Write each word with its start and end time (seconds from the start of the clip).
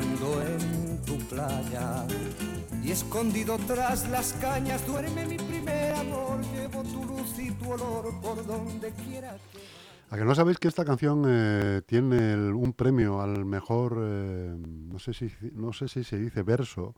sigue 0.00 0.16
jugando 0.16 0.42
en 0.42 1.02
tu 1.02 1.18
playa. 1.28 2.06
Y 2.82 2.90
escondido 2.90 3.58
tras 3.66 4.08
las 4.08 4.32
cañas 4.34 4.84
duerme 4.86 5.24
mi 5.26 5.36
primer 5.36 5.94
amor. 5.94 6.40
Llevo 6.54 6.82
tu 6.82 7.04
luz 7.04 7.38
y 7.38 7.50
tu 7.52 7.70
olor 7.72 8.20
por 8.20 8.44
donde 8.46 8.90
quiera 8.92 9.36
que 9.52 9.82
¿A 10.10 10.16
que 10.18 10.24
no 10.26 10.34
sabéis 10.34 10.58
que 10.58 10.68
esta 10.68 10.84
canción 10.84 11.24
eh, 11.26 11.80
tiene 11.86 12.34
el- 12.34 12.52
un 12.52 12.74
premio 12.74 13.22
al 13.22 13.46
mejor, 13.46 13.96
eh, 13.98 14.54
no, 14.58 14.98
sé 14.98 15.14
si, 15.14 15.32
no 15.54 15.72
sé 15.72 15.88
si 15.88 16.04
se 16.04 16.18
dice 16.18 16.42
verso, 16.42 16.94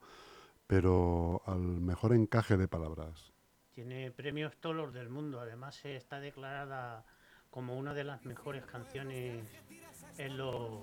pero 0.67 1.41
al 1.47 1.61
mejor 1.61 2.13
encaje 2.13 2.57
de 2.57 2.67
palabras? 2.67 3.33
Tiene 3.71 4.11
premios 4.11 4.57
todos 4.59 4.75
los 4.75 4.93
del 4.93 5.11
mundo. 5.11 5.39
Además, 5.41 5.79
eh, 5.85 5.95
está 5.95 6.19
declarada 6.19 7.05
como 7.51 7.79
una 7.79 7.95
de 7.95 8.03
las 8.03 8.25
mejores 8.25 8.65
canciones 8.67 9.45
en 10.19 10.37
los, 10.37 10.81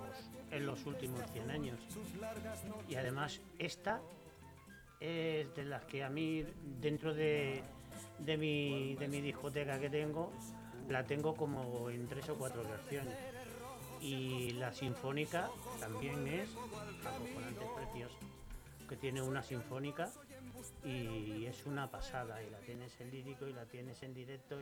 en 0.51 0.65
los 0.65 0.85
últimos 0.85 1.21
100 1.31 1.51
años. 1.51 1.79
Y 2.89 2.95
además, 2.95 3.41
esta 3.59 4.01
es 4.99 5.53
de 5.55 5.65
las 5.65 5.83
que 5.85 6.03
a 6.03 6.09
mí, 6.09 6.45
dentro 6.79 7.13
de, 7.13 7.63
de, 8.19 8.37
mi, 8.37 8.95
de 8.95 9.07
mi 9.07 9.21
discoteca 9.21 9.79
que 9.79 9.89
tengo, 9.89 10.31
la 10.89 11.03
tengo 11.05 11.35
como 11.35 11.89
en 11.89 12.07
tres 12.07 12.29
o 12.29 12.35
cuatro 12.35 12.63
versiones. 12.63 13.17
Y 14.01 14.51
la 14.51 14.73
sinfónica 14.73 15.49
también 15.79 16.27
es 16.27 16.49
acojonante, 17.05 17.65
preciosa. 17.75 18.17
Que 18.89 18.95
tiene 18.97 19.21
una 19.21 19.43
sinfónica 19.43 20.11
y 20.83 21.45
es 21.45 21.65
una 21.65 21.89
pasada. 21.89 22.41
Y 22.43 22.49
la 22.49 22.59
tienes 22.59 22.99
en 22.99 23.11
lírico 23.11 23.47
y 23.47 23.53
la 23.53 23.65
tienes 23.65 24.01
en 24.03 24.13
directo 24.13 24.61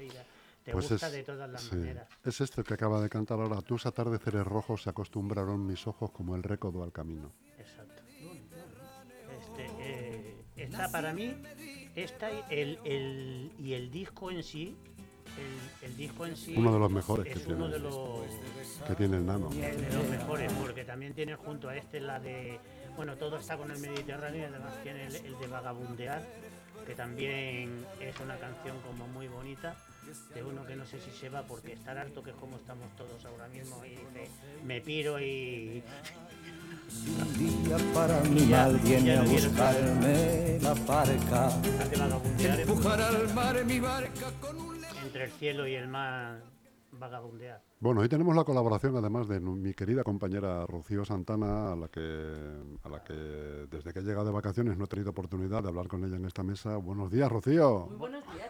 te 0.70 0.74
Pues 0.74 0.90
gusta 0.92 1.08
es, 1.08 1.14
de 1.14 1.24
todas 1.24 1.50
las 1.50 1.62
sí, 1.62 1.76
maneras. 1.76 2.08
es 2.24 2.42
este 2.42 2.62
el 2.62 2.68
que 2.68 2.74
acaba 2.76 3.02
de 3.02 3.10
cantar 3.10 3.40
ahora. 3.40 3.62
Tus 3.62 3.86
atardeceres 3.86 4.46
rojos 4.46 4.84
se 4.84 4.90
acostumbraron 4.90 5.66
mis 5.66 5.86
ojos 5.88 6.12
como 6.12 6.36
el 6.36 6.44
récodo 6.44 6.84
al 6.84 6.92
camino. 6.92 7.32
Exacto. 7.58 8.02
Este, 9.40 9.68
eh, 9.80 10.36
esta 10.58 10.92
para 10.92 11.14
mí, 11.14 11.34
esta 11.96 12.32
y 12.32 12.44
el, 12.50 12.80
el- 12.84 13.52
y 13.58 13.74
el 13.74 13.90
disco 13.92 14.30
en 14.32 14.44
sí, 14.44 14.76
el, 15.82 15.90
el 15.90 15.98
disco 15.98 16.26
en 16.26 16.36
sí 16.36 16.56
Uno 16.58 16.74
de 16.74 16.80
los 16.80 16.92
mejores 16.92 17.26
que 17.26 17.40
es 17.40 17.48
uno 17.48 17.68
tiene. 17.70 17.72
de 17.74 17.80
los, 17.80 18.86
Que 18.88 18.96
tiene 18.96 19.18
el 19.18 19.26
nano. 19.26 19.50
de 19.50 19.94
los 19.94 20.08
mejores, 20.10 20.52
porque 20.54 20.84
también 20.84 21.14
tiene 21.14 21.36
junto 21.36 21.70
a 21.70 21.78
este 21.78 22.00
la 22.02 22.20
de, 22.20 22.60
bueno, 22.98 23.16
todo 23.16 23.38
está 23.38 23.58
con 23.58 23.72
el 23.72 23.80
Mediterráneo 23.80 24.42
y 24.42 24.44
además 24.46 24.74
tiene 24.84 25.08
el, 25.08 25.16
el 25.16 25.40
de 25.40 25.48
Vagabundear, 25.48 26.26
que 26.86 26.96
también 26.96 27.86
es 28.02 28.20
una 28.20 28.38
canción 28.38 28.78
como 28.82 29.08
muy 29.08 29.28
bonita, 29.28 29.76
de 30.34 30.44
uno 30.44 30.66
que 30.66 30.76
no 30.76 30.86
sé 30.86 31.00
si 31.00 31.12
se 31.12 31.30
va 31.30 31.44
porque 31.44 31.74
estar 31.74 31.98
harto, 31.98 32.22
que 32.24 32.32
es 32.32 32.36
como 32.36 32.58
estamos 32.58 32.88
todos 32.98 33.24
ahora 33.26 33.48
mismo, 33.48 33.84
y 33.86 33.90
dice, 33.90 34.30
me 34.64 34.82
piro 34.82 35.20
y... 35.20 35.84
un 37.22 37.64
día 37.64 37.78
para 37.94 38.20
mi 38.22 38.48
ya- 38.48 38.68
mal 38.68 38.78
viene 38.80 39.06
ya 39.16 39.20
a 39.22 39.24
buscarme 39.24 40.60
la 40.62 40.76
es 42.48 42.60
Empujar 42.60 43.02
al 43.02 43.34
mar 43.34 43.64
mi 43.66 43.80
barca 43.80 44.32
con 44.42 44.58
un 44.60 44.80
entre 45.04 45.26
el 45.26 45.32
cielo 45.32 45.68
y 45.68 45.76
el 45.76 45.88
mar 45.88 46.40
vagabundear. 47.00 47.62
Bueno, 47.80 48.02
hoy 48.02 48.10
tenemos 48.10 48.36
la 48.36 48.44
colaboración 48.44 48.96
además 48.98 49.28
de 49.30 49.40
mi 49.40 49.74
querida 49.74 50.04
compañera 50.04 50.66
Rocío 50.68 51.06
Santana, 51.06 51.72
a 51.72 51.76
la 51.76 51.88
que 51.88 52.02
a 52.84 52.90
la 52.90 53.04
que 53.04 53.14
desde 53.14 53.94
que 53.94 54.00
he 54.00 54.04
llegado 54.04 54.26
de 54.26 54.32
vacaciones 54.32 54.78
no 54.78 54.84
he 54.86 54.88
tenido 54.88 55.12
oportunidad 55.12 55.64
de 55.64 55.70
hablar 55.70 55.88
con 55.88 56.04
ella 56.04 56.18
en 56.18 56.26
esta 56.26 56.44
mesa. 56.44 56.76
Buenos 56.78 57.10
días, 57.10 57.30
Rocío. 57.32 57.88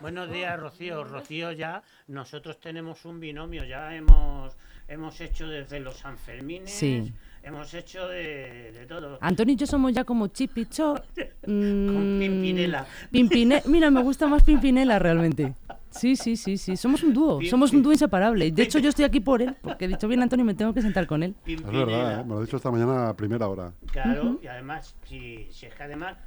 Buenos 0.01 0.31
días, 0.31 0.59
Rocío. 0.59 1.03
Rocío, 1.03 1.51
ya 1.51 1.83
nosotros 2.07 2.59
tenemos 2.59 3.05
un 3.05 3.19
binomio, 3.19 3.63
ya 3.65 3.95
hemos 3.95 4.57
hemos 4.87 5.21
hecho 5.21 5.47
desde 5.47 5.79
los 5.79 5.97
Sanfermines, 5.97 6.71
Sí. 6.71 7.13
hemos 7.43 7.71
hecho 7.75 8.07
de, 8.07 8.71
de 8.71 8.85
todo. 8.87 9.19
Antonio 9.21 9.53
y 9.53 9.57
yo 9.57 9.67
somos 9.67 9.93
ya 9.93 10.03
como 10.03 10.27
Chip 10.29 10.57
y 10.57 10.65
Chop. 10.65 10.97
Con 11.45 12.17
mm, 12.17 12.19
Pimpinela. 12.19 12.87
Pimpine- 13.11 13.61
Mira, 13.67 13.91
me 13.91 14.01
gusta 14.01 14.27
más 14.27 14.41
Pimpinela 14.43 14.97
realmente. 14.97 15.53
Sí, 15.89 16.15
sí, 16.15 16.37
sí, 16.37 16.57
sí. 16.57 16.77
Somos 16.77 17.03
un 17.03 17.13
dúo. 17.13 17.39
Somos 17.49 17.73
un 17.73 17.81
dúo 17.81 17.91
inseparable. 17.91 18.51
De 18.51 18.63
hecho, 18.63 18.79
yo 18.79 18.89
estoy 18.89 19.05
aquí 19.05 19.19
por 19.19 19.41
él, 19.41 19.55
porque 19.61 19.87
dicho 19.87 20.07
bien 20.07 20.21
Antonio, 20.21 20.45
me 20.45 20.53
tengo 20.53 20.73
que 20.73 20.81
sentar 20.81 21.07
con 21.07 21.23
él. 21.23 21.35
Es 21.45 21.63
verdad, 21.63 22.21
¿eh? 22.21 22.23
me 22.23 22.35
lo 22.35 22.39
he 22.41 22.45
dicho 22.45 22.57
esta 22.57 22.71
mañana 22.71 23.09
a 23.09 23.15
primera 23.15 23.47
hora. 23.47 23.73
Claro, 23.91 24.39
y 24.41 24.47
además, 24.47 24.95
si, 25.07 25.47
si 25.51 25.65
es 25.65 25.73
que 25.73 25.83
además, 25.83 26.17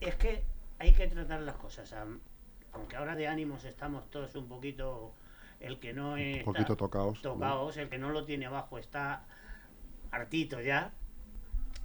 es 0.00 0.14
que 0.16 0.42
hay 0.78 0.92
que 0.92 1.06
tratar 1.06 1.42
las 1.42 1.56
cosas. 1.56 1.94
Aunque 2.72 2.96
ahora 2.96 3.16
de 3.16 3.28
ánimos 3.28 3.64
estamos 3.64 4.10
todos 4.10 4.34
un 4.36 4.46
poquito, 4.46 5.12
el 5.60 5.78
que 5.78 5.92
no 5.92 6.16
es... 6.16 6.38
Un 6.38 6.44
poquito 6.44 6.76
tocaos. 6.76 7.22
¿no? 7.22 7.32
tocaos, 7.32 7.76
el 7.76 7.88
que 7.88 7.98
no 7.98 8.10
lo 8.10 8.24
tiene 8.24 8.46
abajo 8.46 8.78
está 8.78 9.24
hartito 10.10 10.60
ya, 10.60 10.92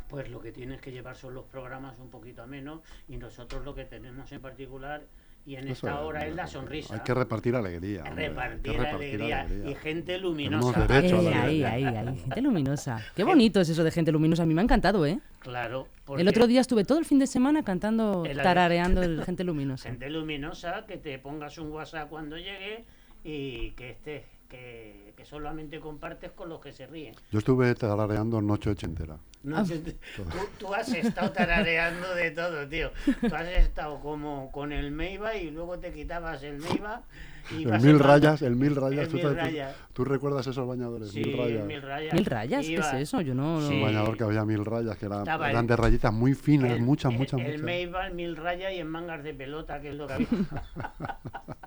pues 0.10 0.30
lo 0.30 0.42
que 0.42 0.52
tienes 0.52 0.82
que 0.82 0.92
llevar 0.92 1.16
son 1.16 1.34
los 1.34 1.46
programas 1.46 2.00
un 2.00 2.10
poquito 2.10 2.42
a 2.42 2.48
menos 2.48 2.82
y 3.08 3.18
nosotros 3.18 3.64
lo 3.66 3.76
que 3.76 3.86
tenemos 3.86 4.32
en 4.32 4.42
particular 4.42 5.04
y 5.46 5.56
en 5.56 5.68
Eso 5.68 5.88
esta 5.88 6.00
es, 6.00 6.06
hora 6.06 6.26
es 6.26 6.36
la 6.36 6.48
sonrisa. 6.48 6.94
Hay 6.96 7.02
que 7.02 7.14
repartir 7.14 7.56
alegría. 7.56 8.04
hombre, 8.04 8.26
hay 8.26 8.32
que 8.32 8.36
repartir, 8.36 8.74
repartir 8.74 9.22
alegría, 9.34 9.70
y 9.72 9.76
gente 9.76 10.18
luminosa. 10.18 10.84
A 10.84 10.88
la 10.88 11.44
ahí, 11.44 11.64
ahí, 11.64 11.84
ahí. 11.86 12.18
Gente 12.18 12.42
luminosa. 12.44 13.06
Qué 13.16 13.24
bonito 13.24 13.62
es 13.62 13.70
eso 13.70 13.84
de 13.84 13.92
gente 13.92 14.12
luminosa. 14.12 14.44
A 14.44 14.46
mí 14.46 14.54
me 14.56 14.62
ha 14.62 14.64
encantado, 14.64 15.06
¿eh? 15.06 15.20
Claro, 15.40 15.88
El 16.18 16.28
otro 16.28 16.48
día 16.48 16.62
estuve 16.62 16.84
todo 16.86 16.98
el 16.98 17.06
fin 17.06 17.20
de 17.20 17.28
semana 17.28 17.62
cantando, 17.64 18.26
El- 18.26 18.38
tarareando 18.42 19.04
el 19.04 19.24
gente 19.26 19.44
luminosa. 19.44 19.90
gente 19.90 20.10
luminosa 20.10 20.86
que 20.88 20.98
te 20.98 21.20
pongas 21.20 21.58
un 21.60 21.72
WhatsApp 21.72 22.10
cuando 22.10 22.38
llegue 22.38 22.84
y 23.24 23.72
que 23.72 23.92
estés 23.92 24.24
que, 24.50 25.14
que 25.18 25.26
solamente 25.26 25.80
compartes 25.80 26.32
con 26.32 26.50
los 26.50 26.60
que 26.62 26.72
se 26.72 26.86
ríen. 26.88 27.16
Yo 27.32 27.40
estuve 27.40 27.74
tarareando 27.76 28.42
noche 28.42 28.70
ochentera. 28.70 29.18
No 29.44 29.58
Ah. 29.58 29.64
tú, 30.16 30.24
tú 30.58 30.74
has 30.74 30.90
estado 30.90 31.32
tarareando 31.32 32.16
de 32.16 32.32
todo, 32.32 32.68
tío. 32.68 32.92
Tú 33.28 33.36
has 33.36 33.48
estado 33.50 34.00
como 34.00 34.52
con 34.52 34.72
el 34.72 34.92
Meiba 34.92 35.36
y 35.36 35.52
luego 35.52 35.78
te 35.80 35.94
quitabas 35.94 36.42
el 36.44 36.58
Meiba 36.58 37.04
y 37.52 37.64
El 37.70 37.80
mil 37.80 38.00
rayas, 38.00 38.42
el 38.42 38.56
mil 38.56 38.76
rayas. 38.76 39.04
el 39.06 39.10
¿tú, 39.10 39.18
mil 39.18 39.28
tú- 39.28 39.34
rayas. 39.36 39.76
tú 39.94 40.04
recuerdas 40.04 40.48
esos 40.48 40.68
bañadores? 40.68 41.12
Sí, 41.12 41.24
mil 41.24 41.38
rayas. 41.38 41.66
mil 41.66 41.82
rayas. 41.84 42.14
¿Mil 42.16 42.26
rayas? 42.26 42.66
¿Qué 42.66 42.74
es 42.76 42.94
eso? 42.96 43.22
Yo 43.22 43.36
no... 43.36 43.60
no- 43.62 43.68
Sí. 43.68 43.76
Un 43.76 43.84
bañador 43.84 44.18
que 44.18 44.24
había 44.24 44.44
mil 44.46 44.66
rayas, 44.66 44.98
que 44.98 45.06
era- 45.06 45.22
eran 45.22 45.56
el- 45.58 45.68
de 45.68 45.76
rayitas 45.76 46.12
muy 46.12 46.34
finas, 46.34 46.72
el- 46.72 46.82
muchas, 46.82 47.12
el- 47.12 47.18
muchas, 47.20 47.40
El 47.40 47.46
muchas. 47.48 47.62
Meiba, 47.62 48.10
mil 48.10 48.36
rayas 48.36 48.74
y 48.74 48.80
en 48.80 48.88
mangas 48.88 49.24
de 49.24 49.34
pelota, 49.36 49.80
que 49.80 49.90
es 49.90 49.96
lo 49.96 50.08
que 50.08 50.14
había. 50.14 50.28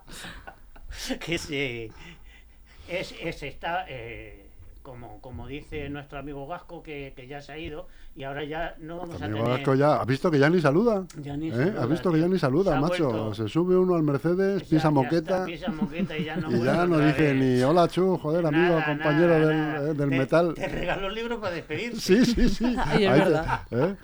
que 1.25 1.38
se. 1.38 1.91
Es, 2.88 3.15
es 3.21 3.43
está. 3.43 3.84
eh, 3.88 4.44
como, 4.82 5.21
como 5.21 5.47
dice 5.47 5.91
nuestro 5.91 6.19
amigo 6.19 6.47
Gasco, 6.47 6.82
que, 6.82 7.12
que 7.15 7.26
ya 7.26 7.43
se 7.43 7.53
ha 7.53 7.59
ido, 7.59 7.87
y 8.16 8.22
ahora 8.22 8.43
ya 8.44 8.75
no 8.78 8.97
vamos 8.97 9.21
a 9.21 9.26
tener. 9.26 9.43
Vasco 9.43 9.75
ya, 9.75 10.00
¿has 10.00 10.06
visto 10.06 10.31
que 10.31 10.38
ya 10.38 10.49
ni 10.49 10.62
saluda? 10.62 11.04
Ya 11.21 11.37
ni 11.37 11.49
¿Eh? 11.49 11.53
saluda, 11.53 11.82
¿Has 11.82 11.88
visto 11.91 12.10
que 12.10 12.19
ya 12.21 12.26
ni 12.28 12.38
saluda, 12.38 12.72
Se 12.72 12.81
macho? 12.81 13.10
vuelto- 13.10 13.34
Se 13.34 13.49
sube 13.50 13.76
uno 13.76 13.97
al 13.97 14.03
Mercedes, 14.03 14.62
pisa 14.62 14.84
ya 14.84 14.91
moqueta 14.91 15.19
está, 15.21 15.44
pisa 15.44 15.69
moqueta 15.72 16.16
y 16.16 16.25
ya 16.25 16.37
no, 16.37 16.49
y 16.50 16.54
vuelve 16.54 16.65
ya 16.65 16.87
no 16.87 16.94
otra 16.94 17.06
dice 17.09 17.34
vez. 17.34 17.37
ni 17.56 17.62
hola 17.62 17.88
Chu, 17.88 18.16
joder, 18.16 18.47
amigo, 18.47 18.75
compañero 18.87 19.28
nada, 19.28 19.47
del, 19.47 19.59
nada. 19.59 19.78
eh, 19.91 19.94
del 19.94 19.97
Te- 20.10 20.19
metal. 20.19 20.55
Te 20.55 20.69
regaló 20.69 21.09
el 21.09 21.15
libro 21.15 21.38
para 21.38 21.55
despedirse. 21.55 22.25
Sí, 22.25 22.34
sí, 22.34 22.49
sí. 22.49 22.65
Es 22.75 22.78
Ahí 22.78 22.99
te- 23.00 23.09
verdad. 23.10 23.60
¿eh? 23.70 23.94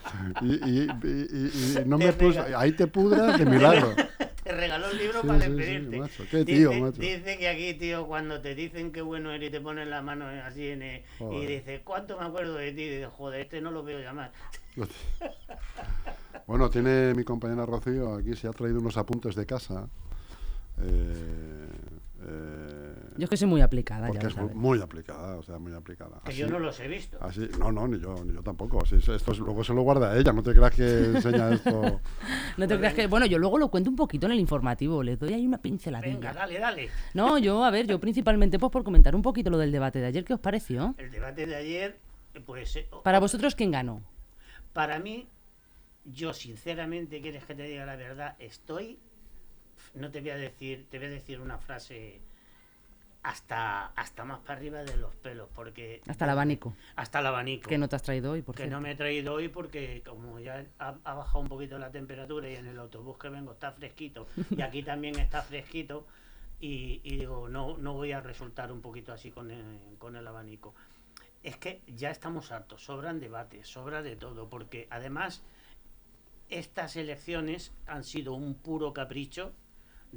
y, 0.43 0.53
y- 0.53 0.89
y- 0.91 1.83
no 1.87 1.97
Te 1.99 2.05
me 2.06 2.12
pus- 2.12 2.37
ahí 2.55 2.72
te 2.72 2.87
pudras 2.89 3.39
de 3.39 3.47
milagro. 3.47 3.95
Te 4.45 4.53
regaló 4.53 4.91
el 4.91 4.99
libro 4.99 5.23
Sí, 5.23 5.27
para 5.27 5.41
sí, 5.41 5.47
sí, 5.47 5.57
despedirte. 5.57 5.99
macho. 5.99 6.25
Qué 6.31 6.45
tío, 6.45 6.69
dice, 6.71 6.81
macho. 6.83 7.01
dice 7.01 7.39
que 7.39 7.49
aquí, 7.49 7.75
tío, 7.75 8.07
cuando 8.07 8.41
te 8.43 8.55
dicen 8.55 8.93
qué 8.93 9.01
bueno 9.01 9.33
eres 9.33 9.49
y 9.49 9.53
te 9.53 9.61
ponen 9.61 9.89
la 9.91 10.03
mano 10.03 10.27
así 10.27 10.69
en 10.69 10.83
el- 10.83 11.03
y 11.33 11.47
dices, 11.47 11.81
¿cuánto 11.83 12.19
me 12.21 12.27
acuerdo 12.27 12.55
de 12.57 12.73
ti? 12.73 12.83
Y 12.83 12.89
dices, 12.91 13.09
joder, 13.17 13.41
este 13.41 13.61
no 13.63 13.71
lo 13.71 13.83
veo 13.83 14.01
llamar. 14.01 14.33
Bueno, 16.47 16.69
tiene 16.69 17.15
mi 17.15 17.25
compañera 17.25 17.65
Rocío 17.65 18.17
aquí, 18.17 18.37
se 18.37 18.47
ha 18.47 18.51
traído 18.53 18.81
unos 18.81 18.97
apuntes 18.99 19.35
de 19.35 19.47
casa. 19.47 19.89
eh, 20.83 21.69
eh, 22.27 22.73
Yo 23.16 23.25
es 23.25 23.31
que 23.31 23.37
soy 23.37 23.49
muy 23.49 23.61
aplicada, 23.61 24.07
ya 24.07 24.09
porque 24.09 24.22
lo 24.25 24.28
es 24.28 24.37
muy, 24.37 24.45
sabes. 24.49 24.57
muy 24.57 24.81
aplicada, 24.81 25.37
o 25.37 25.43
sea, 25.43 25.59
muy 25.59 25.72
aplicada. 25.72 26.21
Que 26.25 26.33
Así- 26.33 26.41
yo 26.41 26.49
no 26.49 26.59
los 26.59 26.78
he 26.81 26.89
visto. 26.89 27.16
así- 27.21 27.49
no, 27.59 27.71
no, 27.72 27.87
ni 27.89 28.01
yo, 28.01 28.15
ni 28.25 28.33
yo 28.34 28.43
tampoco. 28.43 28.83
Así, 28.83 28.97
esto 28.97 29.15
es- 29.15 29.39
luego 29.39 29.63
se 29.65 29.72
lo 29.75 29.83
guarda 29.83 30.16
ella, 30.19 30.33
no 30.33 30.43
te 30.43 30.53
creas 30.53 30.75
que 30.75 30.83
enseña 31.07 31.51
esto. 31.53 32.01
No 32.57 32.66
te 32.69 32.77
creas 32.78 32.95
que... 32.95 33.07
Bueno, 33.07 33.27
yo 33.27 33.39
luego 33.39 33.59
lo 33.59 33.69
cuento 33.71 33.89
un 33.91 33.97
poquito 33.97 34.27
en 34.27 34.33
el 34.33 34.41
informativo, 34.41 35.03
le 35.03 35.16
doy 35.16 35.33
ahí 35.34 35.47
una 35.47 35.59
Venga, 35.59 35.63
pinceladilla. 35.63 36.33
dale, 36.33 36.59
dale. 36.59 36.89
No, 37.15 37.39
yo, 37.39 37.65
a 37.65 37.71
ver, 37.71 37.87
yo 37.87 38.01
principalmente 38.01 38.59
pues 38.59 38.72
por 38.72 38.83
comentar 38.84 39.15
un 39.15 39.22
poquito 39.22 39.51
lo 39.51 39.59
del 39.59 39.71
debate 39.72 40.01
de 40.01 40.07
ayer, 40.07 40.25
¿qué 40.25 40.34
os 40.34 40.41
pareció? 40.41 40.95
El 40.99 41.10
debate 41.10 41.47
de 41.47 41.55
ayer, 41.57 41.99
pues 42.47 42.75
eh, 42.77 42.89
Para 43.03 43.21
vosotros, 43.21 43.55
¿quién 43.55 43.71
ganó? 43.71 44.03
para 44.72 44.99
mí, 44.99 45.28
yo 46.05 46.33
sinceramente, 46.33 47.21
quieres 47.21 47.45
que 47.45 47.55
te 47.55 47.63
diga 47.63 47.87
la 47.87 47.95
verdad, 47.95 48.34
estoy, 48.41 48.99
no 49.95 50.10
te 50.10 50.21
voy 50.21 50.31
a 50.31 50.37
decir, 50.37 50.87
te 50.91 50.99
voy 50.99 51.07
a 51.07 51.10
decir 51.10 51.41
una 51.41 51.59
frase 51.59 52.21
hasta, 53.24 53.86
hasta 53.97 54.24
más 54.24 54.38
para 54.41 54.59
arriba 54.59 54.84
de 54.84 54.97
los 54.98 55.15
pelos, 55.16 55.48
porque... 55.54 56.03
Hasta 56.06 56.26
el 56.26 56.30
abanico, 56.30 56.74
Hasta 56.94 57.21
el 57.21 57.26
abanico. 57.26 57.68
que 57.68 57.78
no 57.78 57.88
te 57.88 57.97
has 57.97 58.03
traído 58.03 58.32
hoy, 58.32 58.42
por 58.42 58.54
que 58.54 58.65
cierto. 58.65 58.76
no 58.76 58.82
me 58.82 58.92
he 58.92 58.94
traído 58.94 59.32
hoy 59.32 59.48
porque 59.48 60.03
como 60.06 60.38
ya 60.38 60.65
ha, 60.78 60.94
ha 61.03 61.15
bajado 61.15 61.41
un 61.41 61.48
poquito 61.48 61.78
la 61.78 61.91
temperatura 61.91 62.48
y 62.50 62.54
en 62.56 62.66
el 62.66 62.78
autobús 62.78 63.16
que 63.18 63.30
vengo 63.30 63.53
está 63.53 63.72
fresquito 63.72 64.26
y 64.50 64.60
aquí 64.60 64.82
también 64.84 65.18
está 65.18 65.41
fresquito 65.42 66.06
y, 66.60 67.00
y 67.03 67.16
digo, 67.16 67.48
no, 67.48 67.78
no 67.78 67.94
voy 67.94 68.12
a 68.12 68.21
resultar 68.21 68.71
un 68.71 68.82
poquito 68.82 69.12
así 69.12 69.30
con 69.30 69.50
el, 69.50 69.97
con 69.98 70.16
el 70.16 70.26
abanico. 70.26 70.74
es 71.42 71.56
que 71.56 71.80
ya 71.86 72.10
estamos 72.10 72.53
hartos, 72.53 72.84
sobran 72.84 73.21
debates, 73.21 73.66
sobra 73.66 74.03
de 74.03 74.16
todo, 74.16 74.50
porque 74.50 74.86
además 74.91 75.42
estas 76.50 76.97
elecciones 76.97 77.72
han 77.86 78.04
sido 78.04 78.34
un 78.34 78.54
puro 78.54 78.92
capricho 78.92 79.54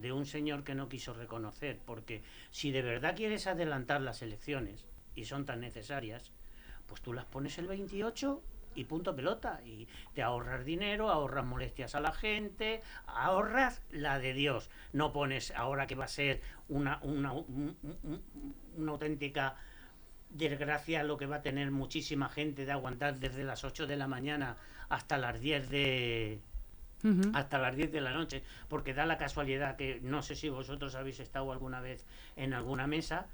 de 0.01 0.11
un 0.11 0.25
señor 0.25 0.63
que 0.63 0.75
no 0.75 0.89
quiso 0.89 1.13
reconocer, 1.13 1.79
porque 1.85 2.23
si 2.51 2.71
de 2.71 2.81
verdad 2.81 3.15
quieres 3.15 3.47
adelantar 3.47 4.01
las 4.01 4.21
elecciones 4.21 4.85
y 5.15 5.25
son 5.25 5.45
tan 5.45 5.59
necesarias, 5.59 6.31
pues 6.85 7.01
tú 7.01 7.13
las 7.13 7.25
pones 7.25 7.57
el 7.57 7.67
28 7.67 8.41
y 8.75 8.85
punto 8.85 9.15
pelota. 9.15 9.59
Y 9.65 9.87
te 10.13 10.21
ahorras 10.21 10.63
dinero, 10.63 11.09
ahorras 11.09 11.45
molestias 11.45 11.95
a 11.95 11.99
la 11.99 12.13
gente, 12.13 12.81
ahorras 13.07 13.81
la 13.91 14.19
de 14.19 14.33
Dios. 14.33 14.69
No 14.93 15.11
pones 15.11 15.51
ahora 15.51 15.87
que 15.87 15.95
va 15.95 16.05
a 16.05 16.09
ser 16.09 16.41
una, 16.69 16.99
una, 17.01 17.33
una 17.33 18.91
auténtica 18.91 19.55
desgracia 20.29 21.03
lo 21.03 21.17
que 21.17 21.25
va 21.25 21.37
a 21.37 21.41
tener 21.41 21.71
muchísima 21.71 22.29
gente 22.29 22.65
de 22.65 22.71
aguantar 22.71 23.17
desde 23.19 23.43
las 23.43 23.63
8 23.63 23.87
de 23.87 23.95
la 23.95 24.07
mañana 24.07 24.57
hasta 24.89 25.17
las 25.17 25.39
10 25.39 25.69
de 25.69 26.39
hasta 27.33 27.57
las 27.57 27.75
10 27.75 27.91
de 27.91 28.01
la 28.01 28.11
noche, 28.11 28.43
porque 28.67 28.93
da 28.93 29.05
la 29.05 29.17
casualidad 29.17 29.75
que 29.75 29.99
no 30.01 30.21
sé 30.21 30.35
si 30.35 30.49
vosotros 30.49 30.95
habéis 30.95 31.19
estado 31.19 31.51
alguna 31.51 31.79
vez 31.79 32.05
en 32.35 32.53
alguna 32.53 32.87
mesa, 32.87 33.27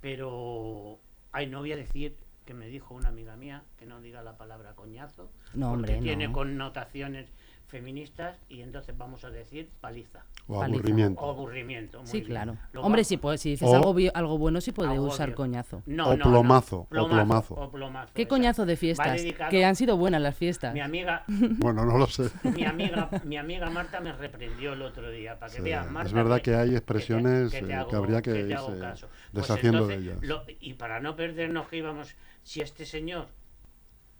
pero 0.00 0.98
ay, 1.32 1.46
no 1.46 1.60
voy 1.60 1.72
a 1.72 1.76
decir 1.76 2.16
que 2.44 2.54
me 2.54 2.68
dijo 2.68 2.94
una 2.94 3.08
amiga 3.08 3.36
mía 3.36 3.62
que 3.78 3.84
no 3.84 4.00
diga 4.00 4.22
la 4.22 4.38
palabra 4.38 4.74
coñazo, 4.74 5.30
no, 5.54 5.70
porque 5.70 5.92
hombre, 5.92 6.00
tiene 6.00 6.28
no. 6.28 6.32
connotaciones 6.32 7.30
feministas 7.68 8.38
y 8.48 8.62
entonces 8.62 8.96
vamos 8.96 9.24
a 9.24 9.30
decir 9.30 9.70
paliza 9.80 10.24
O 10.46 10.58
Paliza. 10.58 10.78
aburrimiento. 10.78 11.20
o 11.20 11.30
aburrimiento. 11.30 11.98
muy 11.98 12.06
Sí, 12.06 12.18
bien. 12.20 12.26
claro. 12.30 12.56
Lo 12.72 12.82
Hombre, 12.82 13.04
si, 13.04 13.18
puede- 13.18 13.38
si 13.38 13.50
dices 13.50 13.68
O- 13.68 13.76
algo, 13.76 13.94
algo 14.14 14.38
bueno, 14.38 14.60
sí 14.60 14.72
puede 14.72 14.98
usar 14.98 15.34
coñazo. 15.34 15.82
No, 15.86 16.08
O 16.08 16.16
no, 16.16 16.24
no. 16.24 16.30
plomazo, 16.30 16.76
o 16.80 16.86
plomazo. 16.86 17.54
o 17.54 17.70
plomazo, 17.70 18.10
¿Qué 18.14 18.22
exacto. 18.22 18.34
coñazo 18.34 18.66
de 18.66 18.76
fiestas? 18.76 19.20
Que 19.50 19.64
han 19.64 19.76
sido 19.76 19.96
buenas 19.96 20.20
las 20.22 20.34
fiestas. 20.34 20.72
Mi 20.74 20.80
amiga, 20.80 21.24
Bueno, 21.58 21.84
no 21.84 21.98
lo 21.98 22.06
sé. 22.06 22.30
mi 22.42 22.64
amiga, 22.64 23.10
mi 23.24 23.36
amiga 23.36 23.68
Marta 23.70 24.00
me 24.00 24.12
reprendió 24.12 24.72
el 24.72 24.82
otro 24.82 25.10
día 25.10 25.38
para 25.38 25.50
que 25.52 25.58
Sí, 25.58 25.62
veas, 25.62 25.90
Marta, 25.90 26.08
es 26.08 26.14
verdad 26.14 26.40
que 26.40 26.54
hay 26.54 26.70
te- 26.70 26.76
expresiones, 26.76 27.50
te 27.50 27.58
eh, 27.58 27.66
que 27.66 27.74
hago- 27.74 27.96
habría 27.96 28.22
que 28.22 28.30
irse 28.30 28.78
caso. 28.80 29.08
Pues 29.32 29.46
deshaciendo 29.46 29.86
de 29.86 29.94
ellas. 29.96 30.18
lo- 30.22 30.42
y 30.60 30.74
para 30.74 31.00
no 31.00 31.14
perdernos 31.16 31.68
que 31.68 31.76
íbamos, 31.76 32.14
si 32.42 32.60
este 32.62 32.86
señor 32.86 33.28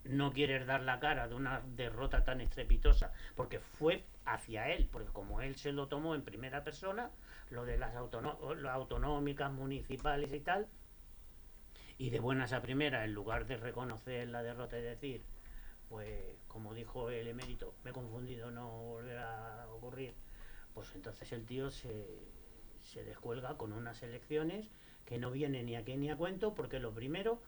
no 0.03 0.31
quiere 0.31 0.63
dar 0.65 0.81
la 0.81 0.99
cara 0.99 1.27
de 1.27 1.35
una 1.35 1.61
derrota 1.75 2.23
tan 2.23 2.41
estrepitosa, 2.41 3.11
porque 3.35 3.59
fue 3.59 4.03
hacia 4.25 4.69
él, 4.69 4.87
porque 4.91 5.11
como 5.11 5.41
él 5.41 5.55
se 5.55 5.71
lo 5.71 5.87
tomó 5.87 6.15
en 6.15 6.23
primera 6.23 6.63
persona, 6.63 7.11
lo 7.49 7.65
de 7.65 7.77
las 7.77 7.95
autonómicas, 7.95 9.51
municipales 9.51 10.31
y 10.33 10.39
tal, 10.39 10.67
y 11.97 12.11
de 12.11 12.19
buenas 12.19 12.53
a 12.53 12.61
primeras, 12.61 13.05
en 13.05 13.13
lugar 13.13 13.45
de 13.45 13.57
reconocer 13.57 14.29
la 14.29 14.41
derrota 14.41 14.77
y 14.77 14.81
decir, 14.81 15.23
pues 15.89 16.37
como 16.47 16.73
dijo 16.73 17.09
el 17.09 17.27
emérito, 17.27 17.73
me 17.83 17.89
he 17.89 17.93
confundido, 17.93 18.51
no 18.51 18.69
volverá 18.69 19.63
a 19.63 19.67
ocurrir, 19.69 20.13
pues 20.73 20.93
entonces 20.95 21.31
el 21.33 21.45
tío 21.45 21.69
se, 21.69 22.23
se 22.83 23.03
descuelga 23.03 23.57
con 23.57 23.73
unas 23.73 24.01
elecciones 24.01 24.69
que 25.05 25.17
no 25.17 25.31
vienen 25.31 25.65
ni 25.65 25.75
a 25.75 25.83
qué 25.83 25.97
ni 25.97 26.09
a 26.09 26.15
cuento, 26.15 26.53
porque 26.53 26.79
lo 26.79 26.93
primero 26.93 27.41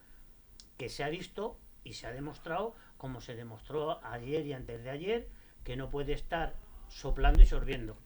que 0.77 0.89
se 0.89 1.03
ha 1.03 1.09
visto 1.09 1.57
y 1.83 1.93
se 1.93 2.07
ha 2.07 2.11
demostrado, 2.11 2.75
como 2.97 3.21
se 3.21 3.35
demostró 3.35 4.03
ayer 4.05 4.45
y 4.45 4.53
antes 4.53 4.83
de 4.83 4.89
ayer, 4.89 5.27
que 5.63 5.75
no 5.75 5.89
puede 5.89 6.13
estar 6.13 6.55
soplando 6.87 7.41
y 7.41 7.45
sorbiendo. 7.45 7.97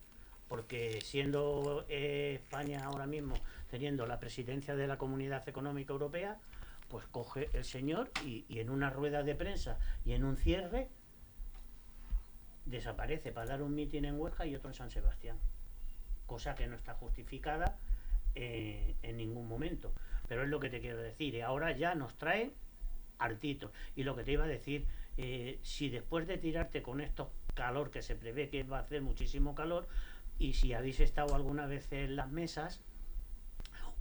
Porque 0.48 1.00
siendo 1.00 1.84
eh, 1.88 2.34
España 2.36 2.84
ahora 2.84 3.06
mismo 3.06 3.34
teniendo 3.70 4.06
la 4.06 4.20
presidencia 4.20 4.76
de 4.76 4.86
la 4.86 4.96
Comunidad 4.96 5.48
Económica 5.48 5.92
Europea, 5.92 6.38
pues 6.88 7.04
coge 7.06 7.50
el 7.52 7.64
señor 7.64 8.10
y, 8.24 8.44
en 8.48 8.70
una 8.70 8.90
rueda 8.90 9.22
de 9.22 9.34
prensa 9.34 9.78
y 10.04 10.12
en 10.12 10.24
un 10.24 10.36
cierre 10.36 10.88
desaparece 12.64 13.32
para 13.32 13.46
dar 13.46 13.62
un 13.62 13.74
mitin 13.74 14.04
en 14.04 14.20
Huesca 14.20 14.46
y 14.46 14.54
otro 14.54 14.70
en 14.70 14.74
San 14.74 14.90
Sebastián. 14.90 15.36
Cosa 16.26 16.54
que 16.54 16.66
no 16.66 16.76
está 16.76 16.94
justificada 16.94 17.78
eh, 18.34 18.96
en 19.02 19.16
ningún 19.16 19.48
momento. 19.48 19.92
Pero 20.28 20.42
es 20.42 20.48
lo 20.48 20.58
que 20.58 20.70
te 20.70 20.80
quiero 20.80 20.98
decir. 20.98 21.34
Y 21.34 21.40
ahora 21.40 21.72
ya 21.72 21.94
nos 21.94 22.16
trae 22.18 22.52
hartitos. 23.18 23.70
Y 23.94 24.02
lo 24.04 24.14
que 24.16 24.24
te 24.24 24.32
iba 24.32 24.44
a 24.44 24.48
decir, 24.48 24.86
eh, 25.16 25.58
si 25.62 25.88
después 25.88 26.26
de 26.26 26.38
tirarte 26.38 26.82
con 26.82 27.00
estos 27.00 27.28
calor 27.54 27.90
que 27.90 28.02
se 28.02 28.14
prevé 28.16 28.48
que 28.50 28.62
va 28.64 28.78
a 28.78 28.82
hacer 28.82 29.00
muchísimo 29.02 29.54
calor, 29.54 29.88
y 30.38 30.52
si 30.52 30.74
habéis 30.74 31.00
estado 31.00 31.34
alguna 31.34 31.66
vez 31.66 31.90
en 31.92 32.16
las 32.16 32.30
mesas, 32.30 32.82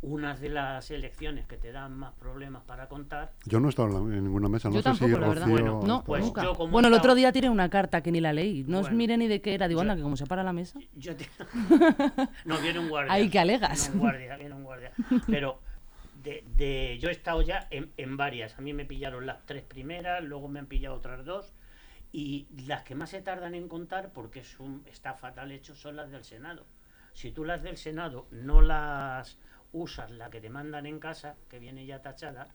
unas 0.01 0.39
de 0.39 0.49
las 0.49 0.91
elecciones 0.91 1.47
que 1.47 1.57
te 1.57 1.71
dan 1.71 1.97
más 1.97 2.13
problemas 2.15 2.61
para 2.63 2.87
contar 2.89 3.31
Yo 3.45 3.59
no 3.59 3.67
he 3.67 3.69
estado 3.69 3.97
en, 4.11 4.23
ninguna 4.25 4.49
mesa. 4.49 4.67
No 4.69 4.75
Yo 4.75 4.81
sé 4.81 4.89
tampoco, 4.89 5.15
si 5.15 5.19
la 5.21 5.27
verdad. 5.29 5.47
Bueno, 5.47 5.71
No, 5.71 5.79
estado. 5.79 6.03
pues 6.03 6.23
nunca. 6.25 6.43
yo 6.43 6.53
como 6.53 6.71
Bueno, 6.73 6.89
el 6.89 6.93
otro 6.93 7.15
día 7.15 7.31
tiré 7.31 7.49
una 7.49 7.69
carta 7.69 8.01
que 8.03 8.11
ni 8.11 8.19
la 8.21 8.33
leí. 8.33 8.63
No 8.67 8.79
os 8.79 8.83
Bueno. 8.83 8.97
mire 8.97 9.17
ni 9.17 9.27
de 9.27 9.41
qué 9.41 9.55
era. 9.55 9.67
Digo, 9.67 9.79
Yo- 9.79 9.81
anda, 9.83 9.95
que 9.95 10.03
como 10.03 10.17
se 10.17 10.25
para 10.27 10.43
la 10.43 10.53
mesa. 10.53 10.77
Yo 10.95 11.15
te- 11.15 11.27
no, 12.45 12.59
viene 12.59 12.79
un 12.79 12.89
guardia. 12.89 13.13
Ay, 13.13 13.29
que 13.29 13.39
alegas. 13.39 13.83
Viene 13.89 13.93
un 13.95 13.99
guardia, 14.01 14.37
viene 14.37 14.55
un 14.55 14.63
guardia. 14.63 14.91
Pero 15.27 15.59
de, 16.25 16.97
yo 16.99 17.09
he 17.09 17.11
estado 17.11 17.41
ya 17.41 17.67
en, 17.69 17.91
en 17.97 18.17
varias. 18.17 18.57
A 18.57 18.61
mí 18.61 18.73
me 18.73 18.85
pillaron 18.85 19.25
las 19.25 19.45
tres 19.45 19.63
primeras, 19.63 20.23
luego 20.23 20.47
me 20.47 20.59
han 20.59 20.67
pillado 20.67 20.95
otras 20.95 21.25
dos. 21.25 21.53
Y 22.11 22.47
las 22.65 22.83
que 22.83 22.95
más 22.95 23.09
se 23.09 23.21
tardan 23.21 23.55
en 23.55 23.67
contar, 23.67 24.11
porque 24.13 24.39
es 24.39 24.59
un, 24.59 24.83
está 24.87 25.13
fatal 25.13 25.51
hecho, 25.51 25.75
son 25.75 25.97
las 25.97 26.11
del 26.11 26.23
Senado. 26.23 26.65
Si 27.13 27.31
tú 27.31 27.45
las 27.45 27.61
del 27.61 27.77
Senado 27.77 28.27
no 28.31 28.61
las 28.61 29.37
usas, 29.73 30.11
la 30.11 30.29
que 30.29 30.41
te 30.41 30.49
mandan 30.49 30.85
en 30.85 30.99
casa, 30.99 31.35
que 31.49 31.59
viene 31.59 31.85
ya 31.85 32.01
tachada, 32.01 32.47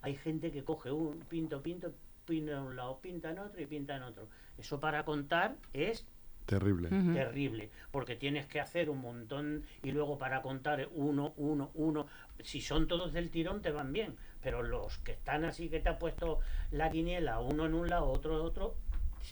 hay 0.00 0.14
gente 0.16 0.50
que 0.50 0.64
coge 0.64 0.90
un 0.90 1.20
pinto, 1.20 1.62
pinto, 1.62 1.92
pinta 2.24 2.52
en 2.52 2.58
un 2.58 2.76
lado, 2.76 2.98
pinta 3.00 3.30
en 3.30 3.38
otro 3.38 3.60
y 3.60 3.66
pinta 3.66 3.96
en 3.96 4.02
otro. 4.02 4.28
Eso 4.56 4.80
para 4.80 5.04
contar 5.04 5.56
es 5.72 6.06
Terrible. 6.48 6.88
Terrible, 6.88 7.68
porque 7.90 8.16
tienes 8.16 8.46
que 8.46 8.58
hacer 8.58 8.88
un 8.88 9.02
montón 9.02 9.64
y 9.82 9.90
luego 9.90 10.16
para 10.16 10.40
contar 10.40 10.88
uno, 10.94 11.34
uno, 11.36 11.70
uno, 11.74 12.06
si 12.42 12.62
son 12.62 12.88
todos 12.88 13.12
del 13.12 13.28
tirón 13.28 13.60
te 13.60 13.70
van 13.70 13.92
bien, 13.92 14.16
pero 14.40 14.62
los 14.62 14.96
que 15.00 15.12
están 15.12 15.44
así 15.44 15.68
que 15.68 15.78
te 15.80 15.90
ha 15.90 15.98
puesto 15.98 16.38
la 16.70 16.90
quiniela, 16.90 17.38
uno 17.40 17.66
en 17.66 17.74
un 17.74 17.90
lado, 17.90 18.06
otro 18.06 18.40
en 18.40 18.46
otro, 18.46 18.76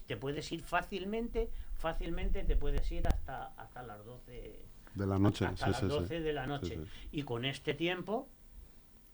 te 0.06 0.18
puedes 0.18 0.52
ir 0.52 0.60
fácilmente, 0.60 1.48
fácilmente 1.78 2.44
te 2.44 2.54
puedes 2.54 2.92
ir 2.92 3.08
hasta, 3.08 3.46
hasta 3.56 3.82
las 3.82 4.04
12, 4.04 4.60
De 4.94 5.06
la 5.06 5.18
noche. 5.18 5.46
hasta 5.46 5.64
sí, 5.64 5.70
las 5.70 5.80
sí, 5.80 5.86
sí. 5.86 5.92
12 5.94 6.20
de 6.20 6.32
la 6.34 6.46
noche. 6.46 6.76
sí. 6.76 7.08
Y 7.12 7.22
con 7.22 7.46
este 7.46 7.72
tiempo, 7.72 8.28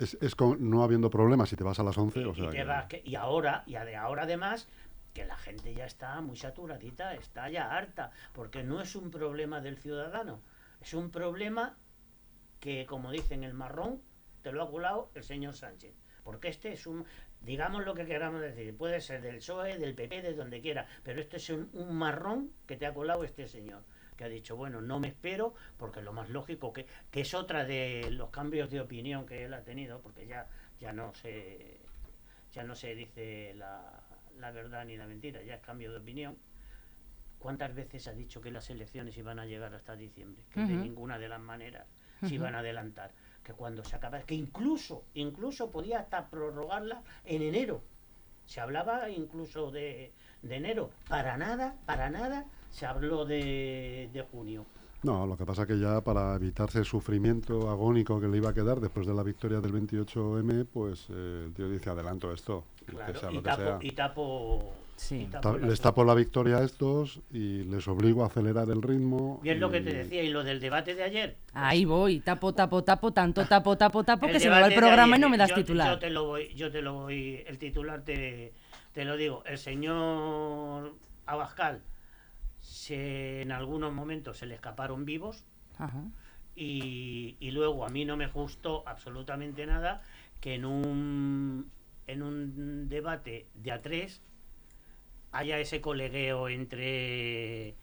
Es, 0.01 0.19
es 0.21 0.35
con- 0.35 0.69
no 0.71 0.83
habiendo 0.83 1.09
problemas 1.09 1.51
si 1.51 1.55
te 1.55 1.63
vas 1.63 1.79
a 1.79 1.85
las 1.85 1.97
11. 1.97 2.21
y, 2.21 2.25
o 2.25 2.35
sea 2.35 2.47
y 2.47 2.49
te 2.49 2.57
que- 2.57 2.65
vas 2.65 2.87
que- 2.87 3.03
y 3.05 3.15
ahora, 3.15 3.63
y 3.67 3.75
de 3.75 3.95
ahora 3.95 4.25
además, 4.25 4.67
que 5.13 5.25
la 5.25 5.37
gente 5.37 5.75
ya 5.75 5.87
está 5.87 6.21
muy 6.21 6.37
saturadita, 6.37 7.15
está 7.15 7.49
ya 7.51 7.71
harta, 7.71 8.11
porque 8.33 8.63
no 8.63 8.81
es 8.81 8.97
un 8.97 9.11
problema 9.11 9.61
del 9.61 9.79
ciudadano, 9.79 10.43
es 10.81 10.95
un 10.95 11.11
problema 11.11 11.77
que, 12.61 12.87
como 12.87 13.11
dicen, 13.11 13.45
el 13.45 13.55
marrón 13.55 14.01
te 14.43 14.53
lo 14.53 14.63
ha 14.63 14.71
culado 14.71 15.11
el 15.15 15.25
señor 15.25 15.55
Sánchez. 15.55 15.95
Porque 16.23 16.49
este 16.49 16.73
es 16.73 16.87
un, 16.87 17.05
digamos 17.41 17.85
lo 17.85 17.95
que 17.95 18.07
queramos 18.07 18.41
decir, 18.41 18.77
puede 18.77 19.01
ser 19.01 19.23
del 19.23 19.37
PSOE, 19.37 19.79
del 19.79 19.95
PP, 19.95 20.23
de 20.23 20.35
donde 20.35 20.61
quiera, 20.61 20.87
pero 21.03 21.21
este 21.21 21.39
es 21.39 21.51
un, 21.51 21.69
un 21.73 21.97
marrón 21.97 22.53
que 22.67 22.77
te 22.77 22.87
ha 22.87 22.95
colado 22.95 23.25
este 23.25 23.49
señor, 23.49 23.83
que 24.17 24.25
ha 24.25 24.29
dicho, 24.29 24.55
bueno, 24.55 24.81
no 24.81 25.01
me 25.01 25.09
espero, 25.09 25.55
porque 25.77 26.01
lo 26.01 26.13
más 26.13 26.29
lógico, 26.31 26.73
que, 26.73 26.87
que 27.11 27.23
es 27.23 27.35
otra 27.35 27.65
de 27.65 28.09
los 28.13 28.31
cambios 28.31 28.71
de 28.71 28.81
opinión 28.81 29.27
que 29.27 29.45
él 29.45 29.55
ha 29.55 29.65
tenido, 29.65 30.01
porque 30.01 30.27
ya, 30.27 30.47
ya 30.79 30.93
no 30.93 31.13
se 31.15 31.81
ya 32.53 32.63
no 32.65 32.75
se 32.75 32.95
dice 32.95 33.55
la, 33.55 34.02
la 34.39 34.51
verdad 34.51 34.85
ni 34.85 34.97
la 34.97 35.07
mentira, 35.07 35.43
ya 35.43 35.55
es 35.55 35.61
cambio 35.61 35.93
de 35.93 35.99
opinión. 35.99 36.37
¿Cuántas 37.39 37.75
veces 37.75 38.07
ha 38.07 38.13
dicho 38.13 38.41
que 38.41 38.53
las 38.53 38.71
elecciones 38.71 39.17
iban 39.17 39.39
a 39.41 39.47
llegar 39.47 39.75
hasta 39.75 39.97
diciembre? 39.97 40.45
Que 40.53 40.61
de 40.61 40.77
ninguna 40.77 41.19
de 41.19 41.29
las 41.29 41.41
maneras 41.41 41.87
se 42.21 42.35
iban 42.35 42.55
a 42.55 42.61
adelantar. 42.61 43.11
Que 43.43 43.53
cuando 43.53 43.83
se 43.83 43.97
acaba, 43.97 44.21
que 44.23 44.35
incluso, 44.35 45.05
incluso 45.15 45.71
podía 45.71 45.99
hasta 45.99 46.31
prorrogarla 46.31 47.03
en 47.25 47.43
enero. 47.43 47.83
Se 48.47 48.61
hablaba 48.61 49.11
incluso 49.11 49.73
de, 49.73 50.13
de 50.43 50.55
enero. 50.55 50.93
Para 51.09 51.37
nada, 51.37 51.75
para 51.85 52.11
nada 52.11 52.47
se 52.71 52.87
habló 52.87 53.25
de, 53.25 54.09
de 54.13 54.23
junio. 54.23 54.65
No, 55.03 55.27
lo 55.27 55.37
que 55.37 55.45
pasa 55.45 55.67
que 55.67 55.79
ya 55.81 56.01
para 56.01 56.37
evitarse 56.37 56.79
el 56.79 56.85
sufrimiento 56.85 57.69
agónico 57.69 58.21
que 58.21 58.29
le 58.29 58.37
iba 58.37 58.51
a 58.51 58.55
quedar 58.55 58.79
después 58.81 59.05
de 59.07 59.13
la 59.15 59.25
victoria 59.25 59.61
del 59.61 59.73
28M, 59.73 60.65
pues 60.73 61.07
eh, 61.11 61.43
el 61.47 61.53
tío 61.55 61.69
dice 61.69 61.91
adelanto 61.91 62.33
esto, 62.33 62.65
que 62.87 62.93
Claro, 62.93 63.19
sea 63.19 63.31
y, 63.33 63.35
lo 63.35 63.43
que 63.43 63.49
tapo, 63.49 63.63
sea. 63.63 63.79
y 63.83 63.91
tapo. 63.91 64.73
Sí. 64.95 65.23
y 65.23 65.25
tapo 65.27 65.59
les 65.59 65.81
tapo 65.81 66.05
la 66.05 66.15
victoria 66.15 66.59
a 66.59 66.63
estos 66.63 67.19
y 67.33 67.65
les 67.65 67.89
obligo 67.89 68.23
a 68.23 68.27
acelerar 68.29 68.71
el 68.71 68.81
ritmo. 68.81 69.41
Y 69.43 69.49
es 69.49 69.59
lo 69.59 69.69
que 69.73 69.81
te 69.81 69.93
decía, 69.93 70.23
y 70.23 70.29
lo 70.31 70.45
del 70.45 70.61
debate 70.61 70.95
de 70.95 71.03
ayer. 71.03 71.37
Ahí 71.53 71.85
voy, 71.85 72.21
tapo, 72.21 72.55
tapo, 72.55 72.85
tapo, 72.85 73.13
tanto 73.13 73.45
tapo, 73.47 73.77
tapo, 73.77 74.05
tapo, 74.05 74.27
El 74.27 74.33
que 74.33 74.39
se 74.39 74.49
me 74.49 74.61
va 74.61 74.69
el 74.69 74.75
programa 74.75 75.17
y 75.17 75.19
no 75.21 75.29
me 75.29 75.37
das 75.37 75.49
yo- 75.51 75.57
titular. 75.57 75.95
Yo 75.95 75.99
te 75.99 76.11
lo 76.11 76.27
voy, 76.27 76.55
yo 76.55 76.71
te 76.71 76.81
lo 76.81 76.93
voy, 76.95 77.43
el 77.45 77.59
titular 77.59 78.03
te, 78.03 78.53
te 78.93 79.05
lo 79.05 79.17
digo. 79.17 79.43
El 79.47 79.59
señor 79.59 80.93
Abascal 81.27 81.81
se, 82.63 83.43
en 83.43 83.53
algunos 83.53 83.93
momentos 83.93 84.39
se 84.39 84.47
le 84.47 84.55
escaparon 84.55 85.05
vivos 85.05 85.45
Ajá. 85.79 86.05
y, 86.57 87.37
y 87.41 87.51
luego 87.51 87.85
a 87.85 87.89
mí 87.91 88.05
no 88.05 88.17
me 88.17 88.29
gustó 88.29 88.83
absolutamente 88.87 89.67
nada 89.67 90.03
que 90.41 90.55
en 90.55 90.65
un 90.65 91.71
en 92.07 92.23
un 92.23 92.89
debate 92.89 93.47
de 93.55 93.73
a 93.73 93.83
tres 93.83 94.21
haya 95.33 95.59
ese 95.59 95.81
colegueo 95.81 96.49
entre 96.49 97.75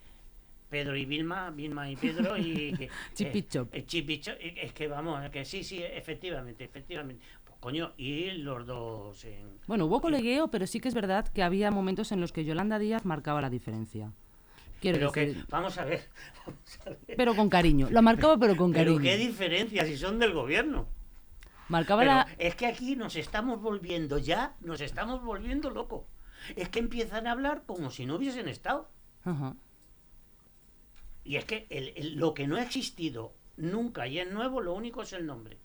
Pedro 0.70 0.96
y 0.96 1.06
Vilma, 1.06 1.50
Vilma 1.52 1.90
y 1.90 1.96
Pedro 1.96 2.38
y 2.38 2.74
que- 2.78 2.90
Chip 3.86 4.10
y 4.10 4.14
eh, 4.14 4.22
eh, 4.26 4.38
eh, 4.40 4.54
es 4.64 4.74
que 4.74 4.88
vamos, 4.88 5.30
que 5.32 5.44
sí, 5.46 5.64
sí, 5.64 5.82
efectivamente, 5.84 6.64
efectivamente. 6.64 7.24
Pues 7.44 7.58
coño, 7.60 7.94
y 7.98 8.32
los 8.32 8.66
dos 8.68 9.26
en, 9.26 9.50
Bueno, 9.68 9.86
hubo 9.86 10.00
colegueo, 10.00 10.50
pero 10.50 10.68
sí 10.68 10.80
que 10.80 10.88
es 10.88 10.94
verdad 10.94 11.28
que 11.28 11.44
había 11.44 11.72
momentos 11.72 12.12
en 12.12 12.22
los 12.22 12.32
que 12.32 12.46
Yolanda 12.46 12.78
Díaz 12.78 13.04
marcaba 13.06 13.42
la 13.42 13.50
diferencia. 13.50 14.14
Quiero 14.80 14.98
pero 14.98 15.12
que 15.12 15.36
vamos 15.50 15.78
a 15.78 15.84
ver, 15.86 16.02
vamos 16.46 16.80
a 16.86 16.90
ver. 16.90 17.00
pero 17.18 17.36
con 17.36 17.50
cariño. 17.50 17.88
Lo 17.92 18.02
marcaba, 18.02 18.38
pero 18.38 18.56
con 18.56 18.72
Pero 18.72 18.96
cariño. 18.96 19.02
qué 19.02 19.18
diferencia 19.18 19.86
si 19.86 19.98
son 19.98 20.20
del 20.20 20.34
gobierno. 20.34 20.88
Marcaba 21.68 22.02
Pero 22.02 22.14
la... 22.14 22.28
es 22.40 22.56
que 22.56 22.66
aquí 22.66 22.96
nos 22.96 23.16
estamos 23.16 23.62
volviendo 23.62 24.18
ya, 24.18 24.56
nos 24.62 24.82
estamos 24.82 25.22
volviendo 25.24 25.70
locos. 25.70 26.04
Es 26.56 26.70
que 26.70 26.80
empiezan 26.80 27.28
a 27.28 27.32
hablar 27.34 27.64
como 27.66 27.92
si 27.92 28.06
no 28.06 28.16
hubiesen 28.16 28.48
estado. 28.48 28.90
Ajá. 29.24 29.56
Y 31.24 31.36
es 31.36 31.46
que 31.46 31.68
el- 31.70 31.94
el- 31.96 32.16
lo 32.16 32.34
que 32.34 32.48
no 32.48 32.56
ha 32.56 32.64
existido 32.64 33.34
nunca 33.58 34.08
y 34.08 34.20
es 34.20 34.32
nuevo, 34.32 34.62
lo 34.62 34.74
único 34.74 35.04
es 35.04 35.14
el 35.14 35.26
nombre. 35.26 35.58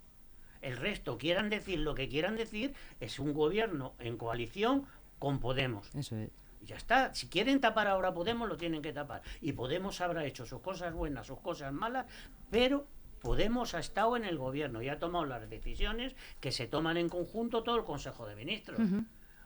El 0.61 0.77
resto, 0.77 1.17
quieran 1.19 1.49
decir 1.51 1.79
lo 1.79 1.95
que 1.95 2.09
quieran 2.09 2.37
decir, 2.37 2.75
es 3.01 3.19
un 3.19 3.33
gobierno 3.33 3.95
en 3.99 4.17
coalición 4.19 4.87
con 5.19 5.39
Podemos. 5.39 5.95
Eso 5.95 6.17
es. 6.17 6.31
Ya 6.65 6.77
está. 6.77 7.13
Si 7.15 7.29
quieren 7.29 7.61
tapar 7.61 7.87
ahora 7.89 8.13
Podemos, 8.15 8.49
lo 8.49 8.57
tienen 8.57 8.83
que 8.83 8.93
tapar. 8.93 9.23
Y 9.41 9.53
Podemos 9.53 10.01
habrá 10.01 10.25
hecho 10.25 10.47
sus 10.47 10.61
cosas 10.61 10.93
buenas, 10.95 11.27
sus 11.27 11.41
cosas 11.41 11.73
malas, 11.73 12.07
pero 12.51 12.87
Podemos 13.21 13.73
ha 13.75 13.79
estado 13.79 14.17
en 14.17 14.25
el 14.25 14.37
gobierno 14.37 14.83
y 14.83 14.89
ha 14.91 14.99
tomado 14.99 15.25
las 15.25 15.49
decisiones 15.49 16.15
que 16.41 16.53
se 16.53 16.67
toman 16.67 16.97
en 16.99 17.09
conjunto 17.09 17.63
todo 17.63 17.77
el 17.77 17.85
Consejo 17.85 18.27
de 18.27 18.37
Ministros. 18.37 18.79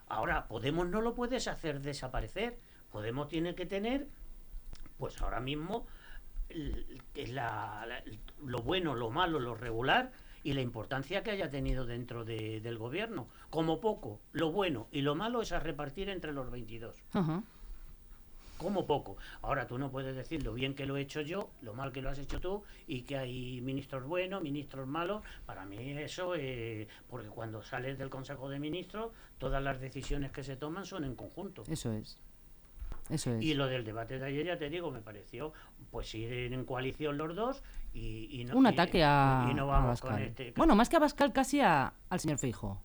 Ahora, 0.08 0.48
Podemos 0.48 0.88
no 0.88 1.00
lo 1.00 1.14
puedes 1.14 1.46
hacer 1.48 1.80
desaparecer. 1.80 2.58
Podemos 2.90 3.28
tiene 3.28 3.54
que 3.54 3.66
tener, 3.66 4.08
pues 4.98 5.20
ahora 5.22 5.38
mismo, 5.40 5.86
la- 6.50 7.84
la- 7.86 8.02
lo 8.44 8.58
bueno, 8.60 8.94
lo 8.94 9.10
malo, 9.10 9.38
lo 9.38 9.54
regular 9.54 10.12
y 10.48 10.54
la 10.54 10.62
importancia 10.62 11.22
que 11.22 11.30
haya 11.30 11.50
tenido 11.50 11.84
dentro 11.84 12.24
de- 12.24 12.60
del 12.62 12.78
gobierno. 12.78 13.26
Como 13.50 13.80
poco, 13.80 14.18
lo 14.32 14.50
bueno 14.50 14.86
y 14.90 15.02
lo 15.02 15.14
malo 15.14 15.42
es 15.42 15.52
a 15.52 15.60
repartir 15.60 16.08
entre 16.08 16.32
los 16.32 16.50
22 16.50 16.96
Ajá. 17.12 17.42
como 18.56 18.86
poco. 18.86 19.18
Ahora 19.42 19.66
tú 19.66 19.76
no 19.78 19.90
puedes 19.90 20.16
decir 20.16 20.42
lo 20.42 20.54
bien 20.54 20.74
que 20.74 20.86
lo 20.86 20.96
he 20.96 21.02
hecho 21.02 21.20
yo, 21.20 21.50
lo 21.60 21.74
mal 21.74 21.92
que 21.92 22.00
lo 22.00 22.08
has 22.08 22.18
hecho 22.18 22.40
tú 22.40 22.62
y 22.86 23.02
que 23.02 23.18
hay 23.18 23.60
ministros 23.60 24.04
buenos, 24.04 24.42
ministros 24.42 24.88
malos. 24.88 25.22
Para 25.44 25.66
mí 25.66 25.76
eso, 25.98 26.34
eh, 26.34 26.88
porque 27.10 27.28
cuando 27.28 27.62
sales 27.62 27.98
del 27.98 28.08
Consejo 28.08 28.48
de 28.48 28.58
Ministros, 28.58 29.12
todas 29.36 29.62
las 29.62 29.80
decisiones 29.82 30.32
que 30.32 30.42
se 30.42 30.56
toman 30.56 30.86
son 30.86 31.04
en 31.04 31.14
conjunto. 31.14 31.62
Eso 31.68 31.92
es. 31.92 32.18
Eso 33.10 33.32
es. 33.34 33.42
Y 33.44 33.54
lo 33.54 33.66
del 33.66 33.84
debate 33.84 34.18
de 34.18 34.26
ayer, 34.26 34.46
ya 34.46 34.58
te 34.58 34.68
digo, 34.68 34.90
me 34.90 35.00
pareció 35.00 35.52
pues 35.90 36.14
ir 36.14 36.52
en 36.52 36.64
coalición 36.64 37.16
los 37.16 37.34
dos 37.34 37.62
y, 37.94 38.28
y 38.40 38.44
no, 38.44 38.56
Un 38.56 38.66
y- 38.66 38.68
ataque 38.68 39.02
a, 39.04 39.48
y 39.50 39.54
no 39.54 39.62
a 39.72 39.78
vamos 39.80 40.00
con 40.00 40.18
este- 40.18 40.52
Bueno, 40.56 40.74
más 40.74 40.88
que 40.88 40.96
a 40.96 40.98
Bascal, 41.00 41.32
casi 41.32 41.60
a- 41.60 41.92
al 42.10 42.20
señor 42.20 42.38
Feijo. 42.38 42.80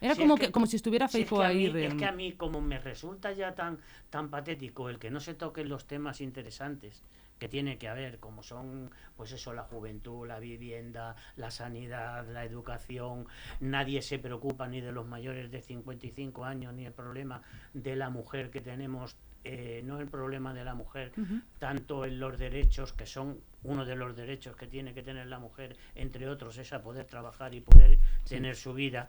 Era 0.00 0.14
Si 0.14 0.20
como, 0.20 0.34
es 0.34 0.40
que, 0.40 0.52
como 0.52 0.66
si 0.66 0.76
estuviera 0.76 1.08
si 1.08 1.18
es 1.22 1.28
Feijo 1.28 1.38
que 1.40 1.44
a 1.44 1.48
ahí. 1.48 1.72
mí- 1.72 1.80
Es 1.84 1.94
que 1.94 2.04
a 2.06 2.12
mí, 2.12 2.32
como 2.32 2.60
me 2.60 2.78
resulta 2.78 3.32
ya 3.32 3.54
tan, 3.54 3.78
tan 4.10 4.28
patético 4.30 4.88
el 4.90 4.98
que 4.98 5.10
no 5.10 5.18
se 5.20 5.34
toquen 5.34 5.68
los 5.68 5.86
temas 5.86 6.20
interesantes 6.20 7.02
que 7.38 7.48
tiene 7.48 7.78
que 7.78 7.88
haber, 7.88 8.18
como 8.18 8.42
son, 8.42 8.90
pues 9.16 9.32
eso, 9.32 9.52
la 9.52 9.62
juventud, 9.62 10.26
la 10.26 10.38
vivienda, 10.40 11.16
la 11.36 11.50
sanidad, 11.50 12.26
la 12.28 12.44
educación, 12.44 13.26
nadie 13.60 14.02
se 14.02 14.18
preocupa 14.18 14.66
ni 14.68 14.80
de 14.80 14.92
los 14.92 15.06
mayores 15.06 15.50
de 15.50 15.62
55 15.62 16.44
años, 16.44 16.74
ni 16.74 16.84
el 16.86 16.92
problema 16.92 17.42
de 17.74 17.96
la 17.96 18.10
mujer 18.10 18.50
que 18.50 18.60
tenemos, 18.60 19.16
eh, 19.44 19.82
no 19.84 20.00
el 20.00 20.08
problema 20.08 20.52
de 20.52 20.64
la 20.64 20.74
mujer, 20.74 21.12
tanto 21.58 22.04
en 22.04 22.18
los 22.20 22.38
derechos, 22.38 22.92
que 22.92 23.06
son 23.06 23.40
uno 23.62 23.84
de 23.84 23.96
los 23.96 24.16
derechos 24.16 24.56
que 24.56 24.66
tiene 24.66 24.92
que 24.94 25.02
tener 25.02 25.26
la 25.28 25.38
mujer, 25.38 25.76
entre 25.94 26.28
otros, 26.28 26.58
es 26.58 26.72
a 26.72 26.82
poder 26.82 27.06
trabajar 27.06 27.54
y 27.54 27.60
poder 27.60 27.98
tener 28.28 28.56
su 28.56 28.74
vida. 28.74 29.08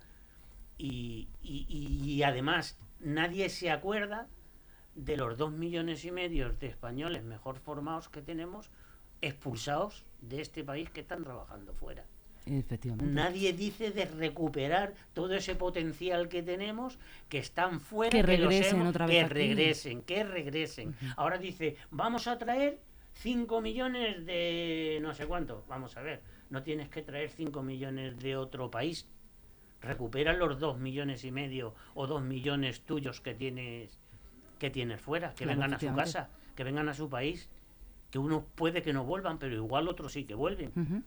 Y, 0.77 1.27
y- 1.43 1.65
y- 1.67 2.13
y 2.13 2.23
además 2.23 2.77
nadie 2.99 3.49
se 3.49 3.69
acuerda 3.71 4.27
de 5.05 5.17
los 5.17 5.37
dos 5.37 5.51
millones 5.51 6.03
y 6.05 6.11
medio 6.11 6.51
de 6.53 6.67
españoles 6.67 7.23
mejor 7.23 7.57
formados 7.59 8.09
que 8.09 8.21
tenemos 8.21 8.69
expulsados 9.21 10.03
de 10.21 10.41
este 10.41 10.63
país 10.63 10.89
que 10.89 11.01
están 11.01 11.23
trabajando 11.23 11.73
fuera. 11.73 12.05
Efectivamente. 12.45 13.13
Nadie 13.13 13.53
dice 13.53 13.91
de 13.91 14.05
recuperar 14.05 14.93
todo 15.13 15.33
ese 15.35 15.55
potencial 15.55 16.29
que 16.29 16.41
tenemos, 16.41 16.97
que 17.27 17.37
están 17.37 17.79
fuera, 17.79 18.11
Que 18.11 18.23
regresen 18.23 18.77
hemos- 18.77 18.89
otra 18.89 19.05
vez 19.05 19.23
que 19.27 19.33
regresen, 19.33 20.01
que 20.01 20.23
regresen. 20.23 20.95
Ahora 21.15 21.37
dice, 21.37 21.75
vamos 21.91 22.27
a 22.27 22.37
traer 22.37 22.79
5 23.13 23.61
millones 23.61 24.25
de 24.25 24.99
no 25.01 25.13
sé 25.13 25.27
cuánto. 25.27 25.63
Vamos 25.67 25.95
a 25.97 26.01
ver, 26.01 26.21
no 26.49 26.63
tienes 26.63 26.89
que 26.89 27.01
traer 27.03 27.29
5 27.29 27.61
millones 27.61 28.17
de 28.19 28.35
otro 28.37 28.71
país. 28.71 29.07
Recupera 29.81 30.33
los 30.33 30.59
2 30.59 30.79
millones 30.79 31.23
y 31.25 31.31
medio 31.31 31.75
o 31.93 32.07
2 32.07 32.21
millones 32.23 32.81
tuyos 32.81 33.21
que 33.21 33.33
tienes 33.35 33.98
que 34.59 34.69
tienes 34.69 35.01
fuera, 35.01 35.33
que 35.33 35.45
Claro, 35.45 35.59
vengan 35.59 35.73
a 35.73 35.79
su 35.79 35.95
casa, 35.95 36.29
que 36.55 36.63
vengan 36.63 36.89
a 36.89 36.93
su 36.93 37.09
país, 37.09 37.49
que 38.11 38.19
unos 38.19 38.43
puede 38.55 38.81
que 38.81 38.93
no 38.93 39.05
vuelvan, 39.05 39.39
pero 39.39 39.55
igual 39.55 39.87
otros 39.87 40.13
sí 40.13 40.25
que 40.25 40.35
vuelven. 40.35 41.03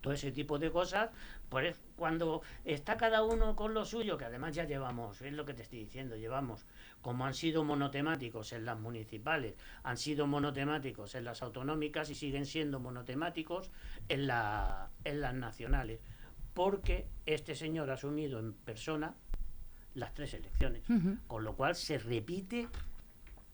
Todo 0.00 0.14
ese 0.14 0.32
tipo 0.32 0.58
de 0.58 0.70
cosas, 0.70 1.10
pues 1.50 1.78
cuando 1.96 2.40
está 2.64 2.96
cada 2.96 3.22
uno 3.22 3.54
con 3.54 3.74
lo 3.74 3.84
suyo, 3.84 4.16
que 4.16 4.24
además 4.24 4.54
ya 4.54 4.64
llevamos, 4.64 5.20
es 5.20 5.32
lo 5.34 5.44
que 5.44 5.52
te 5.52 5.62
estoy 5.62 5.80
diciendo, 5.80 6.16
llevamos, 6.16 6.64
como 7.02 7.26
han 7.26 7.34
sido 7.34 7.64
monotemáticos 7.64 8.54
en 8.54 8.64
las 8.64 8.78
municipales, 8.78 9.56
han 9.82 9.98
sido 9.98 10.26
monotemáticos 10.26 11.14
en 11.16 11.24
las 11.24 11.42
autonómicas 11.42 12.08
y 12.08 12.14
siguen 12.14 12.46
siendo 12.46 12.80
monotemáticos 12.80 13.70
en, 14.08 14.26
la, 14.26 14.88
en 15.04 15.20
las 15.20 15.34
nacionales, 15.34 16.00
porque 16.54 17.06
este 17.26 17.54
señor 17.54 17.90
ha 17.90 17.94
asumido 17.94 18.38
en 18.38 18.54
persona 18.54 19.14
las 19.94 20.14
tres 20.14 20.34
elecciones, 20.34 20.82
con 21.26 21.44
lo 21.44 21.54
cual 21.56 21.74
se 21.74 21.98
repite 21.98 22.68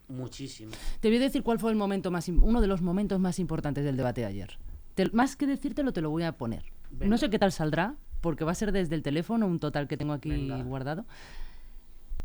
muchísimo. 0.08 0.72
Te 1.00 1.08
voy 1.08 1.16
a 1.16 1.20
decir 1.20 1.42
cuál 1.42 1.58
fue 1.58 1.70
el 1.70 1.76
momento 1.76 2.10
más, 2.10 2.28
uno 2.28 2.60
de 2.60 2.66
los 2.66 2.82
momentos 2.82 3.18
más 3.20 3.38
importantes 3.38 3.84
del 3.84 3.96
debate 3.96 4.20
de 4.20 4.26
ayer. 4.28 4.58
Te- 4.94 5.10
más 5.10 5.36
que 5.36 5.46
decírtelo, 5.46 5.92
te 5.92 6.00
lo 6.00 6.10
voy 6.10 6.22
a 6.22 6.32
poner. 6.32 6.64
Venga. 6.90 7.06
No 7.10 7.18
sé 7.18 7.28
qué 7.30 7.38
tal 7.38 7.52
saldrá, 7.52 7.96
porque 8.20 8.44
va 8.44 8.52
a 8.52 8.54
ser 8.54 8.72
desde 8.72 8.94
el 8.94 9.02
teléfono, 9.02 9.46
un 9.46 9.58
total 9.58 9.88
que 9.88 9.96
tengo 9.96 10.12
aquí 10.12 10.30
Venga. 10.30 10.62
guardado. 10.62 11.04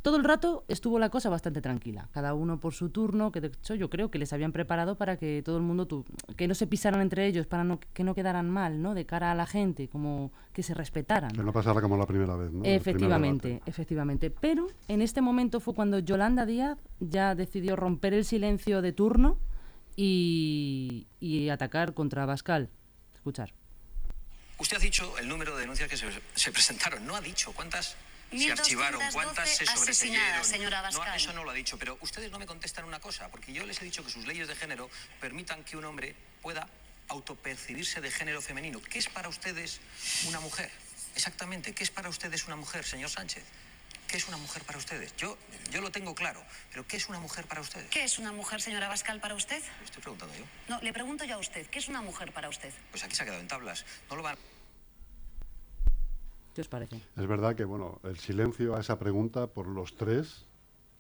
Todo 0.01 0.17
el 0.17 0.24
rato 0.24 0.65
estuvo 0.67 0.98
la 0.98 1.10
cosa 1.10 1.29
bastante 1.29 1.62
tranquila, 1.62 2.10
cada 2.12 2.34
uno 2.34 2.60
por 2.60 2.74
su 2.74 2.89
turno, 2.89 3.31
que 3.31 3.39
de 3.39 3.48
hecho 3.50 3.75
yo 3.75 3.89
creo 3.91 4.10
que 4.10 4.17
les 4.17 4.34
habían 4.34 4.51
preparado 4.51 4.96
para 4.98 5.15
que 5.17 5.43
todo 5.46 5.58
el 5.58 5.63
mundo, 5.63 5.86
tu- 5.86 6.05
que 6.36 6.48
no 6.48 6.55
se 6.55 6.65
pisaran 6.65 7.01
entre 7.01 7.27
ellos, 7.27 7.46
para 7.46 7.63
no, 7.63 7.79
que 7.79 8.03
no 8.03 8.15
quedaran 8.15 8.50
mal, 8.50 8.81
¿no? 8.81 8.96
De 8.96 9.05
cara 9.05 9.31
a 9.31 9.36
la 9.36 9.46
gente, 9.46 9.88
como 9.89 10.31
que 10.53 10.63
se 10.63 10.74
respetaran. 10.74 11.29
Que 11.31 11.43
no 11.43 11.53
pasara 11.53 11.81
como 11.81 11.98
la 11.98 12.08
primera 12.08 12.36
vez, 12.36 12.51
¿no? 12.51 12.63
Efectivamente, 12.65 13.62
efectivamente. 13.67 14.31
Pero 14.31 14.67
en 14.88 15.03
este 15.03 15.22
momento 15.22 15.60
fue 15.60 15.75
cuando 15.75 16.00
Yolanda 16.00 16.48
Díaz 16.48 16.79
ya 17.00 17.36
decidió 17.36 17.75
romper 17.75 18.15
el 18.15 18.25
silencio 18.25 18.81
de 18.81 18.93
turno 18.93 19.38
y, 19.96 21.08
y 21.20 21.50
atacar 21.50 21.93
contra 21.93 22.25
Bascal. 22.25 22.70
Escuchar. 23.13 23.53
Usted 24.60 24.77
ha 24.77 24.79
dicho 24.79 25.17
el 25.20 25.27
número 25.27 25.53
de 25.55 25.62
denuncias 25.62 25.88
que 25.89 25.98
se, 25.98 26.08
se 26.34 26.51
presentaron. 26.51 27.05
No 27.05 27.15
ha 27.15 27.22
dicho 27.22 27.51
cuántas 27.55 27.96
se 28.32 28.38
1212 28.38 28.62
archivaron, 28.62 29.12
cuántas 29.12 29.50
se 29.50 29.66
sobreseyeron. 29.66 30.46
señora 30.46 30.90
No, 30.92 31.14
eso 31.14 31.34
no 31.34 31.44
lo 31.44 31.52
ha 31.52 31.54
dicho. 31.54 31.78
Pero 31.78 31.98
ustedes 32.02 32.32
no 32.32 32.40
me 32.40 32.46
contestan 32.46 32.86
una 32.86 33.00
cosa, 33.00 33.30
porque 33.30 33.52
yo 33.52 33.66
les 33.66 33.82
he 33.82 33.86
dicho 33.86 34.04
que 34.04 34.10
sus 34.10 34.26
leyes 34.26 34.48
de 34.48 34.56
género 34.56 34.90
permitan 35.20 35.64
que 35.64 35.78
un 35.78 35.86
hombre 35.86 36.16
pueda 36.42 36.68
autopercibirse 37.10 38.00
de 38.00 38.10
género 38.10 38.42
femenino. 38.42 38.82
¿Qué 38.82 39.00
es 39.00 39.10
para 39.10 39.28
ustedes 39.28 39.82
una 40.28 40.40
mujer? 40.40 40.72
Exactamente, 41.16 41.74
¿qué 41.74 41.84
es 41.84 41.92
para 41.92 42.08
ustedes 42.08 42.46
una 42.46 42.56
mujer, 42.56 42.86
señor 42.86 43.10
Sánchez? 43.10 43.44
¿Qué 44.08 44.18
es 44.18 44.28
una 44.28 44.38
mujer 44.38 44.64
para 44.64 44.78
ustedes? 44.78 45.16
Yo, 45.18 45.38
yo 45.72 45.82
lo 45.82 45.92
tengo 45.92 46.16
claro, 46.16 46.44
pero 46.70 46.86
¿qué 46.88 46.98
es 46.98 47.08
una 47.08 47.20
mujer 47.20 47.46
para 47.46 47.62
ustedes? 47.62 47.90
¿Qué 47.90 48.04
es 48.04 48.18
una 48.20 48.32
mujer, 48.32 48.62
señora 48.62 48.88
Bascal, 48.88 49.20
para 49.20 49.36
usted? 49.36 49.62
Le 49.80 49.86
estoy 49.86 50.02
preguntando 50.02 50.36
yo. 50.38 50.46
No, 50.68 50.82
le 50.82 50.94
pregunto 50.94 51.26
yo 51.26 51.36
a 51.36 51.38
usted, 51.38 51.66
¿qué 51.68 51.80
es 51.80 51.88
una 51.88 52.02
mujer 52.02 52.32
para 52.32 52.50
usted? 52.50 52.74
Pues 52.92 53.04
aquí 53.04 53.16
se 53.16 53.24
ha 53.24 53.26
quedado 53.26 53.42
en 53.42 53.48
tablas. 53.48 53.86
No 54.10 54.16
lo 54.16 54.24
van 54.24 54.38
¿Qué 56.53 56.62
os 56.62 56.67
parece? 56.67 56.98
Es 57.15 57.27
verdad 57.27 57.55
que, 57.55 57.63
bueno, 57.65 58.00
el 58.03 58.17
silencio 58.17 58.75
a 58.75 58.79
esa 58.81 59.00
pregunta 59.00 59.48
por 59.48 59.67
los 59.67 59.96
tres 59.96 60.46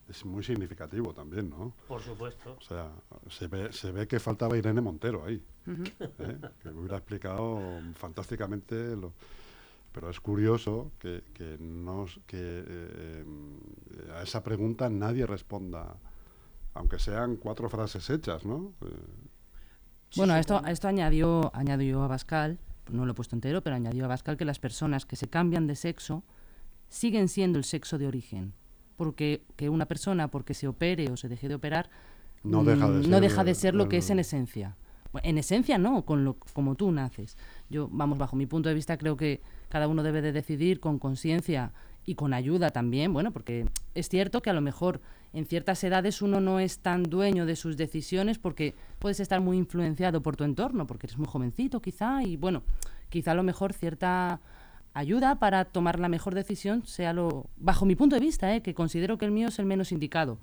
es 0.09 0.25
muy 0.25 0.43
significativo 0.43 1.13
también, 1.13 1.49
¿no? 1.49 1.73
Por 1.87 2.01
supuesto. 2.01 2.55
O 2.57 2.61
sea, 2.61 2.91
se 3.29 3.47
ve, 3.47 3.71
se 3.73 3.91
ve 3.91 4.07
que 4.07 4.19
faltaba 4.19 4.57
Irene 4.57 4.81
Montero 4.81 5.25
ahí, 5.25 5.43
¿eh? 5.67 6.37
que 6.61 6.69
hubiera 6.69 6.97
explicado 6.97 7.59
fantásticamente 7.95 8.95
lo... 8.95 9.13
Pero 9.93 10.09
es 10.09 10.21
curioso 10.21 10.91
que, 10.99 11.21
que, 11.33 11.57
nos- 11.59 12.19
que 12.25 12.37
eh, 12.39 13.25
a 14.15 14.23
esa 14.23 14.41
pregunta 14.41 14.89
nadie 14.89 15.25
responda, 15.25 15.97
aunque 16.73 16.97
sean 16.97 17.35
cuatro 17.35 17.69
frases 17.69 18.09
hechas, 18.09 18.45
¿no? 18.45 18.71
Eh, 18.81 18.87
Bueno, 20.15 20.33
a 20.33 20.39
esto, 20.39 20.61
a 20.63 20.71
esto 20.71 20.87
añadió, 20.87 21.51
añadió 21.53 22.03
a 22.03 22.07
Bascal, 22.07 22.57
no 22.89 23.05
lo 23.05 23.11
he 23.11 23.15
puesto 23.15 23.35
entero, 23.35 23.61
pero 23.61 23.75
añadió 23.75 24.05
a 24.05 24.07
Bascal 24.07 24.37
que 24.37 24.45
las 24.45 24.59
personas 24.59 25.05
que 25.05 25.15
se 25.15 25.27
cambian 25.27 25.67
de 25.67 25.75
sexo 25.75 26.23
siguen 26.89 27.27
siendo 27.27 27.57
el 27.57 27.63
sexo 27.63 27.97
de 27.97 28.07
origen. 28.07 28.53
Porque 28.97 29.43
que 29.55 29.69
una 29.69 29.85
persona, 29.85 30.29
porque 30.29 30.53
se 30.53 30.67
opere 30.67 31.09
o 31.09 31.17
se 31.17 31.29
deje 31.29 31.47
de 31.47 31.55
operar, 31.55 31.89
No 32.43 32.63
deja 32.63 32.87
de 32.87 32.99
mm, 32.99 33.01
ser 33.01 33.09
no 33.09 33.21
deja 33.21 33.43
de 33.43 33.55
ser 33.55 33.75
lo 33.75 33.89
que 33.89 33.97
es 33.97 34.09
en 34.09 34.19
esencia. 34.19 34.75
En 35.23 35.37
esencia 35.37 35.77
no, 35.77 36.05
con 36.05 36.23
lo, 36.23 36.37
como 36.53 36.75
tú 36.75 36.91
naces. 36.91 37.37
Yo, 37.69 37.89
vamos, 37.91 38.17
bajo 38.17 38.35
mi 38.35 38.45
punto 38.45 38.69
de 38.69 38.75
vista, 38.75 38.97
creo 38.97 39.17
que 39.17 39.41
cada 39.69 39.87
uno 39.87 40.03
debe 40.03 40.21
de 40.21 40.31
decidir 40.31 40.79
con 40.79 40.99
conciencia 40.99 41.73
y 42.05 42.15
con 42.15 42.33
ayuda 42.33 42.71
también, 42.71 43.13
bueno, 43.13 43.31
porque 43.31 43.65
es 43.93 44.09
cierto 44.09 44.41
que 44.41 44.49
a 44.49 44.53
lo 44.53 44.61
mejor 44.61 45.01
en 45.33 45.45
ciertas 45.45 45.83
edades 45.83 46.21
uno 46.21 46.41
no 46.41 46.59
es 46.59 46.79
tan 46.79 47.03
dueño 47.03 47.45
de 47.45 47.55
sus 47.55 47.77
decisiones 47.77 48.37
porque 48.37 48.75
puedes 48.99 49.19
estar 49.19 49.39
muy 49.41 49.57
influenciado 49.57 50.21
por 50.21 50.35
tu 50.35 50.43
entorno, 50.43 50.87
porque 50.87 51.07
eres 51.07 51.17
muy 51.17 51.27
jovencito 51.27 51.81
quizá, 51.81 52.23
y 52.23 52.37
bueno, 52.37 52.63
quizá 53.09 53.31
a 53.31 53.35
lo 53.35 53.43
mejor 53.43 53.73
cierta 53.73 54.41
ayuda 54.93 55.39
para 55.39 55.65
tomar 55.65 55.99
la 55.99 56.09
mejor 56.09 56.35
decisión 56.35 56.85
sea 56.85 57.13
lo, 57.13 57.49
bajo 57.57 57.85
mi 57.85 57.95
punto 57.95 58.15
de 58.15 58.21
vista, 58.21 58.53
¿eh? 58.53 58.61
que 58.61 58.73
considero 58.73 59.17
que 59.17 59.25
el 59.25 59.31
mío 59.31 59.47
es 59.47 59.59
el 59.59 59.65
menos 59.65 59.91
indicado. 59.91 60.37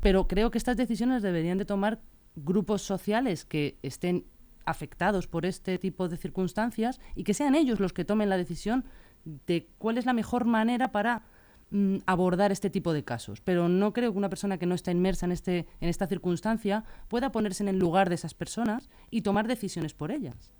Pero 0.00 0.28
creo 0.28 0.50
que 0.50 0.58
estas 0.58 0.76
decisiones 0.76 1.22
deberían 1.22 1.58
de 1.58 1.64
tomar 1.64 2.00
grupos 2.36 2.82
sociales 2.82 3.44
que 3.44 3.78
estén 3.82 4.26
afectados 4.64 5.26
por 5.26 5.44
este 5.44 5.78
tipo 5.78 6.08
de 6.08 6.16
circunstancias 6.16 7.00
y 7.14 7.24
que 7.24 7.34
sean 7.34 7.54
ellos 7.54 7.80
los 7.80 7.92
que 7.92 8.04
tomen 8.04 8.28
la 8.28 8.36
decisión 8.36 8.84
de 9.24 9.68
cuál 9.78 9.98
es 9.98 10.06
la 10.06 10.12
mejor 10.12 10.44
manera 10.44 10.92
para 10.92 11.22
mm, 11.70 11.98
abordar 12.06 12.52
este 12.52 12.70
tipo 12.70 12.92
de 12.92 13.04
casos. 13.04 13.40
Pero 13.40 13.68
no 13.68 13.92
creo 13.92 14.12
que 14.12 14.18
una 14.18 14.28
persona 14.28 14.58
que 14.58 14.66
no 14.66 14.74
está 14.74 14.90
inmersa 14.90 15.26
en, 15.26 15.32
este, 15.32 15.66
en 15.80 15.88
esta 15.88 16.06
circunstancia 16.06 16.84
pueda 17.08 17.32
ponerse 17.32 17.62
en 17.62 17.68
el 17.68 17.78
lugar 17.78 18.08
de 18.08 18.14
esas 18.16 18.34
personas 18.34 18.88
y 19.10 19.22
tomar 19.22 19.46
decisiones 19.48 19.94
por 19.94 20.10
ellas. 20.10 20.52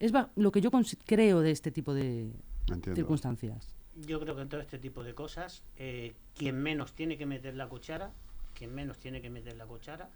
Es 0.00 0.12
lo 0.36 0.52
que 0.52 0.60
yo 0.60 0.70
creo 1.06 1.40
de 1.40 1.50
este 1.50 1.70
tipo 1.70 1.94
de 1.94 2.32
Entiendo. 2.68 2.96
circunstancias. 2.96 3.74
Yo 4.06 4.18
creo 4.20 4.34
que 4.34 4.42
en 4.42 4.48
todo 4.48 4.60
este 4.60 4.78
tipo 4.78 5.04
de 5.04 5.14
cosas, 5.14 5.62
eh, 5.76 6.14
quien 6.34 6.60
menos 6.60 6.92
tiene 6.92 7.16
que 7.16 7.26
meter 7.26 7.54
la 7.54 7.68
cuchara, 7.68 8.12
quien 8.54 8.74
menos 8.74 8.98
tiene 8.98 9.22
que 9.22 9.30
meter 9.30 9.56
la 9.56 9.66
cuchara, 9.66 10.10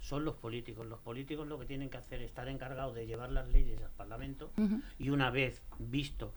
son 0.00 0.24
los 0.24 0.36
políticos. 0.36 0.86
Los 0.86 1.00
políticos 1.00 1.46
lo 1.46 1.58
que 1.58 1.64
tienen 1.64 1.88
que 1.88 1.96
hacer 1.96 2.20
es 2.20 2.26
estar 2.26 2.48
encargados 2.48 2.94
de 2.94 3.06
llevar 3.06 3.30
las 3.30 3.48
leyes 3.48 3.80
al 3.80 3.90
Parlamento 3.90 4.50
y 4.98 5.10
una 5.10 5.30
vez 5.30 5.62
visto 5.78 6.34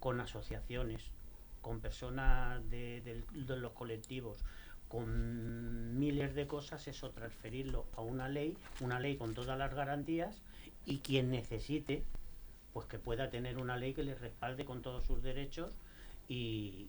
con 0.00 0.20
asociaciones, 0.20 1.02
con 1.66 1.80
personas 1.80 2.62
de, 2.70 3.24
los 3.34 3.72
colectivos, 3.72 4.38
con 4.86 5.98
miles 5.98 6.36
de 6.36 6.46
cosas, 6.46 6.86
eso 6.86 7.10
transferirlo 7.10 7.86
a 7.96 8.02
una 8.02 8.28
ley, 8.28 8.56
una 8.80 9.00
ley 9.00 9.16
con 9.16 9.34
todas 9.34 9.58
las 9.58 9.74
garantías 9.74 10.42
y 10.84 10.98
quien 10.98 11.28
necesite, 11.28 12.04
pues 12.72 12.86
que 12.86 13.00
pueda 13.00 13.30
tener 13.30 13.58
una 13.58 13.76
ley 13.76 13.94
que 13.94 14.04
le 14.04 14.14
respalde 14.14 14.64
con 14.64 14.80
todos 14.80 15.04
sus 15.06 15.24
derechos 15.24 15.74
y 16.28 16.86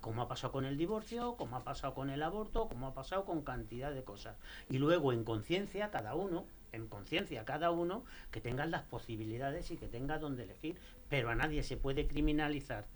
como 0.00 0.22
ha 0.22 0.28
pasado 0.28 0.52
con 0.52 0.64
el 0.64 0.76
divorcio, 0.76 1.34
como 1.34 1.56
ha 1.56 1.64
pasado 1.64 1.92
con 1.92 2.08
el 2.08 2.22
aborto, 2.22 2.68
como 2.68 2.86
ha 2.86 2.94
pasado 2.94 3.24
con 3.24 3.42
cantidad 3.42 3.92
de 3.92 4.04
cosas. 4.04 4.36
Y 4.68 4.78
luego 4.78 5.12
en 5.12 5.24
conciencia 5.24 5.90
cada 5.90 6.14
uno, 6.14 6.46
en 6.70 6.86
conciencia 6.86 7.44
cada 7.44 7.72
uno, 7.72 8.04
que 8.30 8.40
tenga 8.40 8.64
las 8.66 8.82
posibilidades 8.82 9.72
y 9.72 9.76
que 9.76 9.88
tenga 9.88 10.20
donde 10.20 10.44
elegir. 10.44 10.76
Pero 11.08 11.30
a 11.30 11.34
nadie 11.34 11.64
se 11.64 11.76
puede 11.76 12.06
criminalizar 12.06 12.86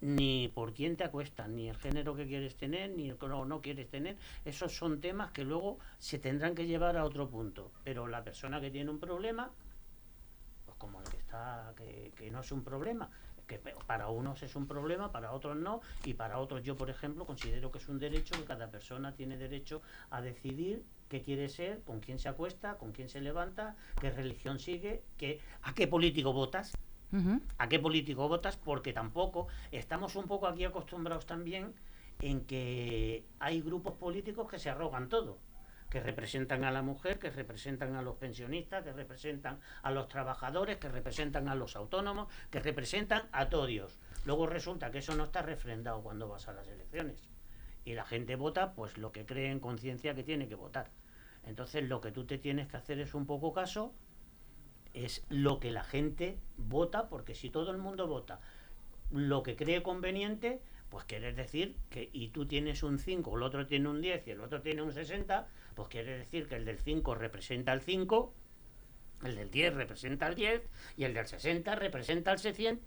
ni 0.00 0.48
por 0.48 0.74
quién 0.74 0.96
te 0.96 1.04
acuestas, 1.04 1.48
ni 1.48 1.68
el 1.68 1.76
género 1.76 2.14
que 2.14 2.26
quieres 2.26 2.56
tener, 2.56 2.90
ni 2.90 3.10
el 3.10 3.16
que 3.16 3.28
no, 3.28 3.44
no 3.44 3.60
quieres 3.60 3.88
tener. 3.88 4.16
Esos 4.44 4.76
son 4.76 5.00
temas 5.00 5.30
que 5.32 5.44
luego 5.44 5.78
se 5.98 6.18
tendrán 6.18 6.54
que 6.54 6.66
llevar 6.66 6.96
a 6.96 7.04
otro 7.04 7.28
punto. 7.28 7.70
Pero 7.84 8.06
la 8.06 8.22
persona 8.22 8.60
que 8.60 8.70
tiene 8.70 8.90
un 8.90 8.98
problema, 8.98 9.50
pues 10.66 10.76
como 10.78 11.00
el 11.00 11.08
que 11.08 11.16
está, 11.16 11.72
que, 11.76 12.12
que 12.16 12.30
no 12.30 12.40
es 12.40 12.52
un 12.52 12.62
problema, 12.62 13.10
que 13.46 13.58
para 13.58 14.08
unos 14.08 14.42
es 14.42 14.56
un 14.56 14.66
problema, 14.66 15.12
para 15.12 15.32
otros 15.32 15.56
no, 15.56 15.80
y 16.04 16.14
para 16.14 16.38
otros 16.38 16.62
yo, 16.62 16.76
por 16.76 16.90
ejemplo, 16.90 17.26
considero 17.26 17.70
que 17.70 17.78
es 17.78 17.88
un 17.88 17.98
derecho 17.98 18.34
que 18.36 18.44
cada 18.44 18.70
persona 18.70 19.14
tiene 19.14 19.36
derecho 19.36 19.82
a 20.10 20.22
decidir 20.22 20.82
qué 21.08 21.22
quiere 21.22 21.48
ser, 21.48 21.82
con 21.82 22.00
quién 22.00 22.18
se 22.18 22.28
acuesta, 22.28 22.78
con 22.78 22.92
quién 22.92 23.08
se 23.08 23.20
levanta, 23.20 23.76
qué 24.00 24.10
religión 24.10 24.58
sigue, 24.58 25.02
qué, 25.18 25.40
a 25.62 25.74
qué 25.74 25.86
político 25.86 26.32
votas 26.32 26.72
A 27.58 27.68
qué 27.68 27.78
político 27.78 28.28
votas, 28.28 28.56
porque 28.56 28.92
tampoco 28.92 29.46
estamos 29.70 30.16
un 30.16 30.26
poco 30.26 30.48
aquí 30.48 30.64
acostumbrados 30.64 31.26
también 31.26 31.72
en 32.20 32.44
que 32.44 33.24
hay 33.38 33.60
grupos 33.60 33.94
políticos 33.94 34.50
que 34.50 34.58
se 34.58 34.70
arrogan 34.70 35.08
todo, 35.08 35.38
que 35.90 36.00
representan 36.00 36.64
a 36.64 36.72
la 36.72 36.82
mujer, 36.82 37.18
que 37.18 37.30
representan 37.30 37.94
a 37.94 38.02
los 38.02 38.16
pensionistas, 38.16 38.82
que 38.82 38.92
representan 38.92 39.60
a 39.82 39.90
los 39.92 40.08
trabajadores, 40.08 40.78
que 40.78 40.88
representan 40.88 41.48
a 41.48 41.54
los 41.54 41.76
autónomos, 41.76 42.28
que 42.50 42.58
representan 42.60 43.28
a 43.30 43.48
todos. 43.48 43.98
Luego 44.24 44.46
resulta 44.46 44.90
que 44.90 44.98
eso 44.98 45.14
no 45.14 45.24
está 45.24 45.42
refrendado 45.42 46.02
cuando 46.02 46.28
vas 46.28 46.48
a 46.48 46.52
las 46.52 46.66
elecciones. 46.66 47.28
Y 47.84 47.94
la 47.94 48.04
gente 48.04 48.34
vota 48.36 48.72
pues 48.72 48.98
lo 48.98 49.12
que 49.12 49.26
cree 49.26 49.50
en 49.50 49.60
conciencia 49.60 50.14
que 50.14 50.24
tiene 50.24 50.48
que 50.48 50.54
votar. 50.54 50.90
Entonces 51.44 51.88
lo 51.88 52.00
que 52.00 52.10
tú 52.10 52.24
te 52.24 52.38
tienes 52.38 52.66
que 52.68 52.76
hacer 52.76 52.98
es 52.98 53.14
un 53.14 53.26
poco 53.26 53.52
caso 53.52 53.92
es 54.94 55.24
lo 55.28 55.60
que 55.60 55.70
la 55.70 55.84
gente 55.84 56.38
vota, 56.56 57.08
porque 57.08 57.34
si 57.34 57.50
todo 57.50 57.70
el 57.70 57.78
mundo 57.78 58.06
vota 58.06 58.40
lo 59.10 59.42
que 59.42 59.56
cree 59.56 59.82
conveniente, 59.82 60.60
pues 60.88 61.04
quiere 61.04 61.32
decir 61.32 61.76
que 61.90 62.08
y 62.12 62.28
tú 62.28 62.46
tienes 62.46 62.82
un 62.82 62.98
5, 62.98 63.36
el 63.36 63.42
otro 63.42 63.66
tiene 63.66 63.88
un 63.88 64.00
10 64.00 64.26
y 64.26 64.30
el 64.30 64.40
otro 64.40 64.62
tiene 64.62 64.82
un 64.82 64.92
60, 64.92 65.48
pues 65.74 65.88
quiere 65.88 66.16
decir 66.18 66.46
que 66.46 66.56
el 66.56 66.64
del 66.64 66.78
5 66.78 67.14
representa 67.16 67.72
el 67.72 67.80
5, 67.80 68.32
el 69.24 69.34
del 69.34 69.50
10 69.50 69.74
representa 69.74 70.26
el 70.28 70.34
10 70.34 70.62
y 70.96 71.04
el 71.04 71.14
del 71.14 71.26
60 71.26 71.74
representa 71.74 72.32
el 72.32 72.38
600, 72.38 72.86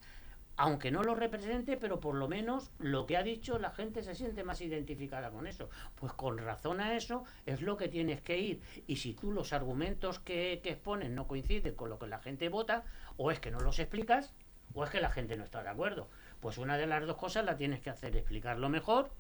aunque 0.58 0.92
no 0.92 1.04
lo 1.04 1.14
represente, 1.14 1.78
pero 1.78 2.00
por 2.00 2.16
lo 2.16 2.28
menos 2.28 2.72
lo 2.80 3.06
que 3.06 3.16
ha 3.16 3.24
dicho 3.24 3.60
la 3.60 3.70
gente 3.70 4.02
se 4.02 4.16
siente 4.16 4.44
más 4.44 4.60
identificada 4.60 5.30
con 5.30 5.46
eso. 5.46 5.70
Pues 5.96 6.14
con 6.14 6.40
razón 6.40 6.82
a 6.82 6.96
eso 6.96 7.24
es 7.46 7.62
lo 7.62 7.78
que 7.78 7.88
tienes 7.88 8.22
que 8.22 8.40
ir. 8.40 8.62
Y 8.88 8.98
si 8.98 9.14
tú 9.14 9.32
los 9.32 9.54
argumentos 9.54 10.20
que, 10.20 10.60
que 10.64 10.72
expones 10.72 11.12
no 11.12 11.28
coinciden 11.28 11.76
con 11.76 11.90
lo 11.90 12.00
que 12.00 12.08
la 12.08 12.20
gente 12.20 12.50
vota, 12.50 12.84
o 13.18 13.32
es 13.32 13.40
que 13.40 13.52
no 13.52 13.60
los 13.60 13.78
explicas, 13.78 14.34
o 14.74 14.84
es 14.84 14.90
que 14.90 15.00
la 15.00 15.12
gente 15.12 15.38
no 15.38 15.44
está 15.44 15.62
de 15.62 15.70
acuerdo. 15.70 16.10
Pues 16.42 16.58
una 16.58 16.78
de 16.78 16.88
las 16.88 17.06
dos 17.06 17.18
cosas 17.18 17.46
la 17.46 17.56
tienes 17.56 17.80
que 17.80 17.92
hacer, 17.92 18.16
explicarlo 18.16 18.68
mejor, 18.68 19.12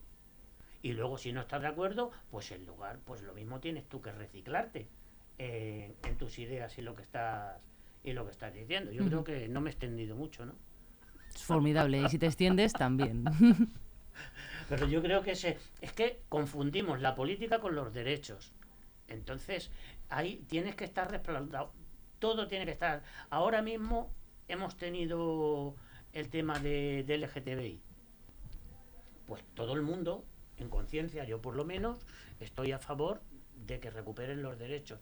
y 0.81 0.93
luego 0.93 1.19
si 1.19 1.33
no 1.33 1.41
estás 1.41 1.61
de 1.61 1.67
acuerdo, 1.67 2.11
pues 2.31 2.51
en 2.51 2.65
lugar, 2.65 2.97
pues 3.05 3.21
lo 3.21 3.33
mismo 3.33 3.59
tienes 3.59 3.87
tú 3.87 4.01
que 4.01 4.11
reciclarte 4.11 4.87
eh, 5.37 5.93
en 6.03 6.17
tus 6.17 6.39
ideas 6.39 6.77
y 6.79 6.81
lo 6.81 6.95
que 6.95 7.03
estás 7.03 7.61
y 8.03 8.13
lo 8.13 8.25
que 8.25 8.31
estás 8.31 8.53
diciendo. 8.53 8.91
Yo 8.91 9.05
creo 9.05 9.23
que 9.23 9.47
no 9.49 9.59
me 9.61 9.69
he 9.69 9.73
extendido 9.73 10.15
mucho, 10.15 10.45
¿no? 10.45 10.53
Es 11.37 11.43
formidable. 11.43 12.01
Y 12.01 12.09
si 12.09 12.17
te 12.17 12.25
extiendes, 12.25 12.73
también. 12.73 13.23
Pero 14.69 14.87
yo 14.87 15.03
creo 15.03 15.21
que 15.21 15.35
se, 15.35 15.59
es 15.81 15.93
que 15.93 16.23
confundimos 16.29 16.99
la 16.99 17.13
política 17.13 17.59
con 17.59 17.75
los 17.75 17.93
derechos. 17.93 18.53
Entonces, 19.07 19.69
ahí 20.09 20.43
tienes 20.47 20.75
que 20.75 20.83
estar 20.83 21.11
respaldado. 21.11 21.71
Todo 22.17 22.47
tiene 22.47 22.65
que 22.65 22.71
estar. 22.71 23.03
Ahora 23.29 23.61
mismo 23.61 24.11
hemos 24.47 24.77
tenido 24.77 25.75
el 26.11 26.29
tema 26.29 26.57
de, 26.57 27.03
de 27.05 27.17
LGTBI. 27.19 27.81
Pues 29.27 29.43
todo 29.53 29.73
el 29.73 29.83
mundo, 29.83 30.25
en 30.57 30.69
conciencia, 30.69 31.23
yo 31.23 31.39
por 31.39 31.55
lo 31.55 31.65
menos, 31.65 31.99
estoy 32.39 32.71
a 32.71 32.79
favor 32.79 33.21
de 33.67 33.79
que 33.79 33.91
recuperen 33.91 34.41
los 34.41 34.57
derechos. 34.57 34.99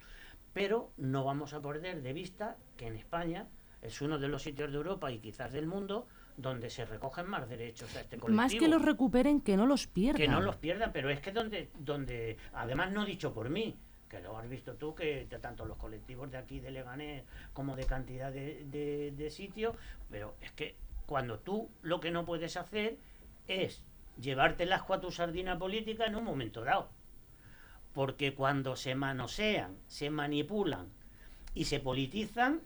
Pero 0.51 0.91
no 0.97 1.23
vamos 1.23 1.53
a 1.53 1.61
perder 1.61 2.01
de 2.01 2.11
vista 2.11 2.57
que 2.75 2.87
en 2.87 2.97
España 2.97 3.47
es 3.81 4.01
uno 4.01 4.19
de 4.19 4.27
los 4.27 4.41
sitios 4.41 4.71
de 4.71 4.77
Europa 4.77 5.11
y 5.11 5.19
quizás 5.19 5.53
del 5.53 5.67
mundo 5.67 6.07
donde 6.37 6.69
se 6.69 6.85
recogen 6.85 7.27
más 7.27 7.47
derechos 7.47 7.95
a 7.95 8.01
este 8.01 8.17
colectivo 8.17 8.35
Más 8.41 8.53
que 8.53 8.67
los 8.67 8.81
recuperen, 8.81 9.41
que 9.41 9.55
no 9.55 9.65
los 9.65 9.87
pierdan. 9.87 10.21
que 10.21 10.27
no 10.27 10.41
los 10.41 10.55
pierdan, 10.57 10.91
pero 10.91 11.09
es 11.09 11.19
que 11.19 11.31
donde, 11.31 11.69
donde 11.79 12.37
además 12.53 12.91
no 12.91 13.05
dicho 13.05 13.33
por 13.33 13.49
mí, 13.49 13.75
que 14.09 14.19
lo 14.19 14.37
has 14.37 14.47
visto 14.49 14.73
tú, 14.75 14.93
que 14.93 15.27
tanto 15.41 15.65
los 15.65 15.77
colectivos 15.77 16.29
de 16.31 16.37
aquí 16.37 16.59
de 16.59 16.71
Leganés 16.71 17.23
como 17.53 17.75
de 17.75 17.85
cantidad 17.85 18.31
de, 18.31 18.65
de, 18.65 19.11
de 19.11 19.29
sitios, 19.29 19.75
pero 20.09 20.35
es 20.41 20.51
que 20.51 20.75
cuando 21.05 21.39
tú 21.39 21.69
lo 21.81 21.99
que 21.99 22.11
no 22.11 22.25
puedes 22.25 22.57
hacer 22.57 22.97
es 23.47 23.81
llevarte 24.19 24.63
el 24.63 24.73
asco 24.73 24.93
a 24.93 25.01
tu 25.01 25.11
sardina 25.11 25.57
política 25.57 26.05
en 26.05 26.15
un 26.15 26.23
momento 26.23 26.63
dado. 26.63 26.89
Porque 27.93 28.33
cuando 28.33 28.75
se 28.75 28.93
manosean, 28.95 29.77
se 29.87 30.09
manipulan 30.09 30.89
y 31.53 31.65
se 31.65 31.79
politizan, 31.79 32.61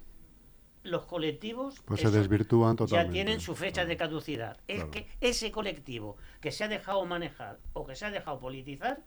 los 0.90 1.06
colectivos 1.06 1.80
Pues 1.86 2.02
se 2.02 2.08
eso, 2.08 2.18
desvirtúan 2.18 2.74
ya 2.74 2.78
totalmente. 2.78 3.14
tienen 3.14 3.40
su 3.40 3.56
fecha 3.56 3.86
de 3.86 3.96
caducidad. 3.98 4.58
Es 4.68 4.78
Claro. 4.78 4.92
que 4.92 5.08
ese 5.22 5.52
colectivo 5.52 6.18
que 6.42 6.52
se 6.52 6.64
ha 6.64 6.68
dejado 6.68 7.06
manejar 7.06 7.60
o 7.74 7.86
que 7.86 7.96
se 7.96 8.06
ha 8.06 8.12
dejado 8.12 8.40
politizar, 8.40 9.00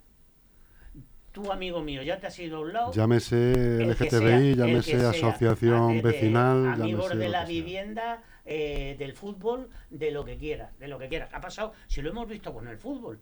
tú, 1.33 1.51
amigo 1.51 1.83
mío, 1.83 2.03
ya 2.03 2.19
te 2.21 2.27
has 2.27 2.39
ido 2.39 2.59
a 2.59 2.61
un 2.61 2.73
lado. 2.73 2.93
Llámese 2.93 3.55
sea, 3.79 3.87
LGTBI, 3.87 4.51
el 4.53 4.57
llámese 4.57 5.01
sea, 5.01 5.11
asociación 5.11 5.91
a- 5.91 5.95
de- 5.95 6.03
vecinal, 6.03 6.67
amigos 6.75 7.05
llámese 7.09 7.17
de 7.19 7.29
la 7.29 7.39
sea. 7.41 7.49
vivienda, 7.49 8.23
eh, 8.45 8.97
del 8.99 9.15
fútbol, 9.15 9.71
de 9.91 10.11
lo 10.11 10.25
que 10.25 10.37
quieras, 10.37 10.79
de 10.79 10.89
lo 10.89 10.99
que 10.99 11.09
quieras. 11.09 11.31
Ha 11.33 11.41
pasado, 11.41 11.73
si 11.87 12.03
lo 12.03 12.11
hemos 12.11 12.29
visto 12.29 12.53
con 12.53 12.69
el 12.69 12.77
fútbol. 12.79 13.19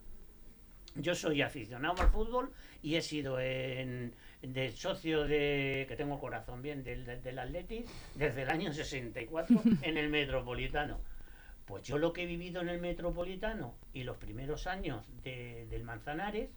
Yo 0.97 1.15
soy 1.15 1.41
aficionado 1.41 2.03
al 2.03 2.09
fútbol 2.09 2.51
y 2.83 2.97
he 2.97 3.03
sido 3.03 3.39
en, 3.39 4.13
de 4.43 4.73
socio 4.73 5.25
de, 5.27 5.85
que 5.89 5.97
tengo 5.97 6.19
corazón 6.19 6.63
bien, 6.63 6.83
del, 6.83 7.05
del, 7.23 7.39
Atleti 7.39 7.85
desde 8.15 8.43
el 8.43 8.51
año 8.51 8.73
64 8.73 9.63
en 9.83 9.97
el 9.97 10.09
Metropolitano. 10.09 10.99
Pues 11.67 11.83
yo 11.85 11.99
lo 11.99 12.13
que 12.13 12.23
he 12.23 12.27
vivido 12.27 12.61
en 12.63 12.69
el 12.69 12.81
Metropolitano 12.81 13.75
y 13.93 14.05
los 14.05 14.17
primeros 14.17 14.67
años 14.67 15.05
de- 15.23 15.67
del 15.71 15.85
Manzanares 15.85 16.51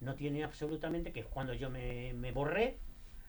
no 0.00 0.14
tiene 0.14 0.44
absolutamente, 0.44 1.12
que 1.12 1.20
es 1.20 1.26
cuando 1.26 1.54
yo 1.54 1.70
me, 1.70 2.12
me 2.14 2.32
borré, 2.32 2.76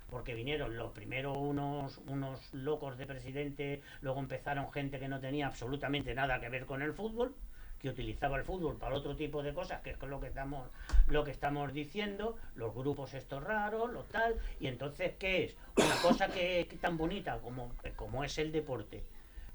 porque 0.10 0.34
vinieron 0.34 0.78
los 0.78 0.92
primeros 0.92 1.38
unos, 1.38 1.98
unos 2.08 2.54
locos 2.54 2.98
de 2.98 3.06
presidente, 3.06 3.82
luego 4.02 4.20
empezaron 4.20 4.72
gente 4.72 5.00
que 5.00 5.08
no 5.08 5.20
tenía 5.20 5.48
absolutamente 5.48 6.14
nada 6.14 6.40
que 6.40 6.50
ver 6.50 6.66
con 6.66 6.82
el 6.82 6.94
fútbol, 6.94 7.36
que 7.80 7.90
utilizaba 7.90 8.38
el 8.38 8.44
fútbol 8.44 8.78
para 8.78 8.96
otro 8.96 9.16
tipo 9.16 9.42
de 9.42 9.54
cosas, 9.54 9.82
que 9.82 9.92
es 9.92 10.02
lo 10.02 10.20
que 10.20 10.28
estamos, 10.28 10.68
lo 11.08 11.24
que 11.24 11.32
estamos 11.32 11.74
diciendo, 11.74 12.38
los 12.56 12.74
grupos 12.76 13.14
estos 13.14 13.44
raros, 13.44 13.92
los 13.92 14.08
tal, 14.10 14.36
y 14.60 14.68
entonces, 14.68 15.14
¿qué 15.18 15.46
es? 15.46 15.56
Una 15.78 15.96
cosa 16.02 16.28
que, 16.28 16.68
que 16.70 16.76
tan 16.76 16.98
bonita 16.98 17.40
como, 17.40 17.72
como 17.96 18.24
es 18.24 18.38
el 18.38 18.52
deporte, 18.52 19.04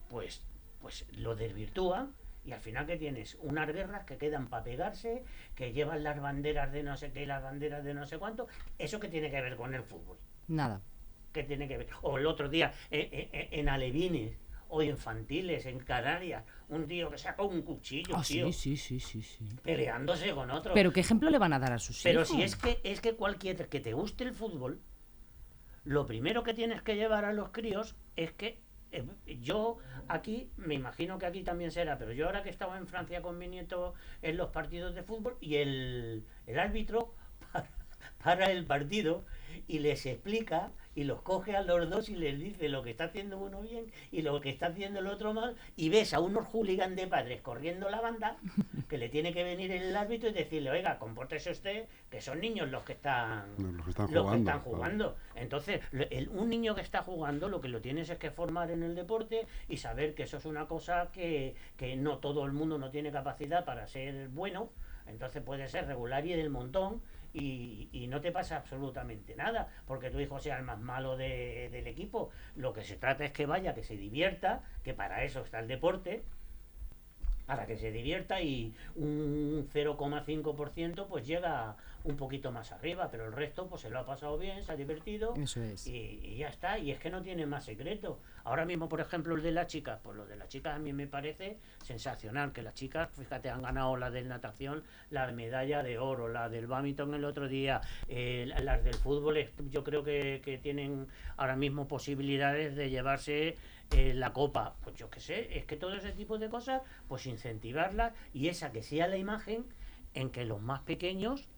pues, 0.08 0.42
pues 0.80 1.06
lo 1.18 1.34
desvirtúa 1.36 2.08
y 2.46 2.52
al 2.52 2.60
final 2.60 2.86
que 2.86 2.96
tienes 2.96 3.36
unas 3.42 3.66
guerras 3.72 4.04
que 4.04 4.16
quedan 4.16 4.48
para 4.48 4.64
pegarse, 4.64 5.22
que 5.54 5.72
llevan 5.72 6.02
las 6.02 6.20
banderas 6.20 6.72
de 6.72 6.82
no 6.82 6.96
sé 6.96 7.10
qué, 7.12 7.26
las 7.26 7.42
banderas 7.42 7.84
de 7.84 7.94
no 7.94 8.06
sé 8.06 8.18
cuánto, 8.18 8.48
eso 8.78 9.00
que 9.00 9.08
tiene 9.08 9.30
que 9.30 9.40
ver 9.40 9.56
con 9.56 9.74
el 9.74 9.82
fútbol, 9.82 10.18
Nada. 10.48 10.80
que 11.32 11.42
tiene 11.42 11.68
que 11.68 11.78
ver. 11.78 11.88
O 12.02 12.18
el 12.18 12.26
otro 12.26 12.48
día 12.48 12.72
eh, 12.90 13.08
eh, 13.12 13.28
eh, 13.32 13.48
en 13.52 13.68
Alevines 13.68 14.32
o 14.74 14.82
infantiles, 14.82 15.66
en 15.66 15.78
Canarias, 15.78 16.42
un 16.68 16.88
tío 16.88 17.08
que 17.08 17.16
saca 17.16 17.44
un 17.44 17.62
cuchillo, 17.62 18.16
Ah, 18.16 18.22
tío, 18.26 18.52
sí, 18.52 18.76
sí, 18.76 18.98
sí, 18.98 19.22
sí, 19.22 19.22
sí. 19.22 19.56
peleándose 19.62 20.32
con 20.32 20.50
otro. 20.50 20.74
Pero 20.74 20.92
¿qué 20.92 20.98
ejemplo 21.00 21.30
le 21.30 21.38
van 21.38 21.52
a 21.52 21.60
dar 21.60 21.72
a 21.72 21.78
sus 21.78 22.02
Pero 22.02 22.22
hijos? 22.22 22.34
si 22.36 22.42
es 22.42 22.56
que 22.56 22.80
es 22.82 23.00
que 23.00 23.14
cualquier 23.14 23.68
que 23.68 23.78
te 23.78 23.92
guste 23.92 24.24
el 24.24 24.34
fútbol, 24.34 24.80
lo 25.84 26.06
primero 26.06 26.42
que 26.42 26.54
tienes 26.54 26.82
que 26.82 26.96
llevar 26.96 27.24
a 27.24 27.32
los 27.32 27.50
críos 27.50 27.94
es 28.16 28.32
que 28.32 28.58
eh, 28.90 29.04
yo 29.40 29.78
aquí, 30.08 30.50
me 30.56 30.74
imagino 30.74 31.18
que 31.20 31.26
aquí 31.26 31.44
también 31.44 31.70
será, 31.70 31.96
pero 31.96 32.12
yo 32.12 32.26
ahora 32.26 32.42
que 32.42 32.50
estaba 32.50 32.76
en 32.76 32.88
Francia 32.88 33.22
con 33.22 33.38
mi 33.38 33.46
nieto 33.46 33.94
en 34.22 34.36
los 34.36 34.50
partidos 34.50 34.96
de 34.96 35.04
fútbol 35.04 35.36
y 35.40 35.56
el, 35.56 36.24
el 36.46 36.58
árbitro 36.58 37.14
para, 37.52 37.68
para 38.24 38.50
el 38.50 38.64
partido 38.66 39.24
y 39.68 39.78
les 39.78 40.04
explica 40.06 40.72
y 40.94 41.04
los 41.04 41.22
coge 41.22 41.56
a 41.56 41.62
los 41.62 41.88
dos 41.90 42.08
y 42.08 42.16
les 42.16 42.38
dice 42.38 42.68
lo 42.68 42.82
que 42.82 42.90
está 42.90 43.04
haciendo 43.04 43.38
uno 43.38 43.60
bien 43.62 43.86
y 44.12 44.22
lo 44.22 44.40
que 44.40 44.50
está 44.50 44.66
haciendo 44.66 45.00
el 45.00 45.06
otro 45.08 45.34
mal 45.34 45.56
y 45.76 45.88
ves 45.88 46.14
a 46.14 46.20
unos 46.20 46.46
hooligans 46.48 46.96
de 46.96 47.06
padres 47.06 47.40
corriendo 47.40 47.88
la 47.90 48.00
banda 48.00 48.36
que 48.88 48.98
le 48.98 49.08
tiene 49.08 49.32
que 49.32 49.42
venir 49.44 49.72
el 49.72 49.96
árbitro 49.96 50.28
y 50.28 50.32
decirle, 50.32 50.70
oiga, 50.70 50.98
compórtese 50.98 51.50
usted, 51.50 51.86
que 52.10 52.20
son 52.20 52.40
niños 52.40 52.68
los 52.70 52.82
que 52.84 52.92
están 52.92 53.46
Los 53.58 53.84
que 53.84 53.90
están 53.90 54.06
jugando, 54.06 54.34
que 54.34 54.38
están 54.38 54.60
claro. 54.60 55.16
Entonces, 55.34 55.80
el- 56.10 56.28
un 56.28 56.48
niño 56.50 56.74
que 56.74 56.80
está 56.82 57.02
jugando 57.02 57.48
lo 57.48 57.60
que 57.60 57.68
lo 57.68 57.80
tienes 57.80 58.10
es 58.10 58.18
que 58.18 58.30
formar 58.30 58.70
en 58.70 58.82
el 58.82 58.94
deporte 58.94 59.46
y 59.68 59.78
saber 59.78 60.14
que 60.14 60.24
eso 60.24 60.36
es 60.36 60.44
una 60.44 60.66
cosa 60.66 61.10
que, 61.12 61.54
que 61.76 61.96
no 61.96 62.18
todo 62.18 62.44
el 62.44 62.52
mundo 62.52 62.78
no 62.78 62.90
tiene 62.90 63.10
capacidad 63.10 63.64
para 63.64 63.86
ser 63.86 64.28
bueno. 64.28 64.70
Entonces 65.06 65.42
puede 65.42 65.68
ser 65.68 65.86
regular 65.86 66.24
y 66.26 66.32
del 66.32 66.50
montón 66.50 67.02
y, 67.34 68.06
no 68.08 68.20
te 68.20 68.30
pasa 68.30 68.56
absolutamente 68.58 69.34
nada 69.34 69.68
porque 69.86 70.10
tu 70.10 70.20
hijo 70.20 70.38
sea 70.38 70.56
el 70.58 70.64
más 70.64 70.78
malo 70.78 71.16
de- 71.16 71.68
del 71.72 71.86
equipo. 71.88 72.30
Lo 72.54 72.72
que 72.72 72.84
se 72.84 72.96
trata 72.96 73.24
es 73.24 73.32
que 73.32 73.44
vaya, 73.46 73.74
que 73.74 73.82
se 73.82 73.96
divierta, 73.96 74.62
que 74.84 74.94
para 74.94 75.24
eso 75.24 75.40
está 75.40 75.58
el 75.58 75.66
deporte 75.66 76.22
para 77.46 77.66
que 77.66 77.76
se 77.76 77.90
divierta 77.90 78.40
y 78.40 78.72
un 78.96 79.68
0,5% 79.72 81.06
pues 81.08 81.26
llega 81.26 81.76
un 82.04 82.16
poquito 82.16 82.52
más 82.52 82.70
arriba, 82.70 83.08
pero 83.10 83.24
el 83.26 83.32
resto 83.32 83.66
pues 83.66 83.80
se 83.82 83.88
lo 83.90 83.98
ha 83.98 84.04
pasado 84.06 84.36
bien, 84.38 84.62
se 84.62 84.70
ha 84.72 84.76
divertido 84.76 85.32
Eso 85.36 85.62
es. 85.62 85.86
y, 85.86 86.20
y 86.22 86.36
ya 86.36 86.48
está, 86.48 86.78
y 86.78 86.90
es 86.90 86.98
que 86.98 87.08
no 87.10 87.22
tiene 87.22 87.46
más 87.46 87.64
secreto. 87.64 88.20
Ahora 88.44 88.66
mismo, 88.66 88.90
por 88.90 89.00
ejemplo, 89.00 89.34
el 89.34 89.42
de 89.42 89.52
las 89.52 89.68
chicas, 89.68 89.98
pues 90.02 90.14
lo 90.14 90.26
de 90.26 90.36
las 90.36 90.48
chicas 90.48 90.76
a 90.76 90.78
mí 90.78 90.92
me 90.92 91.06
parece 91.06 91.56
sensacional, 91.82 92.52
que 92.52 92.60
las 92.60 92.74
chicas, 92.74 93.08
fíjate, 93.16 93.48
han 93.48 93.62
ganado 93.62 93.96
la 93.96 94.10
de 94.10 94.22
natación, 94.22 94.84
la 95.10 95.32
medalla 95.32 95.82
de 95.82 95.98
oro, 95.98 96.28
la 96.28 96.50
del 96.50 96.66
badminton 96.66 97.14
el 97.14 97.24
otro 97.24 97.48
día, 97.48 97.80
eh, 98.08 98.44
la- 98.48 98.60
las 98.60 98.84
del 98.84 98.94
fútbol, 98.94 99.38
yo 99.70 99.82
creo 99.82 100.04
que, 100.04 100.42
que 100.44 100.58
tienen 100.58 101.08
ahora 101.38 101.56
mismo 101.56 101.88
posibilidades 101.88 102.76
de 102.76 102.90
llevarse 102.90 103.56
eh, 103.92 104.12
la 104.14 104.32
copa, 104.34 104.74
pues 104.82 104.96
yo 104.96 105.08
qué 105.08 105.20
sé, 105.20 105.56
es 105.58 105.64
que 105.64 105.76
todo 105.76 105.94
ese 105.94 106.12
tipo 106.12 106.36
de 106.38 106.48
cosas, 106.50 106.82
pues 107.08 107.24
incentivarlas 107.26 108.12
y 108.34 108.48
esa 108.48 108.72
que 108.72 108.82
sea 108.82 109.06
la 109.08 109.16
imagen 109.16 109.64
en 110.14 110.30
que 110.30 110.44
los 110.44 110.60
más 110.60 110.80
pequeños 110.82 111.48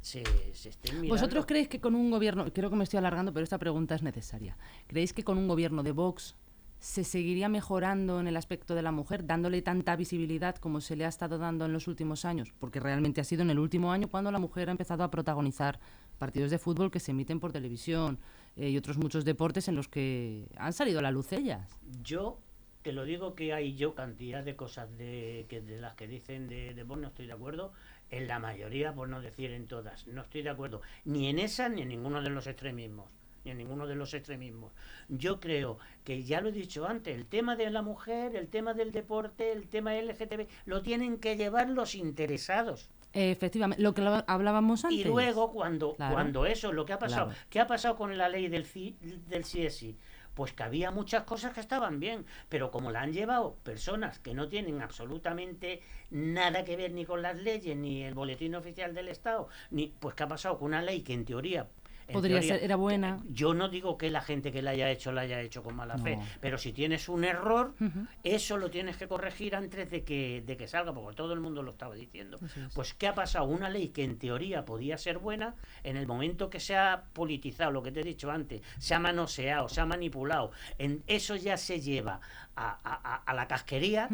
se, 0.00 0.24
se 0.54 0.70
estén 0.70 1.00
mirando. 1.00 1.14
¿Vosotros 1.14 1.46
creéis 1.46 1.68
que 1.68 1.80
con 1.80 1.94
un 1.94 2.10
gobierno, 2.10 2.52
creo 2.52 2.70
que 2.70 2.76
me 2.76 2.84
estoy 2.84 2.98
alargando, 2.98 3.32
pero 3.32 3.44
esta 3.44 3.58
pregunta 3.58 3.94
es 3.94 4.02
necesaria, 4.02 4.56
¿creéis 4.86 5.12
que 5.12 5.24
con 5.24 5.38
un 5.38 5.48
gobierno 5.48 5.82
de 5.82 5.92
Vox 5.92 6.36
se 6.80 7.04
seguiría 7.04 7.50
mejorando 7.50 8.20
en 8.20 8.26
el 8.26 8.36
aspecto 8.38 8.74
de 8.74 8.80
la 8.80 8.90
mujer, 8.90 9.26
dándole 9.26 9.60
tanta 9.60 9.94
visibilidad 9.96 10.56
como 10.56 10.80
se 10.80 10.96
le 10.96 11.04
ha 11.04 11.08
estado 11.08 11.36
dando 11.36 11.66
en 11.66 11.74
los 11.74 11.86
últimos 11.86 12.24
años? 12.24 12.54
Porque 12.58 12.80
realmente 12.80 13.20
ha 13.20 13.24
sido 13.24 13.42
en 13.42 13.50
el 13.50 13.58
último 13.58 13.92
año 13.92 14.08
cuando 14.08 14.32
la 14.32 14.38
mujer 14.38 14.68
ha 14.68 14.72
empezado 14.72 15.04
a 15.04 15.10
protagonizar 15.10 15.78
partidos 16.18 16.50
de 16.50 16.58
fútbol 16.58 16.90
que 16.90 16.98
se 16.98 17.10
emiten 17.10 17.38
por 17.38 17.52
televisión 17.52 18.18
eh, 18.56 18.70
y 18.70 18.78
otros 18.78 18.96
muchos 18.96 19.26
deportes 19.26 19.68
en 19.68 19.76
los 19.76 19.88
que 19.88 20.48
han 20.56 20.72
salido 20.72 21.00
a 21.00 21.02
la 21.02 21.10
luz 21.10 21.32
ellas. 21.32 21.78
Yo 22.02 22.40
te 22.82 22.92
lo 22.92 23.04
digo 23.04 23.34
que 23.34 23.52
hay 23.52 23.74
yo 23.74 23.94
cantidad 23.94 24.42
de 24.42 24.56
cosas 24.56 24.96
de, 24.96 25.44
que 25.50 25.60
de 25.60 25.78
las 25.78 25.94
que 25.94 26.08
dicen 26.08 26.48
de, 26.48 26.72
de 26.72 26.82
Vox 26.82 27.00
no 27.00 27.08
estoy 27.08 27.26
de 27.26 27.34
acuerdo. 27.34 27.72
En 28.10 28.26
la 28.26 28.38
mayoría, 28.40 28.92
por 28.92 29.08
no 29.08 29.20
decir 29.20 29.52
en 29.52 29.66
todas, 29.66 30.06
no 30.08 30.22
estoy 30.22 30.42
de 30.42 30.50
acuerdo. 30.50 30.82
Ni 31.04 31.28
en 31.28 31.38
esa 31.38 31.68
ni 31.68 31.82
en 31.82 31.88
ninguno 31.88 32.20
de 32.22 32.30
los 32.30 32.46
extremismos. 32.48 33.08
Ni 33.44 33.52
en 33.52 33.58
ninguno 33.58 33.86
de 33.86 33.94
los 33.94 34.12
extremismos. 34.14 34.72
Yo 35.08 35.38
creo 35.40 35.78
que 36.04 36.24
ya 36.24 36.40
lo 36.40 36.48
he 36.48 36.52
dicho 36.52 36.86
antes, 36.86 37.14
el 37.16 37.24
tema 37.26 37.56
de 37.56 37.70
la 37.70 37.82
mujer, 37.82 38.34
el 38.36 38.48
tema 38.48 38.74
del 38.74 38.92
deporte, 38.92 39.52
el 39.52 39.68
tema 39.68 39.94
LGTB, 39.94 40.46
lo 40.66 40.82
tienen 40.82 41.18
que 41.18 41.36
llevar 41.36 41.68
los 41.70 41.94
interesados. 41.94 42.90
Efectivamente, 43.12 43.82
lo 43.82 43.94
que 43.94 44.02
lo- 44.02 44.22
hablábamos 44.28 44.84
antes. 44.84 44.98
Y 45.00 45.04
luego 45.04 45.50
cuando, 45.52 45.94
Claro. 45.94 46.14
cuando 46.14 46.46
eso, 46.46 46.72
lo 46.72 46.84
que 46.84 46.92
ha 46.92 46.98
pasado, 46.98 47.26
Claro. 47.28 47.40
¿qué 47.48 47.60
ha 47.60 47.66
pasado 47.66 47.96
con 47.96 48.16
la 48.18 48.28
ley 48.28 48.48
del, 48.48 48.64
ci- 48.66 48.94
del 49.00 49.42
CSI? 49.44 49.96
Pues 50.40 50.54
que 50.54 50.62
había 50.62 50.90
muchas 50.90 51.24
cosas 51.24 51.52
que 51.52 51.60
estaban 51.60 52.00
bien, 52.00 52.24
pero 52.48 52.70
como 52.70 52.90
la 52.90 53.02
han 53.02 53.12
llevado 53.12 53.56
personas 53.56 54.18
que 54.20 54.32
no 54.32 54.48
tienen 54.48 54.80
absolutamente 54.80 55.82
nada 56.08 56.64
que 56.64 56.78
ver 56.78 56.92
ni 56.92 57.04
con 57.04 57.20
las 57.20 57.36
leyes, 57.36 57.76
ni 57.76 58.04
el 58.04 58.14
boletín 58.14 58.54
oficial 58.54 58.94
del 58.94 59.08
Estado, 59.08 59.50
ni 59.70 59.88
pues 59.88 60.14
qué 60.14 60.22
ha 60.22 60.28
pasado 60.28 60.58
con 60.58 60.68
una 60.68 60.80
ley 60.80 61.02
que 61.02 61.12
en 61.12 61.26
teoría 61.26 61.68
Podría 62.12 62.36
teoría, 62.40 62.54
ser, 62.56 62.64
era 62.64 62.76
buena. 62.76 63.18
Yo 63.28 63.54
no 63.54 63.68
digo 63.68 63.96
que 63.98 64.10
la 64.10 64.20
gente 64.20 64.52
que 64.52 64.62
la 64.62 64.70
haya 64.70 64.90
hecho 64.90 65.12
la 65.12 65.22
haya 65.22 65.40
hecho 65.40 65.62
con 65.62 65.74
mala 65.76 65.98
fe, 65.98 66.18
pero 66.40 66.58
si 66.58 66.72
tienes 66.72 67.08
un 67.08 67.24
error, 67.24 67.74
eso 68.22 68.56
lo 68.56 68.70
tienes 68.70 68.96
que 68.96 69.08
corregir 69.08 69.54
antes 69.56 69.90
de 69.90 70.04
que, 70.04 70.42
de 70.46 70.56
que 70.56 70.66
salga, 70.66 70.92
porque 70.92 71.16
todo 71.16 71.32
el 71.32 71.40
mundo 71.40 71.62
lo 71.62 71.72
estaba 71.72 71.94
diciendo. 71.94 72.38
Es. 72.44 72.74
Pues, 72.74 72.94
¿qué 72.94 73.06
ha 73.08 73.14
pasado? 73.14 73.44
Una 73.46 73.68
ley 73.68 73.88
que 73.88 74.04
en 74.04 74.18
teoría 74.18 74.64
podía 74.64 74.98
ser 74.98 75.18
buena, 75.18 75.54
en 75.82 75.96
el 75.96 76.06
momento 76.06 76.50
que 76.50 76.60
se 76.60 76.76
ha 76.76 77.04
politizado, 77.12 77.70
lo 77.70 77.82
que 77.82 77.92
te 77.92 78.00
he 78.00 78.04
dicho 78.04 78.30
antes, 78.30 78.62
se 78.78 78.94
ha 78.94 78.98
manoseado, 78.98 79.68
se 79.68 79.80
ha 79.80 79.86
manipulado, 79.86 80.52
en, 80.78 81.02
eso 81.06 81.36
ya 81.36 81.56
se 81.56 81.80
lleva 81.80 82.20
a, 82.56 82.70
a- 82.82 83.14
a- 83.14 83.22
a 83.24 83.34
la 83.34 83.46
casquería. 83.48 84.08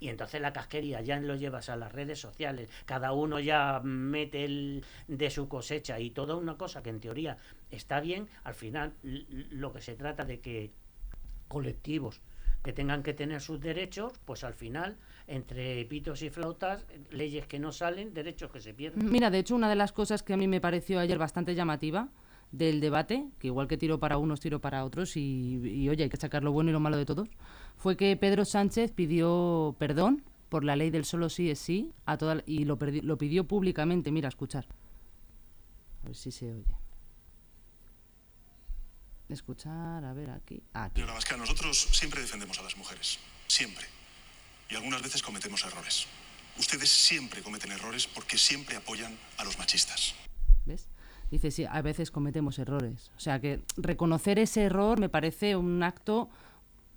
Y 0.00 0.08
entonces 0.08 0.40
la 0.40 0.52
casquería 0.52 1.00
ya 1.00 1.18
lo 1.18 1.34
llevas 1.34 1.68
a 1.68 1.76
las 1.76 1.92
redes 1.92 2.20
sociales, 2.20 2.68
cada 2.84 3.12
uno 3.12 3.40
ya 3.40 3.80
mete 3.82 4.44
el 4.44 4.84
de 5.08 5.30
su 5.30 5.48
cosecha 5.48 5.98
y 5.98 6.10
toda 6.10 6.36
una 6.36 6.56
cosa 6.56 6.82
que 6.82 6.90
en 6.90 7.00
teoría 7.00 7.36
está 7.70 8.00
bien, 8.00 8.28
al 8.44 8.54
final 8.54 8.94
lo 9.02 9.72
que 9.72 9.80
se 9.80 9.94
trata 9.94 10.24
de 10.24 10.40
que 10.40 10.70
colectivos 11.48 12.20
que 12.62 12.72
tengan 12.72 13.02
que 13.02 13.14
tener 13.14 13.40
sus 13.40 13.60
derechos, 13.60 14.12
pues 14.24 14.44
al 14.44 14.54
final, 14.54 14.96
entre 15.26 15.84
pitos 15.84 16.22
y 16.22 16.30
flautas, 16.30 16.84
leyes 17.10 17.46
que 17.46 17.58
no 17.58 17.72
salen, 17.72 18.12
derechos 18.12 18.50
que 18.50 18.60
se 18.60 18.74
pierden. 18.74 19.10
Mira, 19.10 19.30
de 19.30 19.38
hecho, 19.38 19.54
una 19.54 19.68
de 19.68 19.76
las 19.76 19.92
cosas 19.92 20.22
que 20.22 20.32
a 20.32 20.36
mí 20.36 20.48
me 20.48 20.60
pareció 20.60 20.98
ayer 20.98 21.18
bastante 21.18 21.54
llamativa 21.54 22.08
del 22.52 22.80
debate, 22.80 23.26
que 23.38 23.48
igual 23.48 23.68
que 23.68 23.76
tiro 23.76 23.98
para 24.00 24.16
unos, 24.18 24.40
tiro 24.40 24.60
para 24.60 24.84
otros, 24.84 25.16
y, 25.16 25.56
y, 25.62 25.88
oye, 25.88 26.04
hay 26.04 26.08
que 26.10 26.16
sacar 26.16 26.42
lo 26.42 26.52
bueno 26.52 26.70
y 26.70 26.72
lo 26.72 26.80
malo 26.80 26.96
de 26.96 27.04
todos, 27.04 27.28
fue 27.76 27.96
que 27.96 28.16
Pedro 28.16 28.44
Sánchez 28.44 28.92
pidió 28.92 29.76
perdón 29.78 30.24
por 30.48 30.64
la 30.64 30.74
ley 30.76 30.88
del 30.90 31.04
solo 31.04 31.28
sí 31.28 31.50
es 31.50 31.58
sí 31.58 31.92
a 32.06 32.16
toda, 32.16 32.42
y 32.46 32.64
lo, 32.64 32.78
perdi- 32.78 33.02
lo 33.02 33.18
pidió 33.18 33.44
públicamente. 33.44 34.10
Mira, 34.10 34.28
escuchar. 34.28 34.66
A 36.02 36.06
ver 36.06 36.16
si 36.16 36.30
se 36.32 36.50
oye. 36.52 36.64
Escuchar, 39.28 40.04
a 40.04 40.12
ver 40.14 40.30
aquí. 40.30 40.62
Ah, 40.72 40.84
aquí. 40.84 40.94
Señora 40.96 41.12
Bascal, 41.12 41.38
nosotros 41.38 41.78
siempre 41.92 42.22
defendemos 42.22 42.58
a 42.58 42.62
las 42.62 42.76
mujeres, 42.78 43.18
siempre. 43.46 43.84
Y 44.70 44.74
algunas 44.74 45.02
veces 45.02 45.22
cometemos 45.22 45.62
errores. 45.66 46.06
Ustedes 46.58 46.88
siempre 46.88 47.42
cometen 47.42 47.70
errores 47.72 48.06
porque 48.06 48.38
siempre 48.38 48.76
apoyan 48.76 49.16
a 49.36 49.44
los 49.44 49.58
machistas. 49.58 50.14
¿Ves? 50.64 50.86
Dice, 51.30 51.50
sí, 51.50 51.64
a 51.64 51.82
veces 51.82 52.10
cometemos 52.10 52.58
errores. 52.58 53.12
O 53.16 53.20
sea 53.20 53.40
que 53.40 53.60
reconocer 53.76 54.38
ese 54.38 54.64
error 54.64 54.98
me 54.98 55.08
parece 55.08 55.56
un 55.56 55.82
acto 55.82 56.30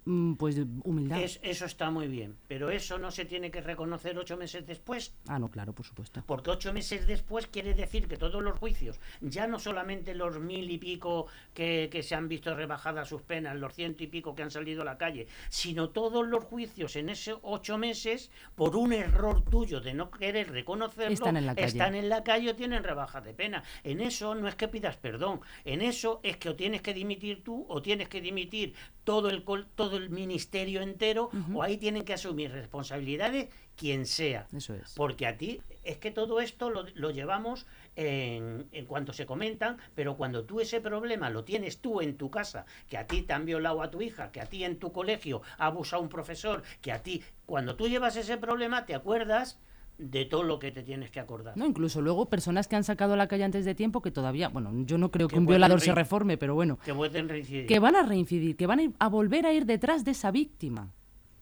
Pues 0.04 0.58
humildad. 0.84 1.22
Es- 1.22 1.40
eso 1.44 1.66
está 1.66 1.92
muy 1.92 2.08
bien, 2.08 2.36
pero 2.48 2.72
eso 2.72 2.98
no 2.98 3.12
se 3.12 3.24
tiene 3.26 3.52
que 3.52 3.62
reconocer 3.62 4.18
ocho 4.18 4.36
meses 4.36 4.66
después. 4.66 5.14
Ah, 5.28 5.38
no, 5.38 5.50
claro, 5.52 5.74
por 5.74 5.86
supuesto. 5.86 6.24
Porque 6.26 6.50
ocho 6.50 6.74
meses 6.74 7.06
después 7.06 7.46
quiere 7.46 7.76
decir 7.76 8.08
que 8.08 8.18
todos 8.18 8.42
los 8.42 8.58
juicios, 8.58 9.00
ya 9.22 9.46
no 9.46 9.60
solamente 9.60 10.16
los 10.16 10.40
mil 10.40 10.72
y 10.72 10.80
pico 10.80 11.28
que, 11.54 11.88
que 11.92 12.02
se 12.02 12.16
han 12.16 12.28
visto 12.28 12.56
rebajadas 12.56 13.10
sus 13.10 13.22
penas, 13.22 13.56
los 13.58 13.76
ciento 13.76 14.04
y 14.04 14.08
pico 14.08 14.34
que 14.34 14.42
han 14.42 14.50
salido 14.50 14.82
a 14.82 14.86
la 14.86 14.98
calle, 14.98 15.28
sino 15.50 15.90
todos 15.92 16.28
los 16.28 16.44
juicios 16.46 16.96
en 16.96 17.10
esos 17.10 17.38
ocho 17.44 17.78
meses, 17.78 18.32
por 18.56 18.76
un 18.76 18.94
error 18.94 19.44
tuyo 19.44 19.82
de 19.82 19.94
no 19.94 20.10
querer 20.10 20.50
reconocerlo, 20.52 21.14
Están 21.14 21.38
en 21.38 21.46
la 21.46 21.54
calle. 21.54 21.68
están 21.68 21.94
en 21.94 22.10
la 22.10 22.24
calle 22.24 22.50
o 22.50 22.56
tienen 22.56 22.84
rebaja 22.84 23.22
de 23.22 23.36
pena. 23.36 23.64
En 23.84 24.02
eso 24.02 24.34
no 24.34 24.48
es 24.48 24.56
que 24.56 24.68
pidas 24.68 24.98
perdón, 24.98 25.42
en 25.64 25.84
eso 25.84 26.22
es 26.24 26.38
que 26.38 26.50
o 26.50 26.56
tienes 26.56 26.82
que 26.82 26.96
dimitir 26.96 27.44
tú 27.44 27.66
o 27.70 27.84
tienes 27.84 28.10
que 28.10 28.20
dimitir 28.20 28.74
todo 29.04 29.30
el, 29.30 29.44
todo 29.76 29.98
el 29.98 30.10
ministerio 30.10 30.82
entero 30.82 31.30
o 31.54 31.64
ahí 31.64 31.78
tienen 31.78 32.04
que 32.04 32.14
asumir 32.14 32.52
responsabilidades 32.52 33.50
quien 33.76 34.06
sea. 34.06 34.48
Eso 34.56 34.76
es. 34.76 34.94
Porque 34.96 35.26
a 35.26 35.38
ti, 35.38 35.62
es 35.84 35.98
que 35.98 36.12
todo 36.12 36.40
esto 36.40 36.70
lo, 36.70 36.86
lo 36.94 37.10
llevamos 37.10 37.66
en, 37.96 38.68
en 38.72 38.86
cuanto 38.86 39.14
se 39.14 39.26
comentan, 39.26 39.78
pero 39.96 40.16
cuando 40.18 40.46
tú 40.46 40.62
ese 40.62 40.82
problema 40.82 41.30
lo 41.30 41.44
tienes 41.44 41.80
tú 41.80 42.02
en 42.02 42.18
tu 42.18 42.30
casa, 42.30 42.66
que 42.88 42.98
a 42.98 43.08
ti 43.08 43.24
te 43.24 43.34
han 43.34 43.46
violado 43.46 43.82
a 43.82 43.90
tu 43.90 44.02
hija, 44.02 44.32
que 44.32 44.42
a 44.42 44.46
ti 44.46 44.64
en 44.64 44.78
tu 44.78 44.92
colegio 44.92 45.42
ha 45.58 45.68
abusado 45.68 46.02
un 46.02 46.10
profesor, 46.10 46.64
que 46.82 46.92
a 46.92 47.02
ti, 47.02 47.24
cuando 47.46 47.76
tú 47.76 47.88
llevas 47.88 48.16
ese 48.16 48.38
problema, 48.38 48.86
te 48.86 48.94
acuerdas 48.94 49.60
de 50.02 50.26
todo 50.26 50.44
lo 50.44 50.58
que 50.60 50.72
te 50.72 50.82
tienes 50.84 51.12
que 51.12 51.20
acordar. 51.20 51.56
No, 51.56 51.66
incluso 51.66 52.02
luego 52.02 52.28
personas 52.28 52.68
que 52.68 52.76
han 52.76 52.84
sacado 52.84 53.14
a 53.14 53.18
la 53.18 53.28
calle 53.28 53.44
antes 53.44 53.66
de 53.66 53.76
tiempo 53.76 54.02
que 54.02 54.12
todavía, 54.12 54.50
bueno, 54.50 54.72
yo 54.86 54.98
no 54.98 55.12
creo 55.12 55.28
que, 55.28 55.34
Que 55.36 55.40
un 55.40 55.46
violador 55.46 55.80
se 55.80 55.94
reforme, 55.94 56.38
pero 56.38 56.56
bueno, 56.56 56.80
Que 56.84 56.94
pueden 56.94 57.30
reincidir. 57.30 57.68
que 57.68 57.80
van 57.80 57.96
a 57.96 58.04
reincidir, 58.04 58.56
que 58.58 58.66
van 58.68 58.80
a, 58.80 58.84
ir- 58.84 58.96
a 59.00 59.08
volver 59.10 59.46
a 59.46 59.54
ir 59.54 59.66
detrás 59.66 60.04
de 60.04 60.12
esa 60.12 60.32
víctima. 60.32 60.92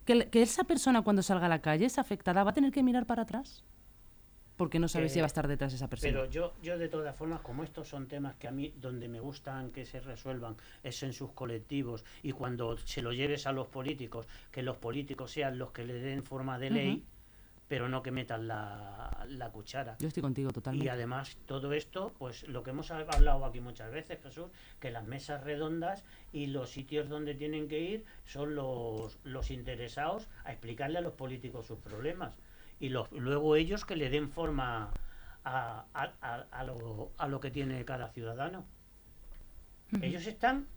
Que, 0.06 0.28
que 0.30 0.42
esa 0.42 0.64
persona 0.66 1.02
cuando 1.04 1.22
salga 1.22 1.46
a 1.46 1.50
la 1.50 1.62
calle, 1.62 1.86
esa 1.86 2.02
afectada, 2.02 2.44
va 2.44 2.52
a 2.52 2.54
tener 2.54 2.72
que 2.72 2.84
mirar 2.84 3.06
para 3.06 3.22
atrás. 3.24 3.64
Porque 4.58 4.78
no 4.78 4.90
sabe 4.90 5.06
Que- 5.06 5.10
si 5.12 5.20
va 5.20 5.26
a 5.26 5.28
estar 5.28 5.48
detrás 5.48 5.72
de 5.72 5.78
esa 5.78 5.88
persona. 5.88 6.12
Pero 6.12 6.30
yo, 6.30 6.54
yo 6.62 6.78
de 6.78 6.90
todas 6.90 7.16
formas, 7.16 7.40
como 7.42 7.64
estos 7.64 7.88
son 7.88 8.08
temas 8.08 8.36
que 8.36 8.48
a 8.50 8.52
mí 8.52 8.74
donde 8.82 9.08
me 9.08 9.22
gustan 9.22 9.72
que 9.72 9.86
se 9.86 10.02
resuelvan 10.02 10.58
es 10.84 11.02
en 11.04 11.14
sus 11.14 11.32
colectivos 11.32 12.04
y 12.24 12.34
cuando 12.34 12.76
se 12.80 13.02
lo 13.02 13.14
lleves 13.14 13.48
a 13.48 13.54
los 13.54 13.68
políticos, 13.68 14.28
que 14.52 14.62
los 14.62 14.76
políticos 14.76 15.32
sean 15.32 15.58
los 15.58 15.72
que 15.72 15.86
le 15.86 15.94
den 15.94 16.24
forma 16.24 16.60
de 16.60 16.72
ley, 16.72 17.06
pero 17.70 17.88
no 17.88 18.02
que 18.04 18.12
metan 18.12 18.48
la, 18.48 19.26
la 19.30 19.50
cuchara. 19.52 19.96
Yo 20.00 20.08
estoy 20.10 20.22
contigo 20.22 20.52
totalmente. 20.52 20.86
Y 20.86 20.90
además 20.90 21.38
todo 21.46 21.72
esto, 21.72 22.12
pues 22.18 22.46
lo 22.50 22.64
que 22.64 22.72
hemos 22.72 22.90
hablado 22.92 23.46
aquí 23.46 23.62
muchas 23.62 23.92
veces, 23.92 24.20
Jesús, 24.22 24.48
que 24.82 24.90
las 24.92 25.06
mesas 25.08 25.44
redondas 25.44 26.04
y 26.34 26.48
los 26.48 26.72
sitios 26.72 27.08
donde 27.08 27.36
tienen 27.36 27.68
que 27.68 27.80
ir 27.80 28.06
son 28.26 28.56
los, 28.56 29.20
los 29.24 29.52
interesados 29.52 30.28
a 30.44 30.52
explicarle 30.52 30.98
a 30.98 31.02
los 31.02 31.14
políticos 31.14 31.68
sus 31.68 31.78
problemas. 31.80 32.36
Y 32.80 32.90
los, 32.90 33.12
luego 33.12 33.56
ellos 33.56 33.86
que 33.86 33.96
le 33.96 34.10
den 34.10 34.30
forma 34.30 34.92
a, 35.44 35.86
a- 35.94 36.14
a- 36.22 36.46
a 36.52 36.64
lo, 36.64 37.12
a 37.18 37.28
lo 37.28 37.40
que 37.40 37.52
tiene 37.52 37.86
cada 37.86 38.10
ciudadano. 38.10 38.66
Ellos 40.02 40.26
están, 40.28 40.68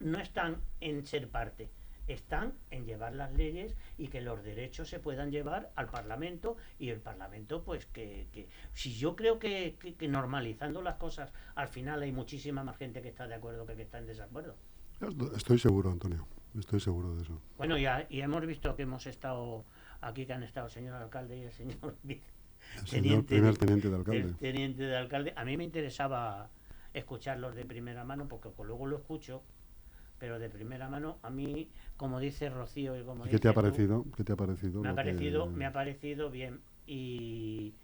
no 0.00 0.18
están 0.18 0.56
en 0.80 1.06
ser 1.06 1.28
parte, 1.28 1.68
están 2.06 2.52
en 2.70 2.84
llevar 2.86 3.14
las 3.14 3.32
leyes 3.32 3.74
y 3.98 4.08
que 4.08 4.20
los 4.20 4.42
derechos 4.44 4.88
se 4.88 5.00
puedan 5.00 5.30
llevar 5.30 5.70
al 5.76 5.86
Parlamento 5.88 6.56
y 6.78 6.90
el 6.90 7.00
Parlamento, 7.00 7.62
pues 7.64 7.86
que, 7.86 8.26
que- 8.32 8.48
si 8.72 8.94
yo 8.94 9.16
creo 9.16 9.38
que, 9.38 9.76
que- 9.80 9.94
que 9.94 10.08
normalizando 10.08 10.82
las 10.82 10.96
cosas, 10.96 11.32
al 11.54 11.68
final 11.68 12.02
hay 12.02 12.12
muchísima 12.12 12.62
más 12.64 12.76
gente 12.76 13.02
que 13.02 13.08
está 13.08 13.26
de 13.26 13.34
acuerdo 13.34 13.66
que 13.66 13.74
que 13.76 13.82
está 13.82 13.98
en 13.98 14.06
desacuerdo. 14.06 14.56
Estoy 15.36 15.58
seguro, 15.58 15.90
Antonio. 15.90 16.26
Estoy 16.58 16.80
seguro 16.80 17.14
de 17.16 17.22
eso. 17.22 17.38
Bueno, 17.58 17.76
ya 17.76 18.06
y 18.08 18.20
hemos 18.22 18.44
visto 18.46 18.74
que 18.76 18.82
hemos 18.84 19.06
estado 19.06 19.64
aquí, 20.00 20.24
que 20.24 20.32
han 20.32 20.42
estado 20.42 20.66
el 20.68 20.72
señor 20.72 20.94
alcalde 20.94 21.36
y 21.36 21.42
el 21.42 21.52
señor 21.52 21.96
El 22.80 22.86
señor 22.86 23.24
primer 23.26 23.56
teniente 23.58 23.88
de 23.90 23.96
alcalde. 23.96 24.20
el 24.22 24.36
teniente 24.36 24.82
de 24.84 24.96
alcalde. 24.96 25.32
A 25.36 25.44
mí 25.44 25.56
me 25.56 25.64
interesaba 25.64 26.48
escucharlos 26.94 27.54
de 27.54 27.64
primera 27.66 28.04
mano, 28.04 28.26
porque 28.26 28.48
luego 28.64 28.86
lo 28.86 28.96
escucho, 28.96 29.42
pero 30.18 30.38
de 30.38 30.48
primera 30.48 30.88
mano, 30.88 31.18
a 31.22 31.30
mí, 31.30 31.68
como 31.96 32.20
dice 32.20 32.48
Rocío 32.50 32.96
y 32.98 33.04
como 33.04 33.26
¿Y 33.26 33.30
qué 33.30 33.38
te 33.38 33.48
ha 33.48 33.52
tú, 33.52 33.60
parecido? 33.62 34.04
¿Qué 34.16 34.24
te 34.24 34.32
ha 34.32 34.36
parecido? 34.36 34.82
Me 34.82 34.88
ha 34.88 34.92
que- 34.92 34.96
parecido, 34.96 35.46
me 35.46 35.66
ha 35.66 35.72
parecido 35.72 36.30
bien. 36.30 36.60
Y 36.86 37.74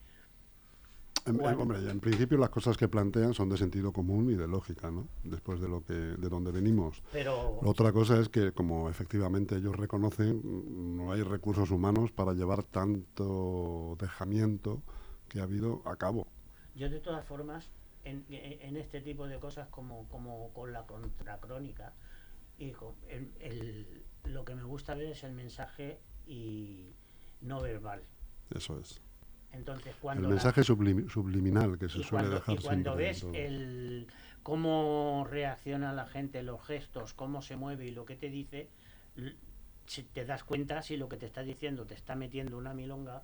En, 1.24 1.34
en- 1.34 1.40
Bueno. 1.40 1.62
hombre, 1.62 1.78
en 1.88 2.00
principio 2.00 2.36
las 2.36 2.50
cosas 2.50 2.76
que 2.76 2.88
plantean 2.88 3.32
son 3.32 3.48
de 3.48 3.56
sentido 3.56 3.92
común 3.92 4.30
y 4.30 4.34
de 4.34 4.48
lógica, 4.48 4.90
¿no? 4.90 5.06
Después 5.22 5.60
de 5.60 5.68
lo 5.68 5.84
que 5.84 5.92
de 5.94 6.28
donde 6.28 6.50
venimos. 6.50 7.00
pero 7.12 7.58
otra 7.62 7.92
cosa 7.92 8.18
es 8.18 8.28
que, 8.28 8.50
como 8.52 8.88
efectivamente 8.90 9.54
ellos 9.56 9.76
reconocen, 9.76 10.40
no 10.96 11.12
hay 11.12 11.22
recursos 11.22 11.70
humanos 11.70 12.10
para 12.10 12.32
llevar 12.32 12.64
tanto 12.64 13.96
dejamiento 14.00 14.82
que 15.28 15.38
ha 15.40 15.44
habido 15.44 15.82
a 15.84 15.94
cabo. 15.96 16.26
Yo 16.74 16.88
de 16.90 16.98
todas 16.98 17.24
formas, 17.24 17.70
en, 18.04 18.24
en 18.28 18.76
este 18.76 19.00
tipo 19.00 19.26
de 19.28 19.38
cosas 19.38 19.68
como, 19.68 20.08
como 20.08 20.50
con 20.52 20.72
la 20.72 20.86
contracrónica, 20.86 21.92
y 22.62 22.70
con 22.72 22.94
el- 23.08 23.30
el- 23.40 24.02
lo 24.24 24.44
que 24.44 24.54
me 24.54 24.62
gusta 24.62 24.94
ver 24.94 25.08
es 25.08 25.24
el 25.24 25.32
mensaje 25.32 25.98
y 26.26 26.92
no 27.40 27.60
verbal. 27.60 28.02
Eso 28.54 28.78
es. 28.78 29.00
Entonces 29.52 29.94
El 30.02 30.22
la- 30.22 30.28
mensaje 30.28 30.62
sublim- 30.62 31.08
subliminal 31.10 31.78
que 31.78 31.88
se 31.88 31.98
y 31.98 32.04
suele 32.04 32.28
cuando, 32.28 32.34
dejar 32.36 32.54
y 32.54 32.58
cuando 32.58 32.94
ves 32.96 33.26
el 33.34 34.06
cómo 34.42 35.26
reacciona 35.28 35.92
la 35.92 36.06
gente, 36.06 36.42
los 36.42 36.64
gestos, 36.64 37.14
cómo 37.14 37.42
se 37.42 37.56
mueve 37.56 37.86
y 37.86 37.90
lo 37.90 38.04
que 38.04 38.16
te 38.16 38.30
dice, 38.30 38.68
si 39.86 40.04
te 40.04 40.24
das 40.24 40.44
cuenta 40.44 40.82
si 40.82 40.96
lo 40.96 41.08
que 41.08 41.16
te 41.16 41.26
está 41.26 41.42
diciendo 41.42 41.84
te 41.84 41.94
está 41.94 42.14
metiendo 42.14 42.56
una 42.56 42.72
milonga 42.72 43.22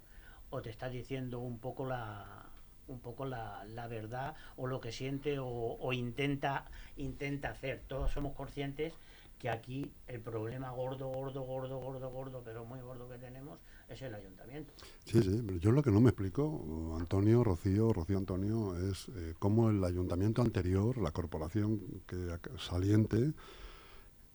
o 0.50 0.60
te 0.60 0.70
está 0.70 0.88
diciendo 0.88 1.38
un 1.38 1.58
poco 1.58 1.86
la 1.86 2.44
un 2.88 3.00
poco 3.00 3.24
la, 3.26 3.64
la 3.66 3.86
verdad 3.86 4.34
o 4.56 4.66
lo 4.66 4.80
que 4.80 4.92
siente 4.92 5.38
o, 5.38 5.46
o 5.46 5.92
intenta 5.92 6.64
intenta 6.96 7.50
hacer. 7.50 7.82
Todos 7.86 8.10
somos 8.12 8.34
conscientes 8.34 8.92
que 9.38 9.48
aquí 9.48 9.90
el 10.06 10.20
problema 10.20 10.70
gordo, 10.70 11.08
gordo, 11.08 11.42
gordo, 11.42 11.78
gordo, 11.78 12.10
gordo, 12.10 12.42
pero 12.44 12.64
muy 12.64 12.80
gordo 12.80 13.08
que 13.08 13.18
tenemos 13.18 13.60
es 13.88 14.02
el 14.02 14.14
ayuntamiento. 14.14 14.72
Sí, 15.04 15.22
sí, 15.22 15.42
pero 15.46 15.58
yo 15.58 15.72
lo 15.72 15.82
que 15.82 15.90
no 15.90 16.00
me 16.00 16.10
explico, 16.10 16.96
Antonio, 16.98 17.44
Rocío, 17.44 17.92
Rocío 17.92 18.18
Antonio, 18.18 18.76
es 18.76 19.08
eh, 19.08 19.34
cómo 19.38 19.70
el 19.70 19.82
ayuntamiento 19.84 20.42
anterior, 20.42 20.98
la 20.98 21.12
corporación 21.12 21.80
que 22.06 22.38
saliente, 22.58 23.32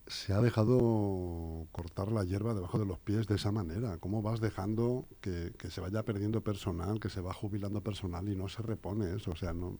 se 0.07 0.33
ha 0.33 0.41
dejado 0.41 1.67
cortar 1.71 2.11
la 2.11 2.23
hierba 2.23 2.53
debajo 2.53 2.77
de 2.77 2.85
los 2.85 2.99
pies 2.99 3.27
de 3.27 3.35
esa 3.35 3.51
manera. 3.51 3.97
¿Cómo 3.99 4.21
vas 4.21 4.41
dejando 4.41 5.05
que, 5.21 5.53
que 5.57 5.69
se 5.69 5.79
vaya 5.79 6.03
perdiendo 6.03 6.41
personal, 6.41 6.99
que 6.99 7.09
se 7.09 7.21
va 7.21 7.33
jubilando 7.33 7.81
personal 7.81 8.27
y 8.27 8.35
no 8.35 8.49
se 8.49 8.61
repone 8.61 9.15
eso? 9.15 9.31
O 9.31 9.35
sea, 9.35 9.53
no, 9.53 9.77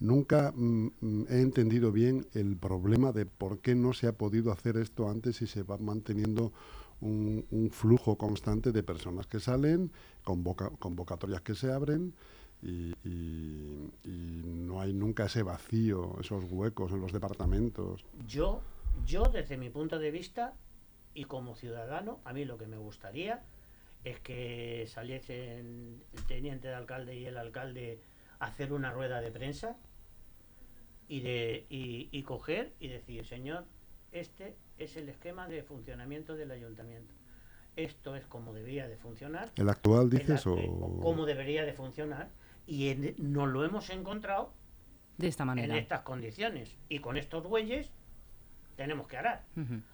nunca 0.00 0.52
mm, 0.56 0.86
mm, 1.00 1.26
he 1.28 1.40
entendido 1.40 1.92
bien 1.92 2.26
el 2.34 2.56
problema 2.56 3.12
de 3.12 3.26
por 3.26 3.60
qué 3.60 3.74
no 3.74 3.92
se 3.92 4.06
ha 4.08 4.12
podido 4.12 4.50
hacer 4.50 4.76
esto 4.76 5.08
antes 5.08 5.40
y 5.42 5.46
se 5.46 5.62
va 5.62 5.76
manteniendo 5.78 6.52
un, 7.00 7.70
flujo 7.70 8.18
constante 8.18 8.72
de 8.72 8.82
personas 8.82 9.26
que 9.26 9.40
salen, 9.40 9.90
convoca- 10.24 10.70
convocatorias 10.78 11.40
que 11.42 11.54
se 11.54 11.72
abren 11.72 12.14
y, 12.62 12.92
y- 13.04 13.90
no 14.44 14.80
hay 14.80 14.92
nunca 14.92 15.26
ese 15.26 15.42
vacío, 15.42 16.16
esos 16.20 16.44
huecos 16.50 16.92
en 16.92 17.00
los 17.00 17.12
departamentos. 17.12 18.04
Yo, 18.26 18.60
yo 19.06 19.24
desde 19.24 19.56
mi 19.56 19.68
punto 19.70 19.98
de 19.98 20.10
vista 20.10 20.54
y 21.14 21.24
como 21.24 21.56
ciudadano, 21.56 22.20
a 22.24 22.32
mí 22.32 22.44
lo 22.44 22.56
que 22.56 22.66
me 22.66 22.76
gustaría 22.76 23.42
es 24.04 24.20
que 24.20 24.86
saliesen 24.88 26.02
el 26.12 26.24
teniente 26.26 26.68
de 26.68 26.74
alcalde 26.74 27.18
y 27.18 27.26
el 27.26 27.36
alcalde 27.36 28.00
hacer 28.38 28.72
una 28.72 28.92
rueda 28.92 29.20
de 29.20 29.30
prensa 29.32 29.76
y 31.10 31.20
de 31.20 31.66
y, 31.68 32.08
y 32.12 32.22
coger 32.22 32.72
y 32.78 32.86
decir, 32.88 33.26
señor, 33.26 33.64
este 34.12 34.54
es 34.78 34.96
el 34.96 35.08
esquema 35.08 35.48
de 35.48 35.62
funcionamiento 35.64 36.36
del 36.36 36.52
ayuntamiento. 36.52 37.12
Esto 37.76 38.14
es 38.16 38.24
como 38.26 38.52
debería 38.54 38.88
de 38.88 38.96
funcionar. 38.96 39.50
¿El 39.56 39.68
actual 39.68 40.04
el 40.04 40.10
dices 40.10 40.46
acto- 40.46 40.54
o...? 40.54 41.00
cómo 41.00 41.26
debería 41.26 41.64
de 41.64 41.72
funcionar 41.72 42.28
y 42.66 42.88
en- 42.90 43.14
nos 43.18 43.48
lo 43.48 43.64
hemos 43.64 43.90
encontrado 43.90 44.52
De 45.18 45.26
esta 45.28 45.42
en 45.42 45.46
manera. 45.48 45.76
estas 45.78 46.02
condiciones 46.02 46.76
y 46.88 47.00
con 47.00 47.16
estos 47.16 47.42
bueyes 47.44 47.90
tenemos 48.76 49.06
que 49.08 49.16
arar. 49.18 49.42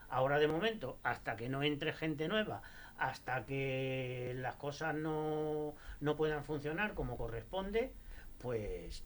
Ahora 0.09 0.38
de 0.38 0.48
momento, 0.48 0.98
hasta 1.02 1.35
que 1.37 1.48
no 1.48 1.62
entre 1.62 1.92
gente 1.92 2.29
nueva, 2.29 2.62
hasta 2.98 3.44
que 3.46 4.35
las 4.37 4.55
cosas 4.57 4.94
no, 4.94 5.74
no 6.00 6.16
puedan 6.16 6.44
funcionar 6.44 6.94
como 6.94 7.16
corresponde, 7.16 7.92
pues 8.38 9.02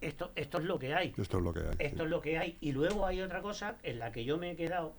esto, 0.00 0.32
esto 0.34 0.58
es 0.58 0.64
lo 0.64 0.78
que 0.78 0.94
hay. 0.94 1.12
Esto 1.16 1.38
es 1.38 1.44
lo 1.44 1.52
que 1.52 1.60
hay. 1.60 1.70
sí. 1.72 1.76
Esto 1.78 2.04
es 2.04 2.10
lo 2.10 2.20
que 2.20 2.38
hay. 2.38 2.56
Y 2.60 2.72
luego 2.72 3.06
hay 3.06 3.20
otra 3.20 3.42
cosa 3.42 3.76
en 3.82 3.98
la 3.98 4.12
que 4.12 4.24
yo 4.24 4.38
me 4.38 4.52
he 4.52 4.56
quedado, 4.56 4.94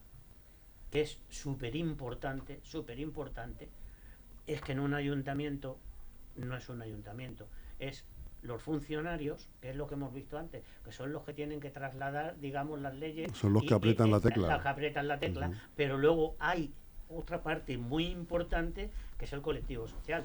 que 0.91 1.01
es 1.01 1.19
súper 1.29 1.75
importante, 1.75 2.59
súper 2.63 2.99
importante, 2.99 3.69
es 4.47 4.61
que 4.61 4.73
en 4.73 4.79
un 4.79 4.93
ayuntamiento 4.93 5.77
no 6.35 6.55
es 6.55 6.69
un 6.69 6.81
ayuntamiento, 6.81 7.47
es 7.79 8.05
los 8.41 8.61
funcionarios, 8.61 9.47
que 9.61 9.69
es 9.69 9.75
lo 9.75 9.87
que 9.87 9.93
hemos 9.95 10.13
visto 10.13 10.37
antes, 10.37 10.63
que 10.83 10.91
son 10.91 11.11
los 11.13 11.23
que 11.23 11.33
tienen 11.33 11.59
que 11.59 11.69
trasladar, 11.69 12.39
digamos, 12.39 12.79
las 12.81 12.95
leyes. 12.95 13.31
Son 13.37 13.53
los 13.53 13.63
que 13.63 13.73
aprietan 13.73 14.09
la 14.09 14.19
tecla. 14.19 14.53
Los 14.53 14.61
que 14.63 14.67
aprietan 14.69 15.07
la 15.07 15.19
tecla, 15.19 15.49
Ujú. 15.49 15.57
pero 15.75 15.97
luego 15.97 16.35
hay 16.39 16.73
otra 17.09 17.43
parte 17.43 17.77
muy 17.77 18.07
importante 18.07 18.89
que 19.19 19.25
es 19.25 19.33
el 19.33 19.41
colectivo 19.41 19.87
social. 19.87 20.23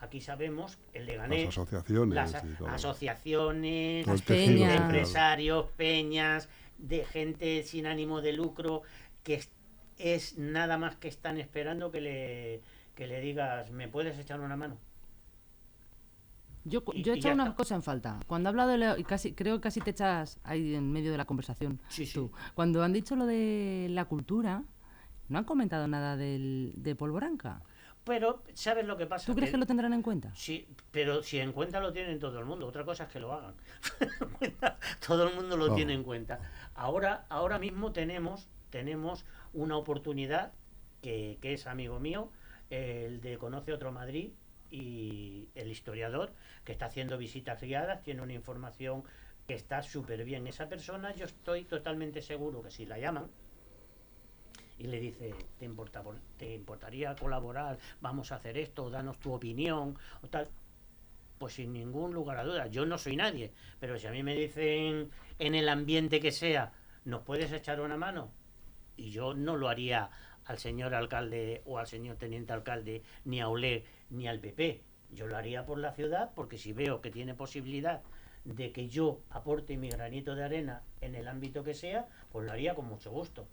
Aquí 0.00 0.20
sabemos 0.20 0.78
el 0.94 1.06
Leganés, 1.06 1.44
Las 1.44 1.58
asociaciones 1.58 2.14
las 2.14 2.58
todo. 2.58 2.68
asociaciones, 2.68 4.06
Las 4.06 4.22
peñas. 4.22 4.70
de 4.70 4.76
empresarios, 4.76 5.66
peñas, 5.76 6.48
de 6.78 7.04
gente 7.04 7.62
sin 7.64 7.86
ánimo 7.86 8.22
de 8.22 8.32
lucro, 8.32 8.82
que 9.22 9.34
es, 9.34 9.50
es 9.98 10.38
nada 10.38 10.78
más 10.78 10.96
que 10.96 11.08
están 11.08 11.36
esperando 11.38 11.90
que 11.90 12.00
le, 12.00 12.62
que 12.94 13.06
le 13.06 13.20
digas, 13.20 13.70
¿me 13.70 13.88
puedes 13.88 14.18
echar 14.18 14.40
una 14.40 14.56
mano? 14.56 14.78
Yo, 16.64 16.82
Y- 16.92 17.02
yo 17.02 17.14
he 17.14 17.16
echado 17.16 17.34
una 17.34 17.44
está. 17.44 17.56
cosa 17.56 17.74
en 17.74 17.82
falta. 17.82 18.20
Cuando 18.26 18.48
he 18.48 18.50
hablado 18.50 18.70
de 18.70 18.78
la- 18.78 18.98
y 18.98 19.04
casi, 19.04 19.32
creo 19.32 19.56
que 19.56 19.62
casi 19.62 19.80
te 19.80 19.90
echas 19.90 20.38
ahí 20.44 20.74
en 20.74 20.90
medio 20.92 21.10
de 21.10 21.16
la 21.18 21.24
conversación. 21.24 21.80
Sí, 21.88 22.04
sí. 22.06 22.14
tú. 22.14 22.30
Cuando 22.54 22.82
han 22.82 22.92
dicho 22.92 23.16
lo 23.16 23.26
de 23.26 23.86
la 23.90 24.04
cultura, 24.06 24.62
no 25.28 25.38
han 25.38 25.44
comentado 25.44 25.88
nada 25.88 26.16
del, 26.16 26.72
de 26.76 26.94
Polvoranca. 26.94 27.62
Pero, 28.04 28.42
¿sabes 28.54 28.86
lo 28.86 28.96
que 28.96 29.06
pasa? 29.06 29.26
¿Tú 29.26 29.34
crees 29.34 29.50
que 29.50 29.56
lo 29.56 29.66
tendrán 29.66 29.92
en 29.92 30.02
cuenta? 30.02 30.32
Sí, 30.34 30.66
pero 30.90 31.22
si 31.22 31.38
en 31.38 31.52
cuenta 31.52 31.80
lo 31.80 31.92
tienen 31.92 32.18
todo 32.18 32.38
el 32.38 32.44
mundo. 32.46 32.66
Otra 32.66 32.84
cosa 32.84 33.04
es 33.04 33.10
que 33.10 33.20
lo 33.20 33.32
hagan. 33.32 33.54
todo 35.06 35.28
el 35.28 35.34
mundo 35.34 35.56
lo 35.56 35.64
Vamos. 35.64 35.76
tiene 35.76 35.92
en 35.94 36.02
cuenta. 36.02 36.40
Ahora, 36.74 37.26
ahora 37.28 37.58
mismo 37.58 37.92
tenemos, 37.92 38.48
tenemos 38.70 39.24
una 39.52 39.76
oportunidad 39.76 40.52
que, 41.02 41.38
que 41.40 41.52
es 41.52 41.66
amigo 41.66 42.00
mío, 42.00 42.30
el 42.70 43.20
de 43.20 43.36
Conoce 43.38 43.72
Otro 43.72 43.92
Madrid 43.92 44.30
y 44.70 45.48
el 45.54 45.68
historiador 45.68 46.32
que 46.64 46.72
está 46.72 46.86
haciendo 46.86 47.18
visitas 47.18 47.60
guiadas, 47.60 48.02
tiene 48.02 48.22
una 48.22 48.32
información 48.32 49.04
que 49.46 49.54
está 49.54 49.82
súper 49.82 50.24
bien. 50.24 50.46
Esa 50.46 50.68
persona, 50.68 51.14
yo 51.14 51.26
estoy 51.26 51.64
totalmente 51.64 52.22
seguro 52.22 52.62
que 52.62 52.70
si 52.70 52.86
la 52.86 52.98
llaman, 52.98 53.28
y 54.80 54.86
le 54.86 54.98
dice, 54.98 55.34
¿te, 55.58 55.66
importa, 55.66 56.02
¿te 56.38 56.54
importaría 56.54 57.14
colaborar? 57.14 57.78
Vamos 58.00 58.32
a 58.32 58.36
hacer 58.36 58.56
esto, 58.56 58.88
danos 58.88 59.18
tu 59.18 59.34
opinión 59.34 59.96
o 60.22 60.26
tal. 60.26 60.48
Pues 61.38 61.54
sin 61.54 61.74
ningún 61.74 62.14
lugar 62.14 62.38
a 62.38 62.44
dudas, 62.44 62.70
yo 62.70 62.86
no 62.86 62.96
soy 62.96 63.16
nadie, 63.16 63.52
pero 63.78 63.98
si 63.98 64.06
a 64.06 64.10
mí 64.10 64.22
me 64.22 64.34
dicen 64.34 65.10
en 65.38 65.54
el 65.54 65.68
ambiente 65.68 66.18
que 66.20 66.32
sea, 66.32 66.72
¿nos 67.04 67.22
puedes 67.22 67.52
echar 67.52 67.80
una 67.82 67.98
mano? 67.98 68.30
Y 68.96 69.10
yo 69.10 69.34
no 69.34 69.56
lo 69.56 69.68
haría 69.68 70.10
al 70.46 70.58
señor 70.58 70.94
alcalde 70.94 71.60
o 71.66 71.78
al 71.78 71.86
señor 71.86 72.16
teniente 72.16 72.54
alcalde, 72.54 73.02
ni 73.26 73.40
a 73.40 73.48
OLE, 73.48 73.84
ni 74.08 74.28
al 74.28 74.40
PP. 74.40 74.82
Yo 75.12 75.26
lo 75.26 75.36
haría 75.36 75.66
por 75.66 75.78
la 75.78 75.92
ciudad, 75.92 76.30
porque 76.34 76.56
si 76.56 76.72
veo 76.72 77.02
que 77.02 77.10
tiene 77.10 77.34
posibilidad 77.34 78.00
de 78.44 78.72
que 78.72 78.88
yo 78.88 79.20
aporte 79.28 79.76
mi 79.76 79.90
granito 79.90 80.34
de 80.34 80.44
arena 80.44 80.82
en 81.02 81.14
el 81.14 81.28
ámbito 81.28 81.64
que 81.64 81.74
sea, 81.74 82.08
pues 82.32 82.46
lo 82.46 82.52
haría 82.52 82.74
con 82.74 82.86
mucho 82.86 83.10
gusto 83.10 83.46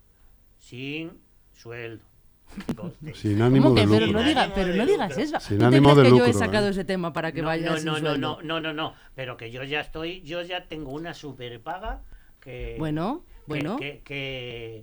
sin 0.57 1.11
sueldo. 1.53 2.03
Sin 3.13 3.41
ánimo 3.41 3.71
de 3.71 3.85
Pero 3.85 4.05
lucro. 4.05 4.21
no, 4.21 4.25
diga- 4.27 4.51
pero 4.55 4.73
no 4.73 4.85
digas 4.85 5.09
lucro. 5.09 5.23
eso. 5.23 5.39
Sin 5.41 5.57
¿Tú 5.57 5.63
te 5.63 5.65
ánimo 5.65 5.89
crees 5.91 5.97
de 5.97 6.03
que 6.03 6.09
yo 6.17 6.23
he 6.23 6.27
lucro, 6.27 6.39
sacado 6.39 6.67
¿eh? 6.67 6.69
ese 6.71 6.85
tema 6.85 7.11
para 7.11 7.33
que 7.33 7.41
no, 7.41 7.47
vaya 7.47 7.71
no, 7.71 7.77
no, 7.77 7.99
no, 7.99 8.17
no, 8.17 8.41
no, 8.41 8.61
no, 8.61 8.73
no, 8.73 8.93
pero 9.15 9.35
que 9.35 9.51
yo 9.51 9.63
ya 9.63 9.81
estoy, 9.81 10.21
yo 10.21 10.41
ya 10.41 10.63
tengo 10.67 10.91
una 10.91 11.13
super 11.13 11.59
paga 11.61 12.03
que 12.39 12.75
Bueno, 12.79 13.25
que- 13.25 13.43
bueno. 13.47 13.75
que, 13.77 14.01
que, 14.05 14.81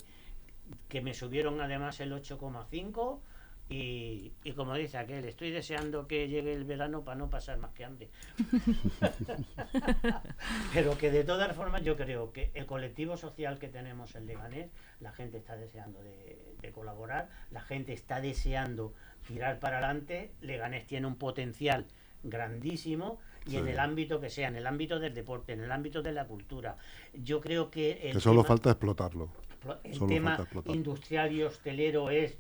que 0.89 1.01
me 1.01 1.15
subieron 1.15 1.59
además 1.63 2.01
el 2.01 2.13
8,5 2.13 3.19
y, 3.75 4.33
y 4.45 4.53
como 4.53 4.75
dice 4.75 4.99
aquel, 4.99 5.25
estoy 5.25 5.51
deseando 5.51 6.07
que 6.07 6.29
llegue 6.29 6.53
el 6.53 6.65
verano 6.65 7.03
para 7.03 7.17
no 7.17 7.29
pasar 7.31 7.59
más 7.59 7.73
que 7.73 7.85
hambre. 7.85 8.09
Pero 10.73 10.97
que 10.99 11.11
de 11.11 11.25
todas 11.25 11.55
formas 11.57 11.83
yo 11.83 11.97
creo 11.97 12.33
que 12.33 12.51
el 12.55 12.67
colectivo 12.67 13.17
social 13.17 13.59
que 13.59 13.69
tenemos 13.69 14.15
en 14.15 14.27
Leganés, 14.27 14.71
la 15.01 15.13
gente 15.13 15.39
está 15.39 15.57
deseando 15.57 16.03
de, 16.03 16.39
de 16.61 16.73
colaborar, 16.73 17.29
la 17.51 17.61
gente 17.61 17.93
está 17.93 18.21
deseando 18.21 18.95
tirar 19.27 19.59
para 19.59 19.79
adelante, 19.79 20.33
Leganés 20.41 20.87
tiene 20.87 21.07
un 21.07 21.17
potencial 21.17 21.87
grandísimo 22.23 23.19
y 23.47 23.51
Sí. 23.51 23.57
en 23.59 23.69
el 23.69 23.79
ámbito 23.79 24.21
que 24.21 24.31
sea, 24.31 24.49
en 24.49 24.57
el 24.57 24.67
ámbito 24.67 24.99
del 24.99 25.13
deporte, 25.15 25.53
en 25.53 25.61
el 25.61 25.71
ámbito 25.71 26.01
de 26.03 26.13
la 26.13 26.27
cultura. 26.27 26.77
Yo 27.13 27.41
creo 27.43 27.71
que 27.71 28.09
el 28.09 28.15
Que 28.15 28.21
solo 28.21 28.41
tema- 28.43 28.49
falta 28.49 28.71
explotarlo. 28.71 29.29
el 29.85 29.95
Solo 29.95 30.07
tema 30.09 30.49
industrial 30.67 31.33
y 31.33 31.43
hostelero 31.43 32.09
es 32.11 32.39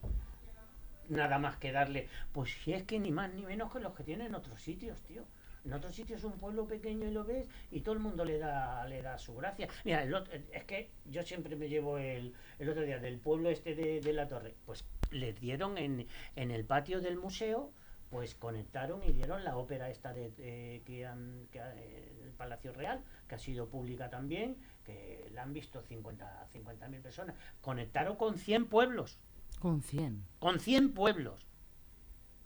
nada 1.08 1.38
más 1.38 1.56
que 1.56 1.72
darle, 1.72 2.08
pues 2.32 2.52
si 2.62 2.72
es 2.72 2.82
que 2.84 2.98
ni 2.98 3.10
más 3.10 3.32
ni 3.32 3.42
menos 3.44 3.72
que 3.72 3.80
los 3.80 3.94
que 3.94 4.04
tienen 4.04 4.34
otros 4.34 4.60
sitios, 4.60 5.00
tío. 5.02 5.24
En 5.64 5.72
otros 5.72 5.94
sitios 5.94 6.18
es 6.18 6.24
un 6.24 6.36
pueblo 6.38 6.66
pequeño 6.66 7.06
y 7.08 7.10
lo 7.10 7.24
ves 7.24 7.48
y 7.70 7.80
todo 7.80 7.94
el 7.94 8.00
mundo 8.00 8.24
le 8.26 8.38
da 8.38 8.84
le 8.86 9.00
da 9.00 9.16
su 9.18 9.34
gracia. 9.34 9.66
Mira, 9.84 10.02
el 10.02 10.12
otro- 10.14 10.34
es 10.52 10.64
que 10.64 10.90
yo 11.06 11.22
siempre 11.22 11.56
me 11.56 11.68
llevo 11.68 11.96
el, 11.98 12.34
el 12.58 12.68
otro 12.68 12.82
día 12.82 12.98
del 12.98 13.18
pueblo 13.18 13.48
este 13.50 13.74
de, 13.74 14.00
de 14.00 14.12
la 14.12 14.28
torre, 14.28 14.54
pues 14.66 14.84
les 15.10 15.38
dieron 15.40 15.78
en, 15.78 16.06
en 16.36 16.50
el 16.50 16.64
patio 16.66 17.00
del 17.00 17.16
museo, 17.16 17.72
pues 18.10 18.34
conectaron 18.34 19.02
y 19.02 19.12
dieron 19.12 19.42
la 19.42 19.56
ópera 19.56 19.88
esta 19.90 20.12
de, 20.12 20.82
que 20.84 21.06
han 21.06 21.48
que 21.50 21.58
eh, 21.60 22.20
el 22.24 22.30
Palacio 22.32 22.72
Real, 22.72 23.00
que 23.28 23.34
ha 23.34 23.38
sido 23.38 23.68
pública 23.68 24.10
también, 24.10 24.56
que 24.84 25.28
la 25.32 25.42
han 25.42 25.52
visto 25.52 25.82
50 25.82 26.46
50.000 26.52 27.00
personas. 27.00 27.36
Conectaron 27.60 28.16
con 28.16 28.38
100 28.38 28.66
pueblos, 28.66 29.18
Con 29.64 29.80
100. 29.80 30.22
con 30.40 30.60
100 30.60 30.92
pueblos. 30.92 31.40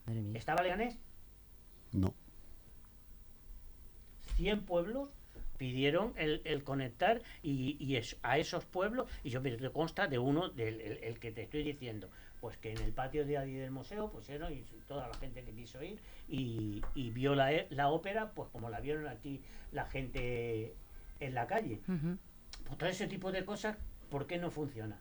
Madre 0.07 0.23
mía. 0.23 0.39
¿Estaba 0.39 0.63
Leganés? 0.63 0.97
No. 1.93 2.15
100 4.37 4.61
pueblos 4.65 5.09
pidieron 5.57 6.13
el, 6.17 6.43
el 6.45 6.63
conectar 6.63 7.21
y, 7.43 7.77
y 7.85 7.97
es- 7.97 8.17
a 8.23 8.39
esos 8.39 8.65
pueblos, 8.65 9.11
y 9.25 9.31
yo 9.31 9.41
me 9.41 9.57
consta 9.73 10.07
de 10.07 10.21
uno, 10.21 10.49
del 10.51 10.81
el, 10.81 10.99
el 10.99 11.19
que 11.19 11.33
te 11.33 11.43
estoy 11.43 11.65
diciendo, 11.65 12.09
pues 12.41 12.57
que 12.57 12.71
en 12.71 12.79
el 12.79 12.93
patio 12.93 13.27
de 13.27 13.37
allí 13.37 13.55
del 13.55 13.73
museo 13.73 14.09
pusieron 14.13 14.53
y 14.53 14.63
toda 14.87 15.09
la 15.09 15.15
gente 15.15 15.43
que 15.43 15.51
quiso 15.51 15.83
ir 15.83 15.99
y, 16.29 16.83
y 16.95 17.11
vio 17.11 17.35
la, 17.35 17.53
e- 17.53 17.67
la 17.71 17.89
ópera, 17.91 18.31
pues 18.31 18.49
como 18.51 18.71
la 18.71 18.79
vieron 18.79 19.09
aquí 19.09 19.41
la 19.73 19.87
gente 19.87 20.73
en 21.19 21.35
la 21.35 21.49
calle. 21.49 21.81
Pues 22.65 22.79
todo 22.79 22.89
ese 22.89 23.09
tipo 23.09 23.33
de 23.33 23.45
cosas, 23.45 23.77
¿por 24.09 24.29
qué 24.29 24.39
no 24.39 24.53
funciona? 24.53 25.01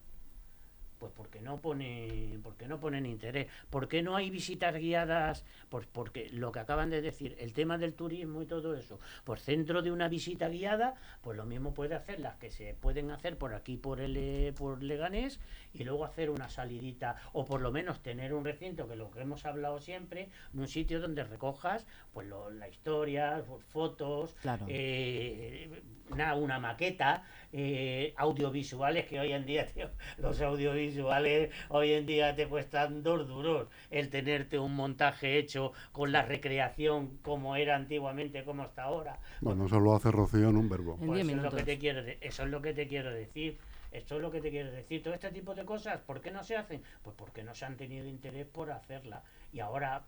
Pues 0.98 1.12
porque 1.16 1.42
no 1.42 1.58
pone, 1.62 2.40
porque 2.42 2.68
no 2.68 2.80
ponen 2.80 3.06
interés, 3.06 3.48
¿por 3.70 3.88
qué 3.88 4.02
no 4.02 4.16
hay 4.16 4.32
visitas 4.32 4.74
guiadas? 4.76 5.46
Pues 5.70 5.86
porque 5.86 6.30
lo 6.32 6.52
que 6.52 6.60
acaban 6.60 6.90
de 6.90 7.02
decir, 7.02 7.36
el 7.40 7.54
tema 7.54 7.78
del 7.78 7.94
turismo 7.94 8.42
y 8.42 8.48
todo 8.48 8.76
eso, 8.76 9.00
por 9.24 9.40
centro 9.40 9.84
de 9.84 9.92
una 9.92 10.08
visita 10.08 10.50
guiada, 10.50 10.96
pues 11.22 11.38
lo 11.38 11.46
mismo 11.46 11.74
puede 11.76 11.94
hacer 11.94 12.20
las 12.20 12.38
que 12.38 12.50
se 12.50 12.74
pueden 12.74 13.12
hacer 13.12 13.38
por 13.38 13.54
aquí 13.54 13.78
por 13.78 14.02
el 14.02 14.54
por 14.58 14.82
Leganés 14.82 15.40
y 15.74 15.84
luego 15.84 16.04
hacer 16.04 16.32
una 16.32 16.50
salidita 16.50 17.18
o 17.34 17.46
por 17.46 17.62
lo 17.62 17.72
menos 17.72 18.02
tener 18.02 18.34
un 18.34 18.44
recinto 18.44 18.88
que 18.88 18.96
lo 18.96 19.12
que 19.12 19.22
hemos 19.22 19.46
hablado 19.46 19.80
siempre, 19.80 20.30
un 20.54 20.68
sitio 20.68 21.00
donde 21.00 21.24
recojas 21.24 21.86
pues 22.12 22.28
lo- 22.28 22.50
la 22.50 22.68
historia, 22.70 23.44
fo- 23.46 23.60
fotos, 23.62 24.36
Claro. 24.42 24.66
eh, 24.68 25.70
una, 26.12 26.36
una 26.36 26.60
maqueta, 26.60 27.24
eh, 27.54 28.14
audiovisuales 28.18 29.06
que 29.06 29.20
hoy 29.20 29.32
en 29.32 29.46
día, 29.46 29.66
tío, 29.74 29.90
los 30.18 30.42
audiovisuales 30.42 31.52
hoy 31.70 31.94
en 31.94 32.06
día 32.06 32.36
te 32.36 32.48
cuestan 32.48 33.04
dos 33.04 33.28
duros 33.28 33.68
el 33.90 34.10
tenerte 34.10 34.60
un 34.60 34.76
montaje 34.76 35.38
hecho 35.38 35.72
con 35.92 36.12
la 36.12 36.24
recreación 36.24 37.18
como 37.22 37.56
era 37.56 37.76
antiguamente, 37.76 38.44
como 38.44 38.64
hasta 38.64 38.84
ahora. 38.84 39.20
Bueno, 39.42 39.66
eso 39.66 39.80
lo 39.80 39.96
hace 39.96 40.12
Rocío 40.12 40.50
en 40.50 40.58
un 40.58 40.70
verbo. 40.70 40.98
Pues 40.98 41.26
10 41.26 41.28
eso, 41.28 41.38
es 41.38 41.44
lo 41.44 41.58
que 41.58 41.64
te 41.64 41.78
quiero 41.78 42.02
eso 42.22 42.44
es 42.44 42.50
lo 42.50 42.62
que 42.62 42.74
te 42.74 42.88
quiero 42.88 43.12
decir. 43.12 43.58
Esto 43.92 44.18
es 44.18 44.22
lo 44.22 44.32
que 44.32 44.42
te 44.42 44.50
quiero 44.50 44.70
decir. 44.72 45.02
Todo 45.02 45.14
este 45.14 45.32
tipo 45.32 45.56
de 45.56 45.64
cosas, 45.64 46.02
¿por 46.02 46.22
qué 46.22 46.30
no 46.30 46.44
se 46.44 46.58
hacen? 46.58 46.84
Pues 47.04 47.16
porque 47.16 47.44
no 47.44 47.56
se 47.56 47.66
han 47.66 47.78
tenido 47.78 48.06
interés 48.06 48.46
por 48.46 48.70
hacerla. 48.70 49.24
Y 49.54 49.62
ahora 49.62 50.06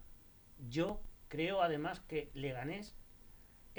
yo 0.70 1.00
creo 1.30 1.62
además 1.62 2.02
que 2.02 2.30
Leganés 2.34 2.96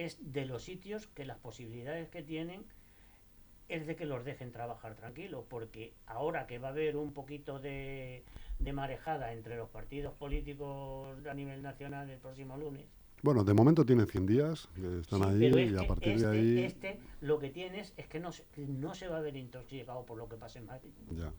es 0.05 0.18
de 0.32 0.44
los 0.46 0.62
sitios 0.64 1.07
que 1.09 1.24
las 1.24 1.38
posibilidades 1.38 2.09
que 2.09 2.22
tienen 2.22 2.62
es 3.68 3.86
de 3.86 3.94
que 3.96 4.05
los 4.05 4.24
dejen 4.24 4.51
trabajar 4.51 4.96
tranquilos, 4.96 5.44
porque 5.48 5.92
ahora 6.07 6.46
que 6.46 6.59
va 6.59 6.68
a 6.68 6.70
haber 6.72 6.96
un 6.96 7.12
poquito 7.12 7.61
de, 7.61 8.24
de 8.59 8.72
marejada 8.72 9.32
entre 9.32 9.57
los 9.57 9.68
partidos 9.68 10.12
políticos 10.14 11.16
a 11.26 11.34
nivel 11.34 11.62
nacional 11.62 12.11
el 12.11 12.18
próximo 12.18 12.57
lunes, 12.57 12.86
Bueno, 13.22 13.44
de 13.44 13.55
momento 13.55 13.84
tienen 13.84 14.07
100 14.07 14.26
días, 14.26 14.68
que 14.74 15.01
están 15.01 15.20
Sí, 15.20 15.28
ahí 15.28 15.38
pero 15.53 15.61
y 15.61 15.84
a 15.84 15.86
partir 15.86 16.12
este, 16.14 16.26
de 16.26 16.38
ahí 16.38 16.59
este 16.64 16.98
lo 17.20 17.38
que 17.38 17.51
tienes 17.51 17.92
es 17.96 18.09
que 18.09 18.18
no, 18.18 18.30
no 18.57 18.94
se 18.94 19.07
va 19.07 19.18
a 19.18 19.20
ver 19.20 19.36
intoxicado 19.36 20.05
por 20.05 20.18
lo 20.18 20.28
que 20.28 20.36
pase 20.36 20.59
en 20.59 20.66
Madrid. 20.66 20.90
ya. 21.12 21.32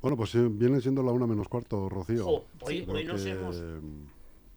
Bueno, 0.00 0.16
pues 0.16 0.32
eh, 0.36 0.46
viene 0.48 0.80
siendo 0.80 1.02
la 1.02 1.10
una 1.10 1.26
menos 1.26 1.48
cuarto, 1.48 1.88
Rocío. 1.88 2.24
Jo, 2.24 2.44
hoy- 2.60 2.86
hoy 2.88 3.04
nos 3.04 3.26
hemos- 3.26 3.60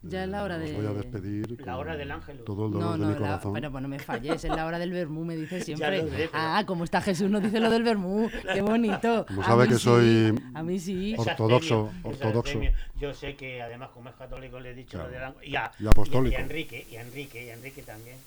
Ya 0.03 0.23
es 0.23 0.29
la 0.29 0.43
hora 0.43 0.55
os 0.55 0.61
de- 0.63 0.73
voy 0.73 0.85
a 0.87 0.93
despedir. 0.93 1.61
La 1.63 1.77
hora 1.77 1.95
del 1.95 2.09
Ángelus. 2.09 2.43
Todo 2.43 2.65
el 2.65 2.71
dolor 2.73 2.87
No, 2.87 2.91
de 2.93 2.97
no, 2.99 3.05
mi 3.07 3.13
la- 3.13 3.19
corazón. 3.19 3.53
pero 3.53 3.69
bueno, 3.69 3.87
me 3.87 3.99
falles, 3.99 4.43
es 4.43 4.49
la 4.49 4.65
hora 4.65 4.79
del 4.79 4.89
vermú, 4.91 5.23
me 5.23 5.35
dice 5.35 5.61
siempre. 5.63 5.97
lo 6.01 6.05
sé, 6.09 6.15
pero- 6.15 6.29
Ah, 6.33 6.63
como 6.65 6.83
está 6.85 7.01
Jesús, 7.01 7.29
nos 7.29 7.43
dice 7.43 7.59
lo 7.59 7.69
del 7.69 7.83
vermú, 7.83 8.27
qué 8.51 8.61
bonito. 8.63 9.25
Como 9.27 9.43
A 9.43 9.45
sabe 9.45 9.63
mí 9.65 9.69
que 9.69 9.75
sí, 9.75 9.81
soy 9.83 10.41
A 10.55 10.63
mí 10.63 10.79
sí. 10.79 11.15
Ortodoxo, 11.17 11.91
ortodoxo. 12.03 12.59
Yo 12.99 13.13
sé 13.13 13.35
que 13.35 13.61
además 13.61 13.89
como 13.93 14.09
es 14.09 14.15
católico 14.15 14.59
le 14.59 14.71
he 14.71 14.73
dicho 14.73 14.97
Claro. 14.97 15.07
lo 15.09 15.13
del 15.13 15.23
Ángelus. 15.23 15.47
Y, 15.47 15.55
a, 15.55 15.71
Y 15.79 15.87
apostólico. 15.87 16.33
y 16.33 16.35
a 16.35 16.39
Enrique, 16.41 16.87
y 16.91 16.95
a 16.95 17.01
Enrique, 17.01 17.45
y 17.45 17.49
a 17.49 17.53
Enrique 17.53 17.81
también, 17.83 18.17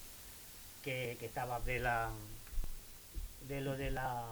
que, 0.84 1.16
que 1.18 1.26
estaba 1.26 1.58
de 1.60 1.80
la 1.80 2.08
de 3.48 3.60
lo 3.60 3.76
de 3.76 3.90
la 3.90 4.22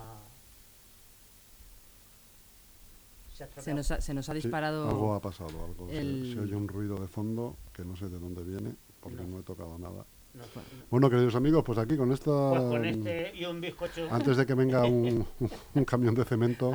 Se 3.58 3.74
nos 3.74 3.90
ha, 3.90 4.00
se 4.00 4.14
nos 4.14 4.28
ha 4.28 4.32
Sí, 4.32 4.40
disparado. 4.40 4.88
algo 4.88 5.14
ha 5.14 5.20
pasado, 5.20 5.64
algo. 5.64 5.88
se- 5.88 5.98
el- 5.98 6.32
Se, 6.34 6.40
oye 6.40 6.54
un 6.54 6.68
ruido 6.68 6.96
de 6.96 7.08
fondo 7.08 7.56
que 7.72 7.84
no 7.84 7.96
sé 7.96 8.08
de 8.08 8.18
dónde 8.18 8.42
viene, 8.44 8.74
porque 9.00 9.22
No. 9.22 9.28
no, 9.28 9.38
he 9.40 9.42
tocado 9.42 9.78
nada. 9.78 10.04
No, 10.34 10.44
Bueno, 10.90 11.10
queridos 11.10 11.34
amigos, 11.34 11.62
pues 11.62 11.76
aquí 11.78 11.94
con 11.94 12.10
esta... 12.10 12.30
Pues 12.50 12.62
con 12.62 12.84
este 12.86 13.36
y 13.36 13.44
un 13.44 13.60
bizcocho. 13.60 14.08
Antes 14.10 14.38
de 14.38 14.46
que 14.46 14.54
venga 14.54 14.82
un, 14.86 15.26
un 15.74 15.84
camión 15.84 16.14
de 16.14 16.24
cemento, 16.24 16.72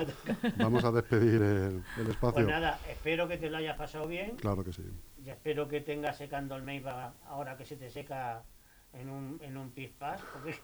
vamos 0.58 0.84
a 0.84 0.92
despedir 0.92 1.42
el, 1.42 1.84
el 1.98 2.08
espacio. 2.08 2.34
Pues 2.36 2.46
nada, 2.48 2.80
espero 2.88 3.28
que 3.28 3.38
te 3.38 3.50
lo 3.50 3.58
hayas 3.58 3.76
pasado 3.76 4.08
bien. 4.08 4.36
Claro 4.36 4.64
que 4.64 4.74
sí. 4.74 4.84
Y 5.26 5.30
espero 5.32 5.68
que 5.68 5.82
tengas 5.82 6.18
secando 6.18 6.56
el 6.56 6.62
Meiba 6.62 7.16
ahora 7.26 7.58
que 7.58 7.66
se 7.66 7.78
te 7.78 7.90
seca 7.90 8.44
en 8.94 9.10
un, 9.10 9.40
en 9.42 9.58
un 9.58 9.72
pispás, 9.72 10.22
porque 10.34 10.56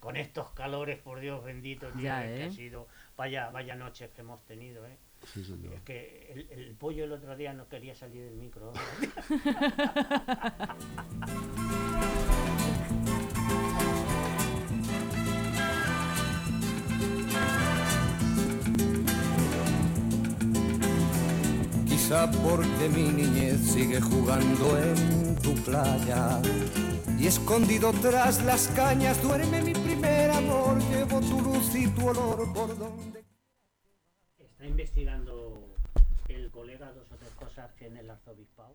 con 0.00 0.16
estos 0.16 0.50
calores, 0.50 0.98
por 0.98 1.20
Dios 1.20 1.44
bendito, 1.44 1.86
tío, 1.90 2.02
Ya, 2.02 2.24
es 2.26 2.32
que 2.38 2.42
¿eh? 2.42 2.46
ha 2.48 2.50
sido, 2.50 2.88
vaya, 3.16 3.50
vaya 3.50 3.76
noches 3.76 4.10
que 4.10 4.20
hemos 4.22 4.44
tenido, 4.46 4.84
¿eh? 4.84 4.98
Sí, 5.32 5.44
señor. 5.44 5.74
Es 5.74 5.82
que 5.82 6.32
el, 6.32 6.48
el 6.50 6.74
pollo 6.74 7.04
el 7.04 7.12
otro 7.12 7.36
día 7.36 7.52
no 7.52 7.68
quería 7.68 7.94
salir 7.94 8.24
del 8.24 8.34
micro. 8.34 8.72
Quizá 21.86 22.30
porque 22.30 22.88
mi 22.88 23.08
niñez 23.08 23.60
sigue 23.60 24.00
jugando 24.00 24.78
en 24.78 25.36
tu 25.36 25.54
playa 25.62 26.40
y 27.18 27.26
escondido 27.28 27.92
tras 28.02 28.42
las 28.44 28.66
cañas 28.68 29.22
duerme 29.22 29.62
mi 29.62 29.72
primer 29.72 30.30
amor. 30.32 30.78
Llevo 30.90 31.20
tu 31.20 31.40
luz 31.40 31.74
y 31.74 31.86
tu 31.88 32.08
olor 32.08 32.52
por 32.52 32.76
donde. 32.76 33.21
Está 34.62 34.70
investigando 34.70 35.74
el 36.28 36.48
colega 36.52 36.92
dos 36.92 37.10
o 37.10 37.16
tres 37.16 37.32
cosas 37.32 37.72
que 37.72 37.88
en 37.88 37.96
el 37.96 38.08
arzobispado. 38.08 38.70